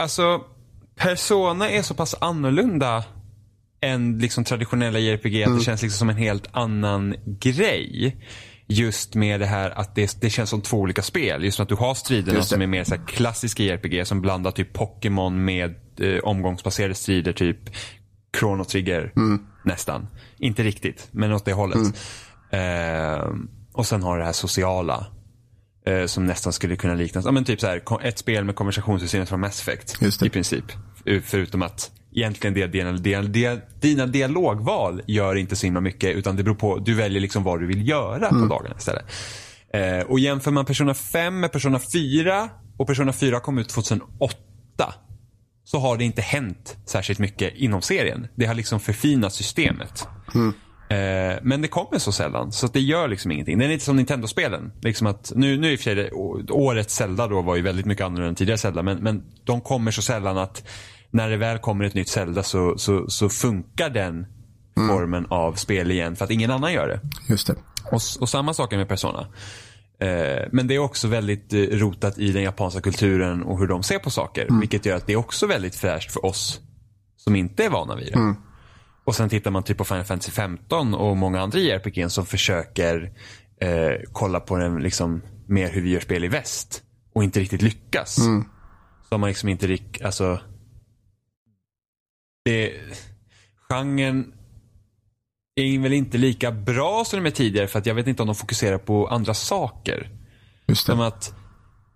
[0.00, 0.40] Alltså,
[0.96, 3.04] Persona är så pass annorlunda
[3.80, 5.42] än liksom traditionella JRPG mm.
[5.42, 5.64] att det mm.
[5.64, 8.16] känns liksom som en helt annan grej.
[8.70, 11.44] Just med det här att det, det känns som två olika spel.
[11.44, 15.44] Just att du har striderna som är mer så klassiska JRPG som blandar typ Pokémon
[15.44, 17.32] med eh, omgångsbaserade strider.
[17.32, 17.58] Typ
[18.38, 19.46] Chrono Trigger mm.
[19.64, 20.06] nästan.
[20.38, 21.94] Inte riktigt, men åt det hållet.
[22.50, 23.14] Mm.
[23.14, 23.26] Eh,
[23.72, 25.06] och sen har du det här sociala
[25.86, 27.24] eh, som nästan skulle kunna liknas.
[27.24, 30.22] Ja, men typ så här, ett spel med konversationssystemet från Mass Effect.
[30.22, 30.64] I princip.
[31.22, 32.92] Förutom att egentligen det, dina,
[33.22, 37.42] dina, dina dialogval gör inte så himla mycket utan det beror på, du väljer liksom
[37.42, 38.42] vad du vill göra mm.
[38.42, 39.04] på dagarna istället.
[39.72, 44.34] Eh, och jämför man Persona 5 med Persona 4 och Persona 4 kom ut 2008
[45.64, 48.28] så har det inte hänt särskilt mycket inom serien.
[48.34, 50.08] Det har liksom förfinat systemet.
[50.34, 50.54] Mm.
[50.90, 53.58] Eh, men det kommer så sällan, så det gör liksom ingenting.
[53.58, 54.72] Det är lite som Nintendo-spelen.
[54.82, 56.10] Liksom nu, nu i och för sig,
[56.50, 59.90] årets Zelda då var ju väldigt mycket annorlunda än tidigare Zelda, men, men de kommer
[59.90, 60.68] så sällan att
[61.10, 64.26] när det väl kommer ett nytt Zelda så, så, så funkar den
[64.76, 64.88] mm.
[64.88, 67.00] formen av spel igen för att ingen annan gör det.
[67.28, 67.54] Just det.
[67.84, 69.26] Och, och samma sak med Persona.
[70.00, 73.82] Eh, men det är också väldigt eh, rotat i den japanska kulturen och hur de
[73.82, 74.42] ser på saker.
[74.42, 74.60] Mm.
[74.60, 76.60] Vilket gör att det är också väldigt fräscht för oss
[77.16, 78.18] som inte är vana vid det.
[78.18, 78.36] Mm.
[79.04, 83.12] Och sen tittar man typ på Final Fantasy 15 och många andra JRPG som försöker
[83.60, 86.82] eh, kolla på den liksom mer hur vi gör spel i väst
[87.14, 88.18] och inte riktigt lyckas.
[88.18, 88.44] Mm.
[89.08, 90.40] Så har man liksom inte riktigt, alltså
[92.48, 92.72] det,
[93.68, 94.32] genren
[95.54, 98.26] är väl inte lika bra som de är tidigare för att jag vet inte om
[98.26, 100.10] de fokuserar på andra saker.
[100.66, 100.92] Just det.
[100.92, 101.34] Som att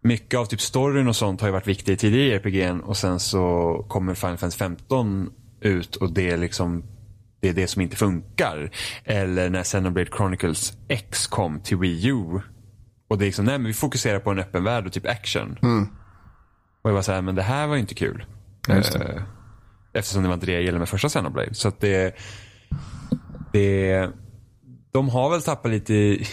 [0.02, 3.20] mycket av typ storyn och sånt har ju varit viktigt tidigare i RPG'n och sen
[3.20, 6.85] så kommer Final Fantasy 15 ut och det är liksom
[7.40, 8.70] det är det som inte funkar.
[9.05, 12.40] Eller när Xenoblade Chronicles X kom till Wii U.
[13.09, 15.59] Och det är liksom, nej men vi fokuserar på en öppen värld och typ action.
[15.62, 15.89] Mm.
[16.82, 18.24] Och jag var så här, men det här var ju inte kul.
[18.68, 19.05] Just det.
[19.05, 19.22] Eh,
[19.93, 21.55] Eftersom det var inte det jag gillade med första Xenoblade.
[21.55, 22.14] Så att det,
[23.52, 24.09] det,
[24.93, 26.27] de har väl tappat lite, i-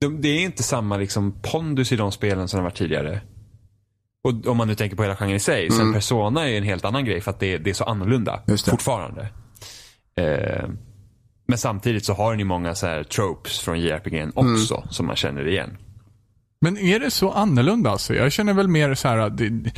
[0.00, 3.20] de, det är inte samma liksom pondus i de spelen som det var tidigare.
[4.24, 5.70] Och om man nu tänker på hela genren i sig.
[5.70, 8.42] Sen Persona är ju en helt annan grej för att det, det är så annorlunda
[8.46, 8.70] Just det.
[8.70, 9.28] fortfarande.
[10.16, 10.68] Eh,
[11.48, 15.16] men samtidigt så har den ju många så här tropes från JRPG också som man
[15.16, 15.76] känner igen.
[16.60, 18.14] Men är det så annorlunda alltså?
[18.14, 19.72] Jag känner väl mer så här att det,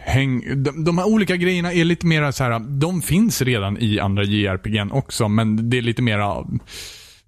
[0.00, 4.00] häng, de, de här olika grejerna är lite mer så här, de finns redan i
[4.00, 6.44] andra JRPG också, men det är lite mera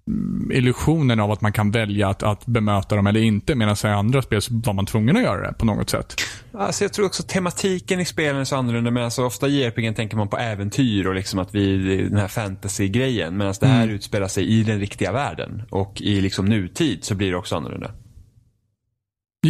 [0.07, 3.87] mm, illusionen av att man kan välja att, att bemöta dem eller inte, medan i
[3.87, 6.15] andra spel så var man tvungen att göra det på något sätt.
[6.53, 8.91] Alltså jag tror också tematiken i spelen är så annorlunda.
[8.91, 11.77] Men alltså ofta i JRPG tänker man på äventyr och liksom att vi,
[12.09, 13.37] den här fantasy-grejen.
[13.37, 15.63] Medan det här utspelar sig i den riktiga världen.
[15.69, 17.91] Och i liksom nutid så blir det också annorlunda.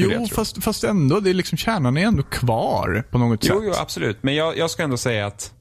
[0.02, 3.18] Det det Jo, jag fast, fast ändå, det är liksom, kärnan är ändå kvar på
[3.18, 3.64] något Jo, sätt.
[3.68, 4.18] jo, absolut.
[4.22, 5.54] Men jag, jag ska ändå säga att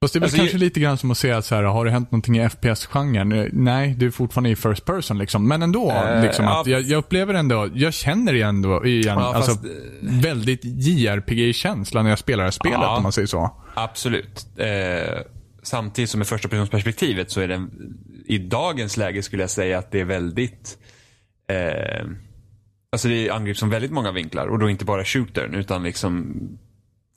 [0.00, 1.62] Fast det är väl Alltså, kanske jag- lite grann som att säga att så här,
[1.62, 3.48] har det hänt någonting i FPS-genren?
[3.52, 5.48] Nej, du är fortfarande i first person liksom.
[5.48, 9.18] Men ändå, Eh, liksom ja, att jag, jag upplever ändå, jag känner igen, ändå, igen
[9.18, 9.70] Ja, alltså, fast, eh,
[10.02, 12.96] väldigt JRPG-känsla när jag spelar det här spelet Ja.
[12.96, 13.50] om man säger så.
[13.74, 14.46] absolut.
[14.56, 15.18] Eh,
[15.62, 17.70] samtidigt som i första personsperspektivet så är den
[18.26, 20.78] i dagens läge skulle jag säga att det är väldigt
[21.50, 22.06] eh,
[22.92, 26.34] Alltså det angrips som väldigt många vinklar och då inte bara shootern utan liksom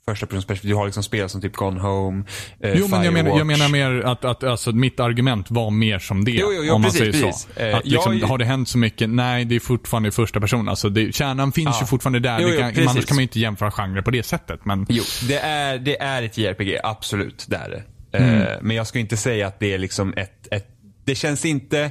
[0.08, 0.70] första personsperspektiv.
[0.70, 2.24] Du har liksom spel som typ Gone Home,
[2.60, 5.98] eh, Jo, men jag menar, jag menar mer att, att alltså, mitt argument var mer
[5.98, 6.30] som det.
[6.30, 7.48] Jo, jo, jo, om man precis, säger precis.
[7.56, 7.60] så.
[7.60, 9.10] Eh, Att liksom, jag- Har det hänt så mycket?
[9.10, 10.68] Nej, det är fortfarande i första person.
[10.68, 11.80] Alltså, det, kärnan finns Ja.
[11.80, 12.40] ju fortfarande där.
[12.40, 12.90] Jo, jo, kan, precis.
[12.90, 14.64] annars kan man ju inte jämföra genrer på det sättet.
[14.64, 17.44] Men, Jo, det är, det är ett JRPG, absolut.
[17.48, 17.82] Det är det.
[18.18, 18.42] Mm.
[18.42, 20.66] Eh, men jag ska inte säga att det är liksom ett, ett
[21.04, 21.90] det känns inte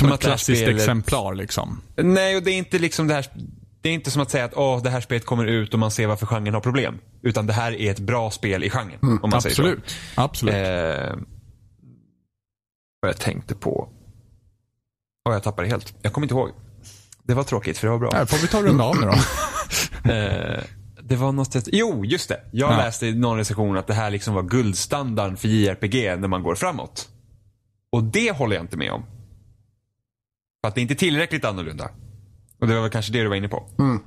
[0.00, 1.80] som ett klassiskt spelet- exemplar liksom.
[1.96, 3.26] Nej, och det är inte liksom det här
[3.82, 5.90] det är inte som att säga att Åh, det här spelet kommer ut och man
[5.90, 6.98] ser varför genren har problem.
[7.22, 9.18] Utan det här är ett bra spel i genren.
[9.22, 9.62] om man säger så.
[9.62, 9.94] Absolut.
[10.14, 10.54] Absolut.
[10.54, 11.16] Eh,
[13.00, 13.88] vad jag tänkte på.
[15.24, 15.94] Och jag tappade helt.
[16.02, 16.50] Jag kommer inte ihåg.
[17.22, 18.10] Det var tråkigt för det var bra.
[18.14, 19.14] Här får vi ta runda av nu då.
[20.12, 20.62] Eh,
[21.02, 21.64] det var något jag...
[21.72, 22.40] Jo, just det.
[22.52, 22.76] Jag Ja.
[22.76, 26.54] läste i någon recension att det här liksom var guldstandarden för JRPG när man går
[26.54, 27.08] framåt.
[27.92, 29.04] Och det håller jag inte med om.
[30.64, 31.90] För att det är inte tillräckligt annorlunda.
[32.60, 33.68] Och det var väl kanske det du var inne på.
[33.78, 34.00] Mm.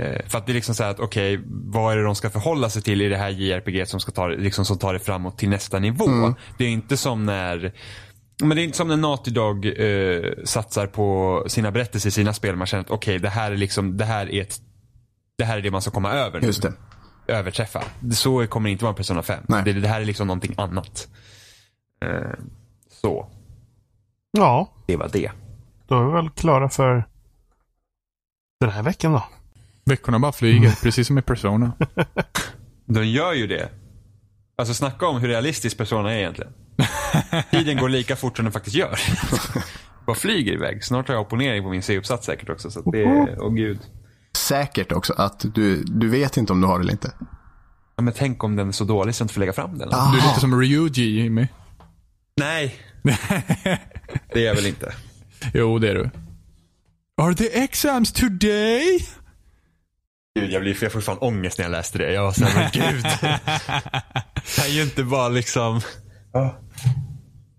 [0.00, 2.30] Eh, för att det är liksom så här att okej, vad är det de ska
[2.30, 5.38] förhålla sig till i det här JRPG som ska ta, liksom, som tar det framåt
[5.38, 6.34] till nästa nivå.
[6.58, 7.72] Det är inte som när
[8.42, 12.32] men det är inte som när Naughty Dog eh, satsar på sina berättelser i sina
[12.32, 12.56] spel.
[12.56, 14.60] Man känner att okej, det här är liksom, det här är ett,
[15.38, 16.46] det här är det man ska komma över nu.
[16.46, 16.72] Just det.
[17.26, 17.82] Överträffa.
[18.14, 19.44] Så kommer det inte vara Persona 5.
[19.48, 19.62] Nej.
[19.64, 21.08] Det, det här är liksom någonting annat.
[22.04, 22.38] Eh,
[22.90, 23.28] så,
[24.32, 25.30] Ja, det var det.
[25.86, 27.04] då är vi väl klara för
[28.60, 29.24] den här veckan då.
[29.84, 31.72] Veckorna bara flyger, precis som i Persona.
[32.86, 33.68] De gör ju det.
[34.56, 36.52] Alltså snacka om hur realistisk Persona är egentligen.
[37.50, 38.98] Tiden går lika fort som den faktiskt gör.
[40.06, 40.84] Bara flyger iväg.
[40.84, 42.70] Snart har jag opponering på min C-uppsats säkert också.
[42.70, 43.78] Så att det är, åh gud.
[44.36, 47.12] Säkert också att du, du vet inte om du har det eller inte.
[47.96, 49.88] Ja, men tänk om den är så dålig så jag inte får lägga fram den.
[49.88, 51.46] Du är lite som Ryuji, Jimmy.
[52.36, 52.76] Nej.
[54.32, 54.94] Det är jag väl inte.
[55.54, 56.10] Jo, det är du.
[57.22, 59.08] Are the exams today?
[60.34, 62.12] Gud, jag, blir, jag får fan ångest när jag läste det.
[62.12, 63.04] Jag var såhär, men gud.
[64.56, 65.80] Det är ju inte bara liksom...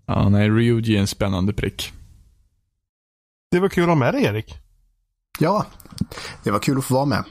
[0.06, 1.92] Ja, nej, Ryuji är en spännande prick.
[3.50, 4.54] Det var kul att ha med dig Erik.
[5.38, 5.66] Ja,
[6.44, 7.24] det var kul att få vara med.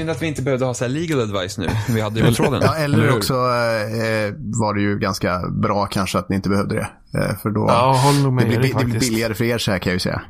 [0.00, 1.68] Synd att vi inte behövde ha så här legal advice nu.
[1.88, 2.60] Vi hade ju på tråden.
[2.64, 3.16] Ja, eller, hur?
[3.16, 6.88] också eh, var det ju ganska bra kanske att ni inte behövde det.
[7.18, 9.58] Eh, för då, Ja, håll nog med det, blir, bi- det blir billigare för er
[9.58, 10.22] så här kan jag ju säga.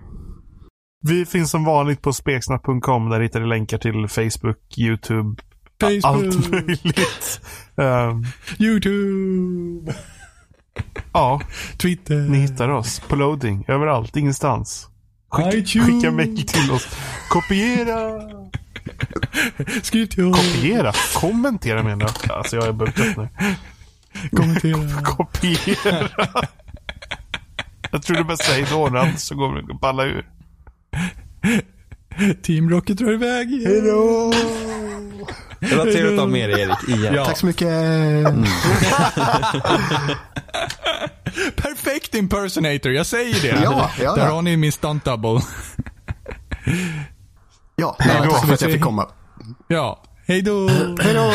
[1.06, 3.10] Vi finns som vanligt på speksnack.com.
[3.10, 5.42] Där hittar ni länkar till Facebook, YouTube,
[5.80, 6.04] Facebook.
[6.04, 7.40] allt möjligt.
[7.76, 8.24] Ehm,
[8.58, 9.94] YouTube.
[11.12, 11.40] ja,
[11.78, 12.16] Twitter.
[12.16, 14.88] ni hittar oss på loading överallt, ingenstans.
[15.52, 15.86] iTunes.
[15.86, 16.88] Skicka mejl till oss.
[17.28, 18.10] Kopiera!
[19.82, 20.36] Skriv till oss.
[20.36, 20.92] Kopiera?
[21.14, 22.36] Kommentera menar jag.
[22.36, 23.28] Alltså jag är bögt nu.
[24.36, 25.02] Kommentera.
[25.04, 26.08] Kopiera.
[27.90, 30.26] Jag tror du bara säger då annars så går vi balla ur.
[32.42, 33.48] Team Rocket drar iväg.
[33.66, 34.32] Hejdå.
[35.60, 37.14] Det var trevligt att ha med dig Erik igen.
[37.14, 37.24] Ja.
[37.24, 37.68] Tack så mycket.
[41.56, 43.60] Perfekt impersonator, jag säger det.
[43.64, 44.32] Ja, ja, Där ja.
[44.32, 45.40] har ni min stunt double.
[47.80, 49.06] Ja, tack för att jag fick komma.
[49.68, 50.68] Ja, hej då!
[51.00, 51.32] Hej då!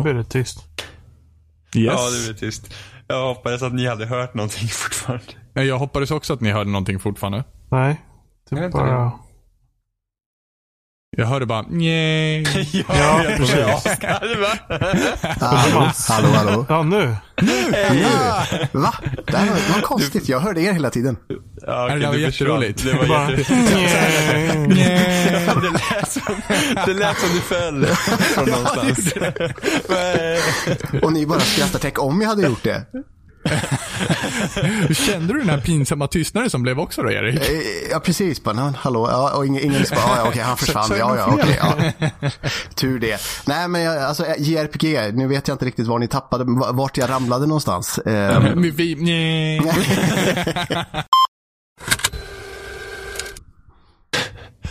[0.00, 0.58] Nu blir det tyst.
[1.76, 1.94] Yes.
[1.96, 2.74] Ja, det blev tyst.
[3.06, 5.24] Jag hoppades att ni hade hört någonting fortfarande.
[5.52, 7.44] Jag hoppades också att ni hörde någonting fortfarande.
[7.70, 8.00] Nej.
[8.50, 9.12] Typ inte bara...
[11.16, 12.42] Jag hörde bara nej.
[12.88, 13.56] Ja, precis.
[15.40, 16.66] Hallå, hallå, hallå.
[16.68, 17.16] Ja, nu.
[18.02, 18.94] Ja, va?
[19.26, 20.28] Det här var, var konstigt.
[20.28, 21.16] Jag hörde er hela tiden.
[21.28, 22.84] Ja, Det okej, där var jätteroligt.
[22.84, 23.30] Det var Bara...
[23.30, 23.54] jätte...
[25.60, 26.34] det, lät som,
[26.86, 29.12] det lät som du föll från någonstans.
[31.02, 31.78] Och ni bara skrattar.
[31.78, 32.84] Tänk om jag hade gjort det.
[34.94, 37.48] Kände du den här pinsamma tystnaden som blev också då Erik?
[37.48, 38.42] Eh, Ja, precis.
[38.42, 39.08] Bara, "Nej, hallå.
[39.10, 40.84] Ja, och ingen, ingen bara, ja, ja, okej, han försvann.
[40.88, 41.58] så är Ja, det ja, okej.
[42.20, 42.30] ja.
[42.74, 43.20] Tur det.
[43.46, 46.96] Nej, men jag, alltså eh, JRPG, nu vet jag inte riktigt var ni tappade, vart
[46.96, 47.98] jag ramlade någonstans.
[47.98, 49.60] Eh, Men vi, nej.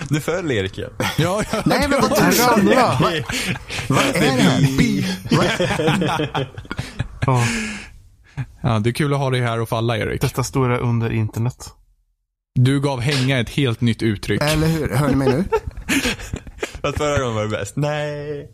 [0.09, 0.91] Du föll Erik igen.
[1.17, 1.61] Ja, ja.
[1.65, 2.57] Nej, men vad tusan.
[2.57, 3.23] ramlade.
[3.87, 4.61] Vad är det här?
[8.63, 10.21] Ja, det är kul att ha dig här och falla Erik.
[10.21, 11.73] detta stora under internet.
[12.55, 14.41] Du gav hänga ett helt nytt uttryck.
[14.41, 14.89] Eller hur?
[14.89, 15.43] Hör ni mig nu?
[16.81, 17.73] Fast förra gången var det bäst.
[17.75, 18.49] Nej.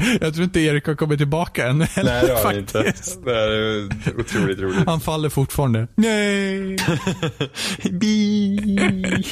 [0.20, 1.78] Jag tror inte Erik har kommit tillbaka än.
[1.78, 2.92] Nej, det har han inte.
[3.24, 4.86] Det är otroligt roligt.
[4.86, 5.88] Han faller fortfarande.
[5.94, 6.76] Nej!
[7.90, 9.24] Bi.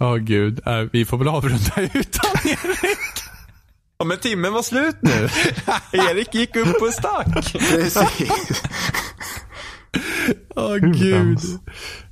[0.00, 3.09] Åh gud, äh, vi får väl avrunda utan Erik.
[4.00, 5.28] Ja, men timmen var slut nu.
[5.92, 7.52] Erik gick upp och stack.
[7.52, 8.62] Precis.
[10.56, 11.38] Åh gud.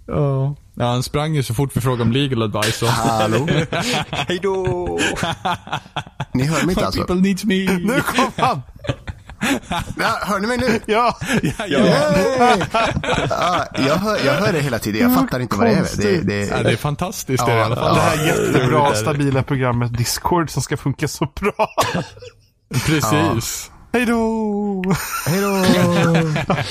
[0.06, 0.56] Ja.
[0.74, 2.82] Ja, han sprang ju så fort vi frågade om legal advice.
[2.82, 2.88] Och...
[2.88, 3.48] Hallå?
[4.10, 4.98] Hej då.
[6.34, 7.00] Ni hör mig inte alltså?
[7.00, 7.78] People needs me.
[7.78, 8.62] Nu kom han!
[9.96, 10.80] Ja, hör ni mig nu?
[10.86, 11.16] Ja!
[11.42, 11.78] Ja, ja.
[13.30, 15.02] Ja, jag, hör, jag hör det hela tiden.
[15.02, 15.86] Jag fattar inte vad det är.
[16.02, 17.96] Det, det, Ja, det är fantastiskt det i alla Det fall.
[17.98, 21.68] här jättebra, stabila programmet Discord som ska funka så bra.
[22.86, 23.70] Precis.
[23.92, 24.82] Hej då!
[25.26, 25.54] Hej då!